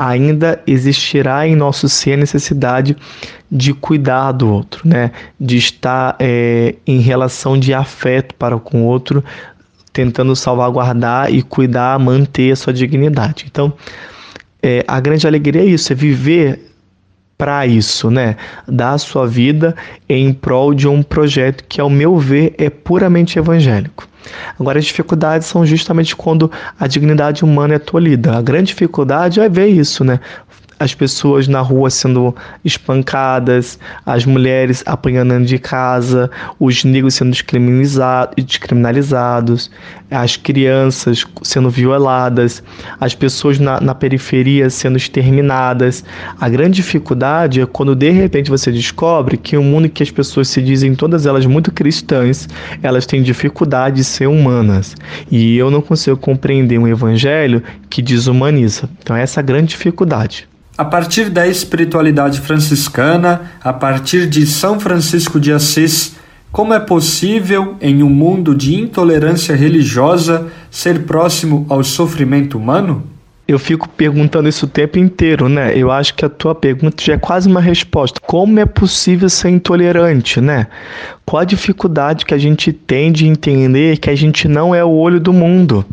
ainda 0.00 0.62
existirá 0.66 1.46
em 1.46 1.54
nosso 1.54 1.86
ser 1.86 2.14
a 2.14 2.16
necessidade 2.16 2.96
de 3.52 3.74
cuidar 3.74 4.32
do 4.32 4.50
outro, 4.50 4.80
né? 4.88 5.10
de 5.38 5.58
estar 5.58 6.16
é, 6.18 6.74
em 6.86 7.00
relação 7.00 7.58
de 7.58 7.74
afeto 7.74 8.34
para 8.36 8.58
com 8.58 8.84
o 8.84 8.86
outro, 8.86 9.22
tentando 9.92 10.34
salvaguardar 10.34 11.30
e 11.30 11.42
cuidar, 11.42 11.98
manter 11.98 12.50
a 12.50 12.56
sua 12.56 12.72
dignidade. 12.72 13.44
Então, 13.46 13.74
é, 14.62 14.82
a 14.88 14.98
grande 15.00 15.26
alegria 15.26 15.60
é 15.60 15.66
isso, 15.66 15.92
é 15.92 15.96
viver 15.96 16.69
para 17.40 17.66
isso, 17.66 18.10
né? 18.10 18.36
Dar 18.68 18.92
a 18.92 18.98
sua 18.98 19.26
vida 19.26 19.74
em 20.06 20.30
prol 20.30 20.74
de 20.74 20.86
um 20.86 21.02
projeto 21.02 21.64
que, 21.66 21.80
ao 21.80 21.88
meu 21.88 22.18
ver, 22.18 22.54
é 22.58 22.68
puramente 22.68 23.38
evangélico. 23.38 24.06
Agora, 24.58 24.78
as 24.78 24.84
dificuldades 24.84 25.48
são 25.48 25.64
justamente 25.64 26.14
quando 26.14 26.52
a 26.78 26.86
dignidade 26.86 27.42
humana 27.42 27.76
é 27.76 27.78
tolhida. 27.78 28.36
A 28.36 28.42
grande 28.42 28.66
dificuldade 28.66 29.40
é 29.40 29.48
ver 29.48 29.68
isso, 29.68 30.04
né? 30.04 30.20
As 30.80 30.94
pessoas 30.94 31.46
na 31.46 31.60
rua 31.60 31.90
sendo 31.90 32.34
espancadas, 32.64 33.78
as 34.06 34.24
mulheres 34.24 34.82
apanhando 34.86 35.44
de 35.44 35.58
casa, 35.58 36.30
os 36.58 36.82
negros 36.84 37.12
sendo 37.14 37.32
descriminalizados, 37.32 39.70
as 40.10 40.36
crianças 40.36 41.26
sendo 41.42 41.68
violadas, 41.68 42.62
as 42.98 43.14
pessoas 43.14 43.58
na, 43.58 43.78
na 43.78 43.94
periferia 43.94 44.70
sendo 44.70 44.96
exterminadas. 44.96 46.02
A 46.40 46.48
grande 46.48 46.76
dificuldade 46.76 47.60
é 47.60 47.66
quando 47.66 47.94
de 47.94 48.10
repente 48.10 48.48
você 48.48 48.72
descobre 48.72 49.36
que 49.36 49.58
o 49.58 49.62
mundo 49.62 49.90
que 49.90 50.02
as 50.02 50.10
pessoas 50.10 50.48
se 50.48 50.62
dizem 50.62 50.94
todas 50.94 51.26
elas 51.26 51.44
muito 51.44 51.70
cristãs, 51.70 52.48
elas 52.82 53.04
têm 53.04 53.22
dificuldade 53.22 53.96
de 53.96 54.04
ser 54.04 54.26
humanas. 54.26 54.96
E 55.30 55.58
eu 55.58 55.70
não 55.70 55.82
consigo 55.82 56.16
compreender 56.16 56.78
um 56.78 56.88
evangelho 56.88 57.62
que 57.90 58.00
desumaniza. 58.00 58.88
Então 59.02 59.14
essa 59.14 59.40
é 59.40 59.42
a 59.42 59.44
grande 59.44 59.68
dificuldade. 59.68 60.48
A 60.80 60.84
partir 60.86 61.28
da 61.28 61.46
espiritualidade 61.46 62.40
franciscana, 62.40 63.52
a 63.62 63.70
partir 63.70 64.26
de 64.26 64.46
São 64.46 64.80
Francisco 64.80 65.38
de 65.38 65.52
Assis, 65.52 66.16
como 66.50 66.72
é 66.72 66.80
possível, 66.80 67.76
em 67.82 68.02
um 68.02 68.08
mundo 68.08 68.54
de 68.54 68.74
intolerância 68.74 69.54
religiosa, 69.54 70.46
ser 70.70 71.02
próximo 71.02 71.66
ao 71.68 71.84
sofrimento 71.84 72.56
humano? 72.56 73.02
Eu 73.50 73.58
fico 73.58 73.88
perguntando 73.88 74.48
isso 74.48 74.64
o 74.64 74.68
tempo 74.68 74.96
inteiro, 74.96 75.48
né? 75.48 75.76
Eu 75.76 75.90
acho 75.90 76.14
que 76.14 76.24
a 76.24 76.28
tua 76.28 76.54
pergunta 76.54 77.02
já 77.02 77.14
é 77.14 77.18
quase 77.18 77.48
uma 77.48 77.60
resposta. 77.60 78.20
Como 78.24 78.60
é 78.60 78.64
possível 78.64 79.28
ser 79.28 79.48
intolerante, 79.48 80.40
né? 80.40 80.68
Qual 81.26 81.40
a 81.40 81.44
dificuldade 81.44 82.24
que 82.24 82.32
a 82.32 82.38
gente 82.38 82.72
tem 82.72 83.10
de 83.10 83.26
entender 83.26 83.96
que 83.96 84.08
a 84.08 84.14
gente 84.14 84.46
não 84.46 84.72
é 84.72 84.84
o 84.84 84.90
olho 84.90 85.18
do 85.18 85.32
mundo? 85.32 85.84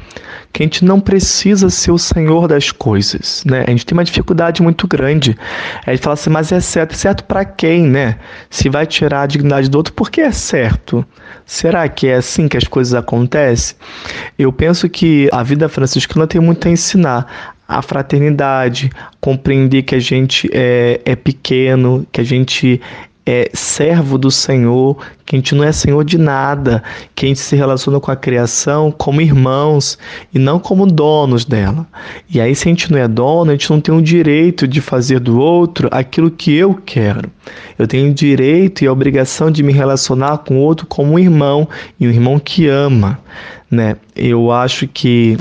Que 0.54 0.62
a 0.62 0.66
gente 0.68 0.86
não 0.86 1.00
precisa 1.00 1.72
ser 1.72 1.90
o 1.90 1.98
senhor 1.98 2.48
das 2.48 2.72
coisas, 2.72 3.44
né? 3.44 3.64
A 3.66 3.72
gente 3.72 3.88
tem 3.88 3.98
uma 3.98 4.04
dificuldade 4.04 4.62
muito 4.62 4.88
grande. 4.88 5.36
A 5.84 5.96
gente 5.96 6.04
fala 6.04 6.14
assim, 6.14 6.30
mas 6.30 6.52
é 6.52 6.60
certo. 6.60 6.96
Certo 6.96 7.24
para 7.24 7.44
quem, 7.44 7.88
né? 7.88 8.20
Se 8.52 8.70
vai 8.70 8.86
tirar 8.86 9.24
a 9.24 9.26
dignidade 9.26 9.68
do 9.68 9.80
outro, 9.80 9.94
por 9.94 10.12
que 10.12 10.22
é 10.22 10.32
certo? 10.32 11.04
Será 11.48 11.88
que 11.88 12.08
é 12.08 12.16
assim 12.16 12.50
que 12.50 12.58
as 12.58 12.66
coisas 12.66 12.94
acontecem? 12.94 13.78
Eu 14.38 14.52
penso 14.52 14.90
que 14.90 15.30
a 15.32 15.42
vida 15.42 15.70
franciscana 15.70 16.28
tem 16.28 16.42
muito 16.42 16.68
a 16.68 16.72
ensinar 16.72 17.56
a 17.66 17.82
fraternidade, 17.82 18.90
compreender 19.22 19.84
que 19.84 19.96
a 19.96 20.00
gente 20.00 20.50
é, 20.54 21.00
é 21.06 21.16
pequeno, 21.16 22.06
que 22.12 22.20
a 22.20 22.24
gente 22.24 22.82
é 23.30 23.50
servo 23.54 24.18
do 24.18 24.32
Senhor, 24.32 24.96
que 25.26 25.36
a 25.36 25.38
gente 25.38 25.54
não 25.54 25.62
é 25.62 25.74
senhor 25.74 26.06
de 26.06 26.18
nada, 26.18 26.82
que 27.14 27.26
a 27.26 27.28
gente 27.28 27.42
se 27.42 27.58
relaciona 27.58 28.00
com 28.00 28.10
a 28.10 28.16
criação 28.16 28.90
como 28.90 29.20
irmãos 29.20 30.00
e 30.34 30.40
não 30.40 30.58
como 30.58 30.86
donos 30.86 31.44
dela. 31.44 31.86
E 32.30 32.40
aí, 32.40 32.56
se 32.56 32.70
a 32.70 32.72
gente 32.72 32.90
não 32.90 32.98
é 32.98 33.06
dono, 33.06 33.52
a 33.52 33.54
gente 33.54 33.70
não 33.70 33.82
tem 33.82 33.94
o 33.94 34.02
direito 34.02 34.66
de 34.66 34.80
fazer 34.80 35.20
do 35.20 35.38
outro 35.38 35.90
aquilo 35.92 36.32
que 36.32 36.56
eu 36.56 36.74
quero. 36.86 37.30
Eu 37.78 37.86
tenho 37.86 38.10
o 38.10 38.14
direito 38.14 38.86
e 38.86 38.88
a 38.88 38.94
obrigação 38.94 39.52
de 39.52 39.62
me 39.62 39.74
relacionar 39.74 40.38
com 40.38 40.56
o 40.56 40.62
outro 40.62 40.88
como 40.88 41.12
um 41.14 41.20
irmão 41.20 41.68
e 42.00 42.08
um 42.08 42.12
irmão 42.12 42.40
que 42.40 42.70
ama. 42.70 43.20
Né? 43.70 43.98
Eu 44.16 44.54
acho 44.54 44.88
que 44.88 45.38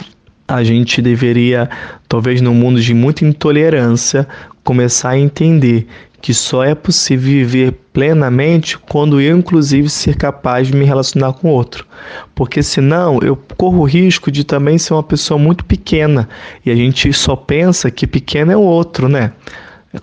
a 0.48 0.64
gente 0.64 1.00
deveria, 1.00 1.70
talvez 2.08 2.40
num 2.40 2.54
mundo 2.54 2.80
de 2.80 2.94
muita 2.94 3.24
intolerância, 3.24 4.26
começar 4.66 5.10
a 5.10 5.18
entender 5.18 5.86
que 6.20 6.34
só 6.34 6.64
é 6.64 6.74
possível 6.74 7.24
viver 7.24 7.72
plenamente 7.92 8.76
quando 8.76 9.20
eu, 9.20 9.38
inclusive, 9.38 9.88
ser 9.88 10.16
capaz 10.16 10.66
de 10.66 10.74
me 10.74 10.84
relacionar 10.84 11.34
com 11.34 11.48
outro. 11.48 11.86
Porque 12.34 12.64
senão 12.64 13.20
eu 13.22 13.38
corro 13.56 13.82
o 13.82 13.84
risco 13.84 14.28
de 14.28 14.42
também 14.42 14.76
ser 14.76 14.94
uma 14.94 15.04
pessoa 15.04 15.38
muito 15.38 15.64
pequena 15.64 16.28
e 16.64 16.70
a 16.72 16.74
gente 16.74 17.12
só 17.12 17.36
pensa 17.36 17.92
que 17.92 18.08
pequeno 18.08 18.50
é 18.50 18.56
o 18.56 18.60
outro, 18.60 19.08
né? 19.08 19.32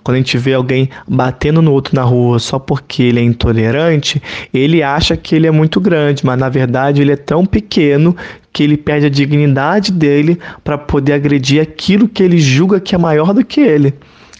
Quando 0.02 0.14
a 0.16 0.18
gente 0.18 0.38
vê 0.38 0.54
alguém 0.54 0.88
batendo 1.06 1.60
no 1.60 1.70
outro 1.70 1.94
na 1.94 2.02
rua 2.02 2.38
só 2.38 2.58
porque 2.58 3.02
ele 3.02 3.20
é 3.20 3.22
intolerante, 3.22 4.20
ele 4.52 4.82
acha 4.82 5.16
que 5.18 5.34
ele 5.34 5.46
é 5.46 5.50
muito 5.50 5.78
grande, 5.78 6.24
mas 6.24 6.38
na 6.38 6.48
verdade 6.48 7.02
ele 7.02 7.12
é 7.12 7.16
tão 7.16 7.44
pequeno 7.44 8.16
que 8.50 8.62
ele 8.62 8.78
perde 8.78 9.06
a 9.06 9.10
dignidade 9.10 9.92
dele 9.92 10.38
para 10.64 10.78
poder 10.78 11.12
agredir 11.12 11.60
aquilo 11.60 12.08
que 12.08 12.22
ele 12.22 12.38
julga 12.38 12.80
que 12.80 12.94
é 12.94 12.98
maior 12.98 13.34
do 13.34 13.44
que 13.44 13.60
ele. 13.60 13.92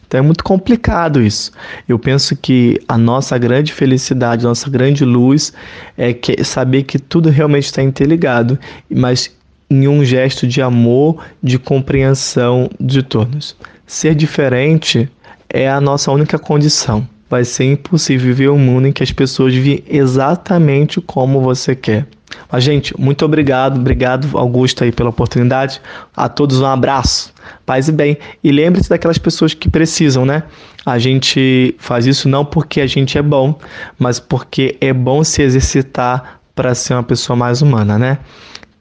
Então 0.06 0.18
é 0.18 0.22
muito 0.22 0.44
complicado 0.44 1.20
isso. 1.20 1.50
Eu 1.88 1.98
penso 1.98 2.36
que 2.36 2.80
a 2.88 2.96
nossa 2.96 3.36
grande 3.38 3.72
felicidade, 3.72 4.44
nossa 4.44 4.68
grande 4.70 5.04
luz 5.04 5.52
é 5.96 6.12
que 6.12 6.42
saber 6.44 6.84
que 6.84 6.98
tudo 6.98 7.30
realmente 7.30 7.64
está 7.64 7.82
interligado, 7.82 8.58
mas 8.88 9.30
em 9.70 9.88
um 9.88 10.04
gesto 10.04 10.46
de 10.46 10.62
amor, 10.62 11.24
de 11.42 11.58
compreensão 11.58 12.70
de 12.78 13.02
todos. 13.02 13.56
Ser 13.86 14.14
diferente 14.14 15.08
é 15.48 15.68
a 15.68 15.80
nossa 15.80 16.10
única 16.10 16.38
condição. 16.38 17.06
Vai 17.28 17.44
ser 17.44 17.64
impossível 17.64 18.26
viver 18.26 18.50
um 18.50 18.58
mundo 18.58 18.86
em 18.86 18.92
que 18.92 19.02
as 19.02 19.10
pessoas 19.10 19.54
vivem 19.54 19.82
exatamente 19.88 21.00
como 21.00 21.40
você 21.40 21.74
quer. 21.74 22.06
Mas, 22.50 22.64
gente, 22.64 22.98
muito 23.00 23.24
obrigado. 23.24 23.78
Obrigado, 23.78 24.36
Augusto, 24.36 24.84
aí, 24.84 24.92
pela 24.92 25.10
oportunidade. 25.10 25.80
A 26.16 26.28
todos 26.28 26.60
um 26.60 26.66
abraço. 26.66 27.32
Paz 27.66 27.88
e 27.88 27.92
bem. 27.92 28.18
E 28.42 28.50
lembre-se 28.50 28.88
daquelas 28.88 29.18
pessoas 29.18 29.54
que 29.54 29.68
precisam, 29.68 30.24
né? 30.24 30.44
A 30.84 30.98
gente 30.98 31.74
faz 31.78 32.06
isso 32.06 32.28
não 32.28 32.44
porque 32.44 32.80
a 32.80 32.86
gente 32.86 33.16
é 33.16 33.22
bom, 33.22 33.58
mas 33.98 34.20
porque 34.20 34.76
é 34.80 34.92
bom 34.92 35.24
se 35.24 35.42
exercitar 35.42 36.40
para 36.54 36.74
ser 36.74 36.94
uma 36.94 37.02
pessoa 37.02 37.36
mais 37.36 37.62
humana, 37.62 37.98
né? 37.98 38.18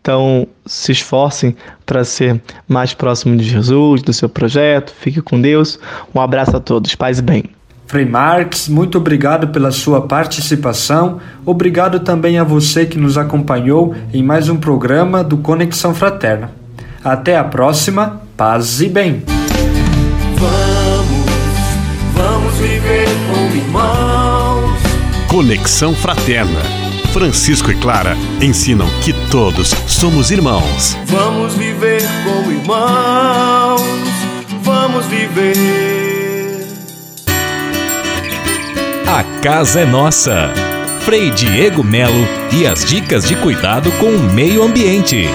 Então, 0.01 0.45
se 0.65 0.91
esforcem 0.91 1.55
para 1.85 2.03
ser 2.03 2.41
mais 2.67 2.93
próximo 2.93 3.37
de 3.37 3.43
Jesus, 3.45 4.01
do 4.01 4.11
seu 4.11 4.27
projeto. 4.27 4.93
Fique 4.93 5.21
com 5.21 5.39
Deus. 5.39 5.79
Um 6.13 6.19
abraço 6.19 6.57
a 6.57 6.59
todos. 6.59 6.93
Paz 6.93 7.19
e 7.19 7.21
bem. 7.21 7.62
Frei 7.85 8.05
Marx, 8.05 8.67
muito 8.67 8.97
obrigado 8.97 9.49
pela 9.49 9.71
sua 9.71 10.01
participação. 10.01 11.19
Obrigado 11.45 11.99
também 11.99 12.39
a 12.39 12.43
você 12.43 12.85
que 12.85 12.97
nos 12.97 13.17
acompanhou 13.17 13.93
em 14.13 14.23
mais 14.23 14.49
um 14.49 14.57
programa 14.57 15.23
do 15.23 15.37
Conexão 15.37 15.93
Fraterna. 15.93 16.51
Até 17.03 17.37
a 17.37 17.43
próxima. 17.43 18.21
Paz 18.35 18.81
e 18.81 18.89
bem. 18.89 19.23
Vamos, 20.37 21.25
vamos 22.15 22.53
viver 22.55 23.07
como 23.29 23.55
irmãos. 23.55 24.81
Conexão 25.27 25.93
Fraterna. 25.93 26.61
Francisco 27.11 27.69
e 27.69 27.75
Clara 27.75 28.17
ensinam 28.41 28.87
que 29.03 29.13
todos 29.29 29.69
somos 29.87 30.31
irmãos. 30.31 30.97
Vamos 31.05 31.53
viver 31.53 32.01
como 32.23 32.51
irmãos. 32.51 33.81
Vamos 34.63 35.05
viver. 35.05 36.12
Casa 39.43 39.81
é 39.81 39.85
nossa. 39.85 40.53
Frei 41.01 41.29
Diego 41.29 41.83
Melo 41.83 42.25
e 42.53 42.65
as 42.65 42.85
dicas 42.85 43.27
de 43.27 43.35
cuidado 43.35 43.91
com 43.99 44.05
o 44.05 44.33
meio 44.33 44.63
ambiente. 44.63 45.25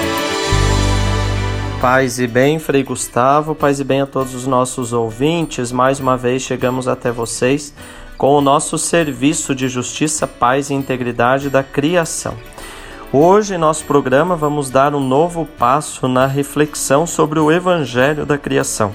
Paz 1.79 2.17
e 2.17 2.25
bem, 2.25 2.57
Frei 2.57 2.81
Gustavo, 2.81 3.53
paz 3.53 3.79
e 3.79 3.83
bem 3.83 4.01
a 4.01 4.07
todos 4.07 4.33
os 4.33 4.47
nossos 4.47 4.93
ouvintes. 4.93 5.71
Mais 5.71 5.99
uma 5.99 6.17
vez 6.17 6.41
chegamos 6.41 6.87
até 6.87 7.11
vocês 7.11 7.71
com 8.17 8.33
o 8.33 8.41
nosso 8.41 8.79
serviço 8.79 9.53
de 9.53 9.69
justiça, 9.69 10.25
paz 10.25 10.71
e 10.71 10.73
integridade 10.73 11.47
da 11.47 11.61
criação. 11.61 12.33
Hoje, 13.13 13.53
em 13.53 13.59
nosso 13.59 13.85
programa, 13.85 14.35
vamos 14.35 14.71
dar 14.71 14.95
um 14.95 15.07
novo 15.07 15.45
passo 15.45 16.07
na 16.07 16.25
reflexão 16.25 17.05
sobre 17.05 17.37
o 17.37 17.51
Evangelho 17.51 18.25
da 18.25 18.39
Criação. 18.39 18.91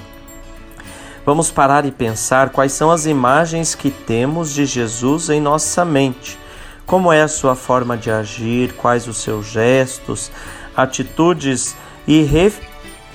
Vamos 1.25 1.49
parar 1.49 1.85
e 1.85 1.91
pensar 1.91 2.51
quais 2.51 2.71
são 2.71 2.91
as 2.91 3.07
imagens 3.07 3.73
que 3.73 3.89
temos 3.89 4.53
de 4.53 4.65
Jesus 4.65 5.29
em 5.29 5.41
nossa 5.41 5.83
mente. 5.83 6.37
Como 6.85 7.11
é 7.11 7.23
a 7.23 7.27
sua 7.27 7.55
forma 7.55 7.97
de 7.97 8.11
agir, 8.11 8.73
quais 8.73 9.07
os 9.07 9.17
seus 9.17 9.47
gestos, 9.47 10.31
atitudes 10.77 11.75
e, 12.07 12.21
ref 12.21 12.59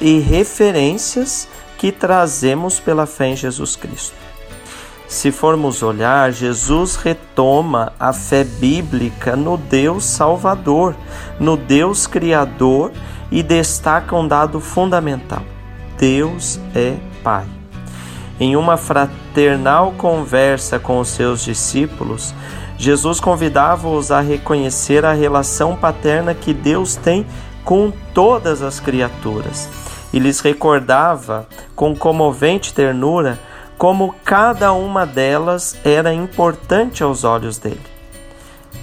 e 0.01 0.19
referências 0.19 1.47
que 1.79 1.93
trazemos 1.93 2.81
pela 2.81 3.07
fé 3.07 3.29
em 3.29 3.37
Jesus 3.37 3.77
Cristo. 3.77 4.17
Se 5.07 5.31
formos 5.31 5.83
olhar, 5.83 6.33
Jesus 6.33 6.97
retoma 6.97 7.93
a 7.99 8.13
fé 8.13 8.43
bíblica 8.43 9.37
no 9.37 9.57
Deus 9.57 10.05
Salvador, 10.05 10.97
no 11.39 11.57
Deus 11.57 12.09
Criador 12.09 12.93
e 13.31 13.43
destaca 13.43 14.17
um 14.17 14.27
dado 14.27 14.61
fundamental: 14.61 15.43
Deus 15.97 16.61
é 16.75 16.97
Pai. 17.23 17.60
Em 18.41 18.57
uma 18.57 18.79
fraternal 18.79 19.93
conversa 19.99 20.79
com 20.79 20.99
os 20.99 21.09
seus 21.09 21.45
discípulos, 21.45 22.35
Jesus 22.79 23.21
convidava-os 23.21 24.11
a 24.11 24.21
reconhecer 24.21 25.05
a 25.05 25.13
relação 25.13 25.77
paterna 25.77 26.35
que 26.35 26.55
Deus 26.55 26.97
tem 26.97 27.27
com 27.63 27.93
todas 28.15 28.63
as 28.63 28.81
criaturas 28.81 29.69
e 30.11 30.19
lhes 30.19 30.41
recordava 30.41 31.47
com 31.77 31.95
comovente 31.95 32.73
ternura 32.73 33.39
como 33.77 34.15
cada 34.25 34.73
uma 34.73 35.07
delas 35.07 35.77
era 35.85 36.13
importante 36.13 37.03
aos 37.03 37.25
olhos 37.25 37.59
dele. 37.59 37.81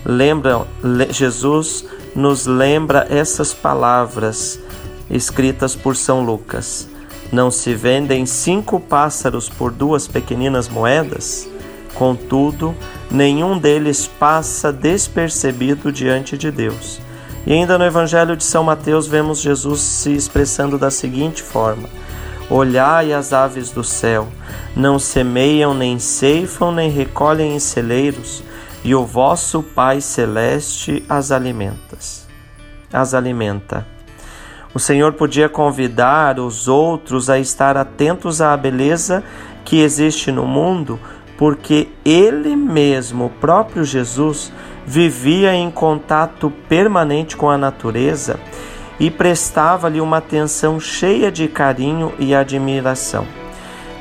Lembra, 0.06 0.68
Jesus 1.10 1.84
nos 2.16 2.46
lembra 2.46 3.08
essas 3.10 3.54
palavras 3.54 4.60
escritas 5.10 5.76
por 5.76 5.96
São 5.96 6.24
Lucas. 6.24 6.88
Não 7.32 7.52
se 7.52 7.76
vendem 7.76 8.26
cinco 8.26 8.80
pássaros 8.80 9.50
por 9.50 9.72
duas 9.72 10.08
pequeninas 10.08 10.70
moedas? 10.70 11.48
Contudo, 11.94 12.76
nenhum 13.12 13.58
deles 13.58 14.08
passa 14.08 14.72
despercebido 14.72 15.92
diante 15.92 16.38
de 16.38 16.52
Deus. 16.52 17.02
E 17.46 17.54
ainda 17.54 17.78
no 17.78 17.84
Evangelho 17.84 18.36
de 18.36 18.44
São 18.44 18.64
Mateus 18.64 19.08
vemos 19.08 19.40
Jesus 19.40 19.82
se 19.82 20.14
expressando 20.14 20.78
da 20.78 20.92
seguinte 20.92 21.42
forma: 21.42 21.90
Olhai 22.50 23.12
as 23.12 23.34
aves 23.34 23.72
do 23.72 23.84
céu, 23.84 24.28
não 24.76 24.98
semeiam, 24.98 25.74
nem 25.74 26.00
ceifam, 26.00 26.72
nem 26.72 26.90
recolhem 26.90 27.56
em 27.56 27.60
celeiros, 27.60 28.44
e 28.84 28.96
o 28.96 29.06
vosso 29.06 29.62
Pai 29.62 30.00
celeste 30.00 31.04
as 31.10 31.32
alimentas. 31.32 32.26
As 32.92 33.14
alimenta. 33.14 33.97
O 34.74 34.80
Senhor 34.80 35.14
podia 35.14 35.50
convidar 35.50 36.40
os 36.40 36.68
outros 36.68 37.30
a 37.30 37.40
estar 37.40 37.78
atentos 37.78 38.42
à 38.42 38.56
beleza 38.56 39.24
que 39.64 39.82
existe 39.82 40.32
no 40.32 40.46
mundo, 40.46 41.00
porque 41.38 41.88
ele 42.06 42.56
mesmo, 42.56 43.26
o 43.26 43.30
próprio 43.30 43.84
Jesus, 43.84 44.52
vivia 44.86 45.54
em 45.54 45.70
contato 45.70 46.52
permanente 46.70 47.36
com 47.36 47.50
a 47.50 47.58
natureza 47.58 48.40
e 49.00 49.12
prestava-lhe 49.12 50.02
uma 50.02 50.18
atenção 50.18 50.80
cheia 50.80 51.32
de 51.32 51.48
carinho 51.48 52.14
e 52.18 52.34
admiração. 52.34 53.28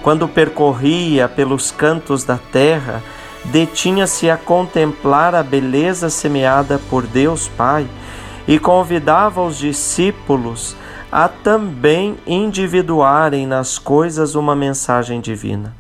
Quando 0.03 0.29
percorria 0.29 1.29
pelos 1.29 1.71
cantos 1.71 2.23
da 2.23 2.39
terra, 2.39 3.03
detinha-se 3.47 4.31
a 4.31 4.37
contemplar 4.37 5.35
a 5.35 5.43
beleza 5.43 6.09
semeada 6.09 6.81
por 6.89 7.07
Deus 7.07 7.49
Pai 7.49 7.87
e 8.47 8.59
convidava 8.59 9.43
os 9.43 9.59
discípulos 9.59 10.77
a 11.11 11.29
também 11.29 12.17
individuarem 12.27 13.47
nas 13.47 13.79
coisas 13.79 14.35
uma 14.35 14.55
mensagem 14.55 15.21
divina. 15.21 15.75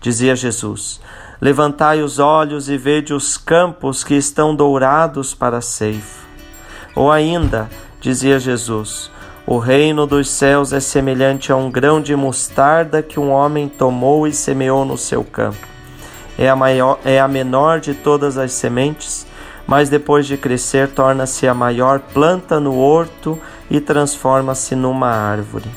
Dizia 0.00 0.34
Jesus: 0.34 1.00
Levantai 1.40 2.02
os 2.02 2.18
olhos 2.18 2.68
e 2.68 2.76
vede 2.76 3.14
os 3.14 3.36
campos 3.36 4.02
que 4.02 4.14
estão 4.14 4.54
dourados 4.54 5.34
para 5.34 5.58
a 5.58 5.62
ceifa. 5.62 6.26
Ou 6.94 7.12
ainda, 7.12 7.70
dizia 8.00 8.40
Jesus, 8.40 9.10
o 9.46 9.58
reino 9.58 10.06
dos 10.06 10.28
céus 10.28 10.72
é 10.72 10.80
semelhante 10.80 11.52
a 11.52 11.56
um 11.56 11.70
grão 11.70 12.00
de 12.00 12.14
mostarda 12.16 13.02
que 13.02 13.20
um 13.20 13.30
homem 13.30 13.68
tomou 13.68 14.26
e 14.26 14.32
semeou 14.32 14.84
no 14.84 14.98
seu 14.98 15.22
campo. 15.22 15.66
É 16.36 16.48
a, 16.48 16.56
maior, 16.56 16.98
é 17.04 17.20
a 17.20 17.28
menor 17.28 17.80
de 17.80 17.94
todas 17.94 18.36
as 18.36 18.52
sementes, 18.52 19.26
mas 19.68 19.90
depois 19.90 20.26
de 20.26 20.38
crescer 20.38 20.88
torna-se 20.88 21.46
a 21.46 21.52
maior 21.52 22.00
planta 22.00 22.58
no 22.58 22.78
horto 22.78 23.38
e 23.70 23.78
transforma-se 23.78 24.74
numa 24.74 25.10
árvore. 25.10 25.68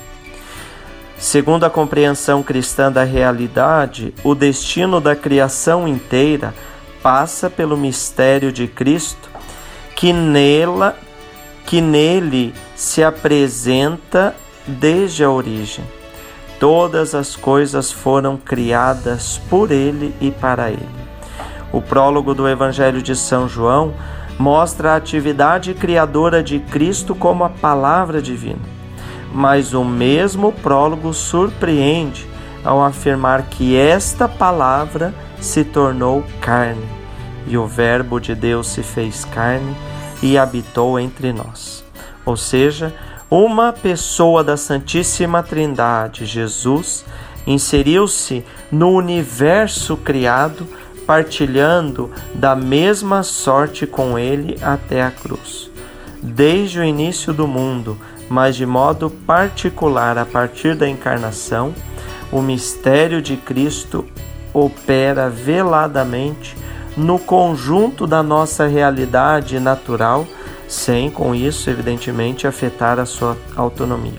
Segundo 1.18 1.64
a 1.64 1.70
compreensão 1.70 2.42
cristã 2.42 2.90
da 2.90 3.04
realidade, 3.04 4.14
o 4.24 4.34
destino 4.34 4.98
da 4.98 5.14
criação 5.14 5.86
inteira 5.86 6.54
passa 7.02 7.50
pelo 7.50 7.76
mistério 7.76 8.50
de 8.50 8.66
Cristo, 8.66 9.28
que 9.94 10.10
nela, 10.10 10.96
que 11.66 11.82
nele 11.82 12.54
se 12.74 13.04
apresenta 13.04 14.34
desde 14.66 15.22
a 15.22 15.30
origem. 15.30 15.84
Todas 16.58 17.14
as 17.14 17.36
coisas 17.36 17.92
foram 17.92 18.38
criadas 18.38 19.38
por 19.50 19.70
ele 19.70 20.14
e 20.18 20.30
para 20.30 20.70
ele. 20.70 21.11
O 21.72 21.80
prólogo 21.80 22.34
do 22.34 22.48
Evangelho 22.48 23.02
de 23.02 23.16
São 23.16 23.48
João 23.48 23.94
mostra 24.38 24.92
a 24.92 24.96
atividade 24.96 25.74
criadora 25.74 26.42
de 26.42 26.58
Cristo 26.58 27.14
como 27.14 27.44
a 27.44 27.48
palavra 27.48 28.20
divina 28.20 28.82
mas 29.32 29.72
o 29.72 29.84
mesmo 29.84 30.52
prólogo 30.52 31.12
surpreende 31.14 32.28
ao 32.64 32.82
afirmar 32.82 33.44
que 33.44 33.76
esta 33.76 34.28
palavra 34.28 35.14
se 35.40 35.64
tornou 35.64 36.24
carne, 36.40 36.86
e 37.46 37.56
o 37.56 37.66
Verbo 37.66 38.20
de 38.20 38.34
Deus 38.34 38.68
se 38.68 38.82
fez 38.82 39.24
carne 39.24 39.74
e 40.22 40.38
habitou 40.38 41.00
entre 41.00 41.32
nós. 41.32 41.84
Ou 42.24 42.36
seja, 42.36 42.94
uma 43.28 43.72
pessoa 43.72 44.44
da 44.44 44.56
Santíssima 44.56 45.42
Trindade, 45.42 46.24
Jesus, 46.24 47.04
inseriu-se 47.44 48.44
no 48.70 48.90
universo 48.90 49.96
criado, 49.96 50.68
partilhando 51.12 52.10
da 52.32 52.56
mesma 52.56 53.22
sorte 53.22 53.86
com 53.86 54.18
ele 54.18 54.56
até 54.62 55.02
a 55.02 55.10
cruz. 55.10 55.70
Desde 56.22 56.78
o 56.78 56.84
início 56.84 57.34
do 57.34 57.46
mundo, 57.46 57.98
mas 58.30 58.56
de 58.56 58.64
modo 58.64 59.10
particular 59.10 60.16
a 60.16 60.24
partir 60.24 60.74
da 60.74 60.88
encarnação, 60.88 61.74
o 62.32 62.40
mistério 62.40 63.20
de 63.20 63.36
Cristo 63.36 64.06
opera 64.54 65.28
veladamente 65.28 66.56
no 66.96 67.18
conjunto 67.18 68.06
da 68.06 68.22
nossa 68.22 68.66
realidade 68.66 69.60
natural, 69.60 70.26
sem 70.66 71.10
com 71.10 71.34
isso, 71.34 71.68
evidentemente, 71.68 72.46
afetar 72.46 72.98
a 72.98 73.04
sua 73.04 73.36
autonomia. 73.54 74.18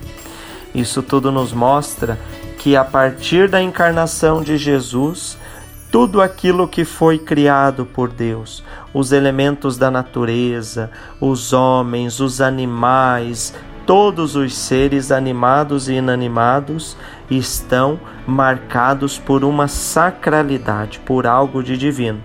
Isso 0.76 1.02
tudo 1.02 1.32
nos 1.32 1.54
mostra 1.54 2.20
que 2.60 2.76
a 2.76 2.86
partir 2.86 3.50
da 3.50 3.60
encarnação 3.60 4.44
de 4.44 4.58
Jesus, 4.60 5.42
tudo 5.94 6.24
aquilo 6.24 6.68
que 6.68 6.84
foi 6.84 7.20
criado 7.20 7.86
por 7.86 8.10
Deus, 8.10 8.64
os 8.92 9.12
elementos 9.12 9.78
da 9.78 9.92
natureza, 9.92 10.90
os 11.22 11.54
homens, 11.54 12.20
os 12.20 12.42
animais, 12.42 13.54
Todos 13.86 14.38
os 14.38 14.56
seres 14.56 15.12
animados 15.12 15.90
e 15.90 15.96
inanimados 15.96 16.96
estão 17.30 18.00
marcados 18.26 19.20
por 19.20 19.44
uma 19.44 19.68
sacralidade, 19.68 21.00
por 21.00 21.28
algo 21.28 21.62
de 21.62 21.78
divino. 21.78 22.22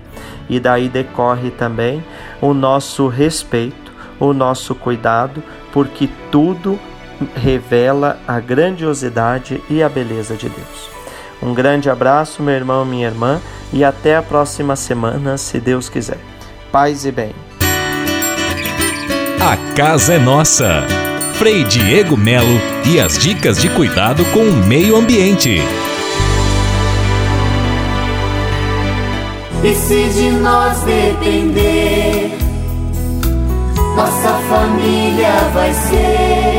E 0.49 0.61
daí 0.61 0.89
decorre 0.89 1.51
também 1.51 2.05
o 2.41 2.55
nosso 2.55 3.09
respeito, 3.09 3.93
o 4.21 4.33
nosso 4.33 4.73
cuidado, 4.73 5.43
porque 5.73 6.09
tudo 6.31 6.79
revela 7.35 8.21
a 8.25 8.39
grandiosidade 8.39 9.61
e 9.69 9.83
a 9.83 9.89
beleza 9.89 10.37
de 10.37 10.49
Deus. 10.49 10.98
Um 11.43 11.55
grande 11.55 11.89
abraço, 11.89 12.43
meu 12.43 12.55
irmão, 12.55 12.85
minha 12.85 13.07
irmã, 13.07 13.41
e 13.73 13.85
até 13.85 14.17
a 14.17 14.23
próxima 14.23 14.75
semana, 14.77 15.39
se 15.39 15.61
Deus 15.61 15.89
quiser. 15.89 16.19
Paz 16.73 17.05
e 17.05 17.13
bem. 17.13 17.33
A 19.41 19.57
casa 19.75 20.15
é 20.15 20.19
nossa. 20.19 20.85
Frei 21.35 21.63
Diego 21.63 22.17
Melo 22.17 22.61
e 22.85 22.99
as 22.99 23.17
dicas 23.17 23.59
de 23.61 23.69
cuidado 23.69 24.25
com 24.27 24.41
o 24.41 24.53
meio 24.67 24.97
ambiente. 24.97 25.63
E 29.63 29.75
se 29.75 30.09
de 30.11 30.31
nós 30.31 30.81
depender, 30.83 32.37
nossa 33.97 34.35
família 34.49 35.33
vai 35.53 35.73
ser 35.73 36.58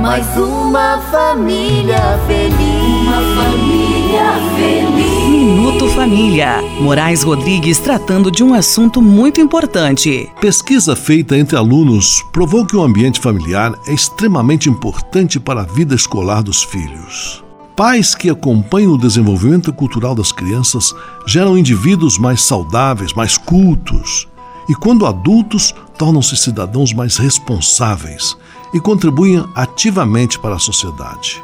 mais 0.00 0.26
uma 0.36 0.98
família 1.10 2.18
feliz. 2.26 2.56
Uma 3.02 3.42
família 3.42 4.32
feliz. 4.56 5.28
Minuto 5.28 5.88
Família. 5.90 6.62
Moraes 6.80 7.22
Rodrigues 7.22 7.78
tratando 7.78 8.30
de 8.30 8.42
um 8.42 8.54
assunto 8.54 9.02
muito 9.02 9.42
importante. 9.42 10.30
Pesquisa 10.40 10.96
feita 10.96 11.36
entre 11.36 11.54
alunos 11.54 12.24
provou 12.32 12.66
que 12.66 12.74
o 12.74 12.82
ambiente 12.82 13.20
familiar 13.20 13.74
é 13.86 13.92
extremamente 13.92 14.70
importante 14.70 15.38
para 15.38 15.60
a 15.60 15.66
vida 15.66 15.94
escolar 15.94 16.42
dos 16.42 16.62
filhos. 16.62 17.44
Pais 17.76 18.14
que 18.14 18.30
acompanham 18.30 18.92
o 18.92 18.98
desenvolvimento 18.98 19.70
cultural 19.70 20.14
das 20.14 20.32
crianças 20.32 20.94
geram 21.26 21.58
indivíduos 21.58 22.18
mais 22.18 22.40
saudáveis, 22.40 23.12
mais 23.12 23.36
cultos. 23.36 24.26
E 24.66 24.74
quando 24.74 25.06
adultos, 25.06 25.74
tornam-se 25.98 26.36
cidadãos 26.36 26.94
mais 26.94 27.18
responsáveis 27.18 28.36
e 28.72 28.80
contribuem 28.80 29.44
ativamente 29.54 30.38
para 30.38 30.56
a 30.56 30.58
sociedade. 30.58 31.42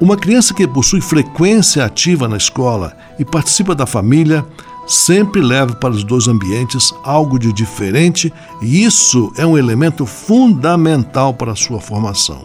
Uma 0.00 0.16
criança 0.16 0.52
que 0.52 0.68
possui 0.68 1.00
frequência 1.00 1.84
ativa 1.84 2.28
na 2.28 2.36
escola 2.36 2.94
e 3.18 3.24
participa 3.24 3.74
da 3.74 3.86
família 3.86 4.46
sempre 4.86 5.40
leva 5.40 5.74
para 5.74 5.90
os 5.90 6.04
dois 6.04 6.28
ambientes 6.28 6.92
algo 7.02 7.38
de 7.38 7.52
diferente 7.52 8.32
e 8.62 8.84
isso 8.84 9.32
é 9.36 9.46
um 9.46 9.58
elemento 9.58 10.06
fundamental 10.06 11.34
para 11.34 11.52
a 11.52 11.56
sua 11.56 11.80
formação. 11.80 12.44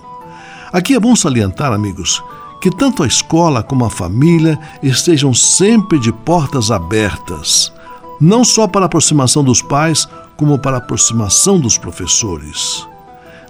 Aqui 0.71 0.95
é 0.95 0.99
bom 0.99 1.15
salientar, 1.15 1.73
amigos, 1.73 2.23
que 2.61 2.71
tanto 2.71 3.03
a 3.03 3.07
escola 3.07 3.61
como 3.61 3.83
a 3.83 3.89
família 3.89 4.57
estejam 4.81 5.33
sempre 5.33 5.99
de 5.99 6.11
portas 6.11 6.71
abertas, 6.71 7.71
não 8.19 8.45
só 8.45 8.67
para 8.67 8.85
a 8.85 8.87
aproximação 8.87 9.43
dos 9.43 9.61
pais, 9.61 10.07
como 10.37 10.57
para 10.57 10.77
a 10.77 10.79
aproximação 10.79 11.59
dos 11.59 11.77
professores. 11.77 12.87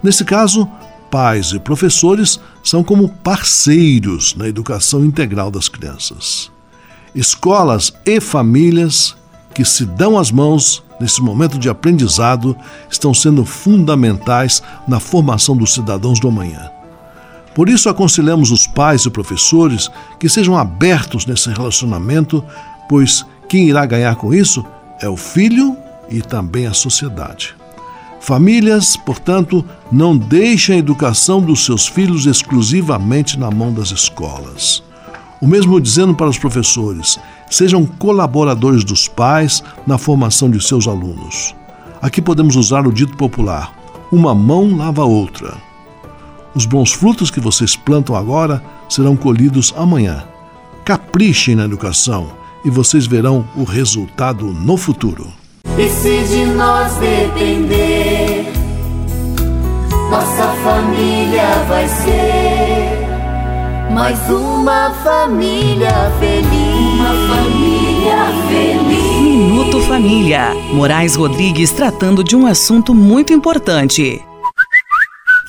Nesse 0.02 0.24
caso, 0.24 0.68
pais 1.10 1.52
e 1.52 1.60
professores 1.60 2.40
são 2.64 2.82
como 2.82 3.08
parceiros 3.08 4.34
na 4.34 4.48
educação 4.48 5.04
integral 5.04 5.50
das 5.50 5.68
crianças. 5.68 6.50
Escolas 7.14 7.92
e 8.06 8.20
famílias 8.20 9.14
que 9.54 9.64
se 9.64 9.84
dão 9.84 10.18
as 10.18 10.30
mãos 10.30 10.82
nesse 10.98 11.20
momento 11.20 11.58
de 11.58 11.68
aprendizado 11.68 12.56
estão 12.90 13.12
sendo 13.12 13.44
fundamentais 13.44 14.62
na 14.88 14.98
formação 14.98 15.56
dos 15.56 15.74
cidadãos 15.74 16.18
do 16.18 16.28
amanhã. 16.28 16.70
Por 17.54 17.68
isso, 17.68 17.88
aconselhamos 17.88 18.50
os 18.50 18.66
pais 18.66 19.04
e 19.04 19.10
professores 19.10 19.90
que 20.18 20.28
sejam 20.28 20.56
abertos 20.56 21.26
nesse 21.26 21.50
relacionamento, 21.50 22.42
pois 22.88 23.26
quem 23.48 23.68
irá 23.68 23.84
ganhar 23.84 24.16
com 24.16 24.32
isso 24.32 24.64
é 25.00 25.08
o 25.08 25.16
filho 25.16 25.76
e 26.08 26.22
também 26.22 26.66
a 26.66 26.72
sociedade. 26.72 27.54
Famílias, 28.22 28.96
portanto, 28.96 29.64
não 29.90 30.16
deixem 30.16 30.76
a 30.76 30.78
educação 30.78 31.40
dos 31.42 31.64
seus 31.64 31.88
filhos 31.88 32.24
exclusivamente 32.24 33.36
na 33.36 33.50
mão 33.50 33.74
das 33.74 33.90
escolas. 33.90 34.80
O 35.40 35.46
mesmo 35.46 35.80
dizendo 35.80 36.14
para 36.14 36.28
os 36.28 36.38
professores: 36.38 37.18
sejam 37.50 37.84
colaboradores 37.84 38.84
dos 38.84 39.08
pais 39.08 39.64
na 39.84 39.98
formação 39.98 40.48
de 40.48 40.64
seus 40.64 40.86
alunos. 40.86 41.52
Aqui 42.00 42.22
podemos 42.22 42.54
usar 42.54 42.86
o 42.86 42.92
dito 42.92 43.16
popular: 43.16 43.74
uma 44.12 44.32
mão 44.32 44.76
lava 44.76 45.02
a 45.02 45.06
outra. 45.06 45.56
Os 46.54 46.64
bons 46.64 46.92
frutos 46.92 47.28
que 47.28 47.40
vocês 47.40 47.74
plantam 47.74 48.14
agora 48.14 48.62
serão 48.88 49.16
colhidos 49.16 49.74
amanhã. 49.76 50.22
Caprichem 50.84 51.56
na 51.56 51.64
educação 51.64 52.30
e 52.64 52.70
vocês 52.70 53.04
verão 53.04 53.44
o 53.56 53.64
resultado 53.64 54.46
no 54.46 54.76
futuro. 54.76 55.41
E 55.78 55.88
se 55.88 56.22
de 56.24 56.44
nós 56.44 56.96
depender, 56.96 58.44
nossa 60.10 60.48
família 60.62 61.48
vai 61.66 61.88
ser 61.88 63.02
mais 63.90 64.18
uma 64.28 64.90
família 65.02 66.12
feliz. 66.20 67.00
Uma 67.00 67.34
família 67.34 68.16
feliz. 68.48 69.22
Minuto 69.22 69.80
Família. 69.82 70.54
Moraes 70.74 71.16
Rodrigues 71.16 71.72
tratando 71.72 72.22
de 72.22 72.36
um 72.36 72.46
assunto 72.46 72.94
muito 72.94 73.32
importante. 73.32 74.22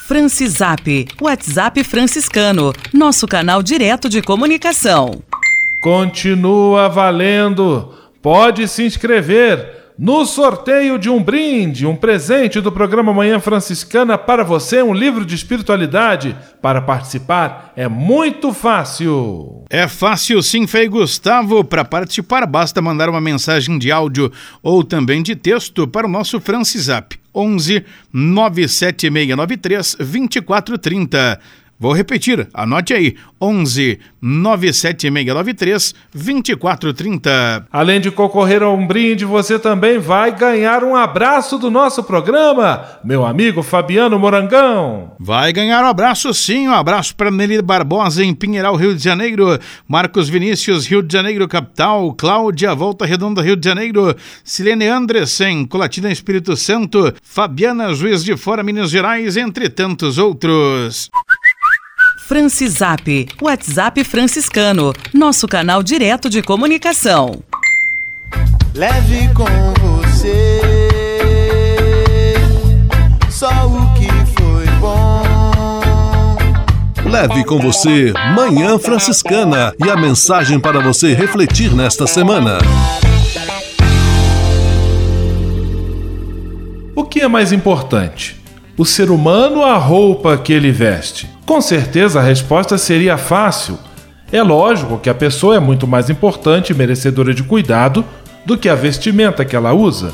Francisap, 0.08 1.08
WhatsApp 1.22 1.84
franciscano, 1.84 2.72
nosso 2.94 3.28
canal 3.28 3.62
direto 3.62 4.08
de 4.08 4.22
comunicação. 4.22 5.22
Continua 5.82 6.88
valendo. 6.88 7.94
Pode 8.22 8.70
se 8.70 8.86
inscrever 8.86 9.83
no 9.98 10.26
sorteio 10.26 10.98
de 10.98 11.10
um 11.10 11.22
brinde, 11.22 11.86
um 11.86 11.96
presente 11.96 12.60
do 12.60 12.72
programa 12.72 13.14
Manhã 13.14 13.40
Franciscana 13.40 14.18
para 14.18 14.44
você, 14.44 14.82
um 14.82 14.94
livro 14.94 15.26
de 15.26 15.36
espiritualidade. 15.36 16.36
Para 16.62 16.82
participar 16.82 17.74
é 17.76 17.88
muito 17.88 18.54
fácil. 18.54 19.66
É 19.70 19.88
fácil 19.88 20.42
sim, 20.42 20.66
Fei 20.66 20.88
Gustavo. 20.88 21.64
Para 21.64 21.86
participar, 21.86 22.46
basta 22.46 22.82
mandar 22.82 23.10
uma 23.10 23.22
mensagem 23.22 23.78
de 23.78 23.92
áudio 23.92 24.32
ou 24.62 24.84
também 24.84 25.22
de 25.22 25.36
texto 25.36 25.88
para 25.88 26.08
o 26.08 26.10
nosso 26.10 26.40
Francisap 26.40 27.16
11 27.36 27.84
97693 28.12 29.96
2430. 30.00 31.40
Vou 31.84 31.92
repetir, 31.92 32.48
anote 32.54 32.94
aí: 32.94 33.18
11 33.42 34.00
97693 34.22 35.94
2430. 36.14 37.68
Além 37.70 38.00
de 38.00 38.10
concorrer 38.10 38.64
a 38.64 38.70
um 38.70 38.88
brinde, 38.88 39.26
você 39.26 39.60
também 39.60 40.00
vai 40.00 40.34
ganhar 40.34 40.82
um 40.82 40.96
abraço 40.96 41.58
do 41.58 41.70
nosso 41.70 42.02
programa, 42.02 42.86
meu 43.04 43.26
amigo 43.26 43.62
Fabiano 43.62 44.18
Morangão. 44.18 45.12
Vai 45.20 45.52
ganhar 45.52 45.84
um 45.84 45.88
abraço 45.88 46.34
sim, 46.34 46.70
um 46.70 46.74
abraço 46.74 47.14
para 47.18 47.30
Nelly 47.30 47.62
Barbosa 47.62 48.24
em 48.24 48.34
Pinheiral, 48.34 48.78
Rio 48.78 48.96
de 48.96 49.04
Janeiro, 49.04 49.60
Marcos 49.86 50.30
Vinícius, 50.30 50.86
Rio 50.86 51.04
de 51.04 51.12
Janeiro, 51.12 51.50
capital, 51.50 52.14
Cláudia, 52.14 52.74
Volta 52.74 53.06
Redonda, 53.06 53.42
Rio 53.42 53.58
de 53.58 53.68
Janeiro, 53.68 54.16
Silene 54.42 54.88
Andressen, 54.88 55.66
Colatina 55.66 56.10
Espírito 56.10 56.56
Santo, 56.56 57.14
Fabiana, 57.22 57.94
Juiz 57.94 58.24
de 58.24 58.38
Fora, 58.38 58.64
Minas 58.64 58.90
Gerais, 58.90 59.36
entre 59.36 59.68
tantos 59.68 60.18
outros. 60.18 61.12
Francisap, 62.26 63.28
WhatsApp 63.42 64.02
franciscano, 64.06 64.94
nosso 65.14 65.46
canal 65.46 65.84
direto 65.84 66.30
de 66.30 66.42
comunicação. 66.42 67.44
Leve 68.74 69.28
com 69.34 69.44
você 69.82 70.62
só 73.30 73.50
o 73.68 73.94
que 73.94 74.08
foi 74.40 74.66
bom. 74.80 75.22
Leve 77.06 77.44
com 77.44 77.60
você 77.60 78.14
Manhã 78.34 78.80
Franciscana 78.80 79.76
e 79.86 79.90
a 79.90 79.98
mensagem 79.98 80.58
para 80.62 80.80
você 80.80 81.14
refletir 81.14 81.76
nesta 81.76 82.08
semana. 82.08 82.60
O 86.96 87.04
que 87.04 87.20
é 87.20 87.28
mais 87.28 87.52
importante? 87.52 88.43
O 88.76 88.86
ser 88.86 89.12
humano 89.12 89.64
a 89.64 89.78
roupa 89.78 90.36
que 90.36 90.52
ele 90.52 90.72
veste? 90.72 91.30
Com 91.46 91.62
certeza 91.62 92.20
a 92.20 92.24
resposta 92.24 92.76
seria 92.76 93.20
fácil. 93.20 93.78
É 94.32 94.42
lógico 94.42 94.98
que 94.98 95.12
a 95.12 95.14
pessoa 95.14 95.56
é 95.56 95.60
muito 95.60 95.86
mais 95.86 96.10
importante 96.10 96.72
e 96.72 96.76
merecedora 96.76 97.36
de 97.36 97.44
cuidado 97.44 98.04
do 98.44 98.58
que 98.58 98.68
a 98.68 98.74
vestimenta 98.74 99.46
que 99.46 99.56
ela 99.56 99.74
usa. 99.74 100.12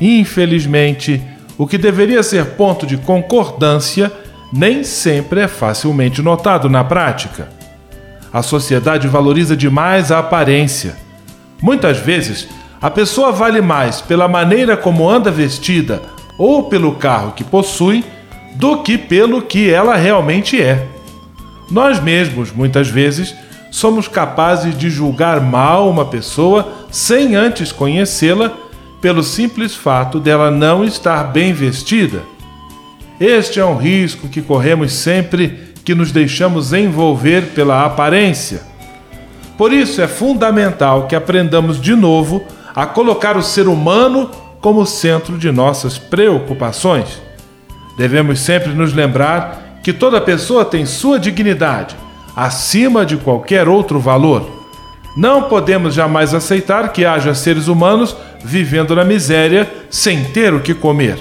Infelizmente, 0.00 1.22
o 1.58 1.66
que 1.66 1.76
deveria 1.76 2.22
ser 2.22 2.46
ponto 2.52 2.86
de 2.86 2.96
concordância 2.96 4.10
nem 4.50 4.82
sempre 4.82 5.40
é 5.40 5.48
facilmente 5.48 6.22
notado 6.22 6.70
na 6.70 6.82
prática. 6.82 7.50
A 8.32 8.40
sociedade 8.40 9.06
valoriza 9.08 9.54
demais 9.54 10.10
a 10.10 10.20
aparência. 10.20 10.96
Muitas 11.60 11.98
vezes, 11.98 12.48
a 12.80 12.88
pessoa 12.88 13.30
vale 13.30 13.60
mais 13.60 14.00
pela 14.00 14.26
maneira 14.26 14.74
como 14.74 15.06
anda 15.06 15.30
vestida 15.30 16.00
ou 16.38 16.64
pelo 16.64 16.94
carro 16.94 17.32
que 17.32 17.42
possui 17.42 18.04
do 18.54 18.82
que 18.82 18.96
pelo 18.96 19.42
que 19.42 19.68
ela 19.68 19.96
realmente 19.96 20.60
é. 20.62 20.86
Nós 21.70 22.00
mesmos, 22.00 22.50
muitas 22.52 22.88
vezes, 22.88 23.34
somos 23.70 24.08
capazes 24.08 24.76
de 24.76 24.88
julgar 24.88 25.40
mal 25.40 25.90
uma 25.90 26.06
pessoa 26.06 26.72
sem 26.90 27.34
antes 27.34 27.72
conhecê-la 27.72 28.52
pelo 29.00 29.22
simples 29.22 29.74
fato 29.74 30.18
dela 30.18 30.50
não 30.50 30.84
estar 30.84 31.24
bem 31.24 31.52
vestida. 31.52 32.22
Este 33.20 33.60
é 33.60 33.64
um 33.64 33.76
risco 33.76 34.28
que 34.28 34.40
corremos 34.40 34.92
sempre 34.92 35.68
que 35.84 35.94
nos 35.94 36.12
deixamos 36.12 36.72
envolver 36.72 37.50
pela 37.54 37.84
aparência. 37.84 38.62
Por 39.56 39.72
isso 39.72 40.00
é 40.00 40.06
fundamental 40.06 41.06
que 41.06 41.16
aprendamos 41.16 41.80
de 41.80 41.94
novo 41.94 42.44
a 42.74 42.86
colocar 42.86 43.36
o 43.36 43.42
ser 43.42 43.66
humano 43.66 44.30
como 44.60 44.86
centro 44.86 45.38
de 45.38 45.50
nossas 45.50 45.98
preocupações. 45.98 47.20
Devemos 47.96 48.40
sempre 48.40 48.72
nos 48.72 48.92
lembrar 48.92 49.80
que 49.82 49.92
toda 49.92 50.20
pessoa 50.20 50.64
tem 50.64 50.84
sua 50.86 51.18
dignidade, 51.18 51.96
acima 52.36 53.04
de 53.04 53.16
qualquer 53.16 53.68
outro 53.68 53.98
valor. 53.98 54.48
Não 55.16 55.44
podemos 55.44 55.94
jamais 55.94 56.32
aceitar 56.34 56.92
que 56.92 57.04
haja 57.04 57.34
seres 57.34 57.66
humanos 57.66 58.16
vivendo 58.44 58.94
na 58.94 59.04
miséria 59.04 59.68
sem 59.90 60.24
ter 60.24 60.54
o 60.54 60.60
que 60.60 60.74
comer. 60.74 61.18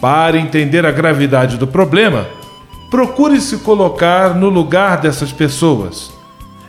Para 0.00 0.38
entender 0.38 0.84
a 0.84 0.90
gravidade 0.90 1.56
do 1.56 1.66
problema, 1.66 2.26
procure 2.90 3.40
se 3.40 3.58
colocar 3.58 4.34
no 4.34 4.48
lugar 4.48 5.00
dessas 5.00 5.32
pessoas. 5.32 6.12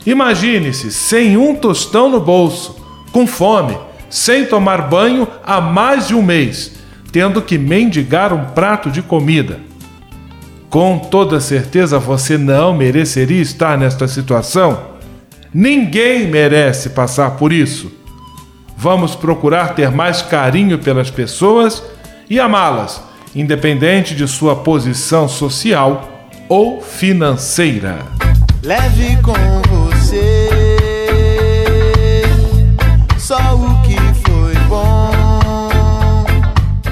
Imagine-se 0.06 0.92
sem 0.92 1.38
um 1.38 1.56
tostão 1.56 2.10
no 2.10 2.20
bolso, 2.20 2.76
com 3.12 3.28
fome, 3.28 3.78
sem 4.10 4.46
tomar 4.46 4.90
banho 4.90 5.28
há 5.46 5.62
mais 5.62 6.08
de 6.08 6.16
um 6.16 6.22
mês 6.22 6.80
tendo 7.12 7.42
que 7.42 7.58
mendigar 7.58 8.34
um 8.34 8.46
prato 8.46 8.90
de 8.90 9.02
comida. 9.02 9.60
Com 10.70 11.00
toda 11.00 11.40
certeza 11.40 11.98
você 11.98 12.38
não 12.38 12.74
mereceria 12.74 13.42
estar 13.42 13.78
nesta 13.78 14.08
situação. 14.08 14.90
Ninguém 15.54 16.28
merece 16.28 16.90
passar 16.90 17.32
por 17.32 17.52
isso. 17.52 17.92
Vamos 18.78 19.16
procurar 19.16 19.74
ter 19.74 19.90
mais 19.92 20.22
carinho 20.22 20.78
pelas 20.78 21.10
pessoas 21.10 21.84
e 22.30 22.40
amá-las, 22.40 23.02
independente 23.36 24.16
de 24.16 24.28
sua 24.28 24.58
posição 24.58 25.28
social 25.28 26.30
ou 26.48 26.82
financeira. 26.82 27.98
Leve 28.64 29.18
com 29.24 29.79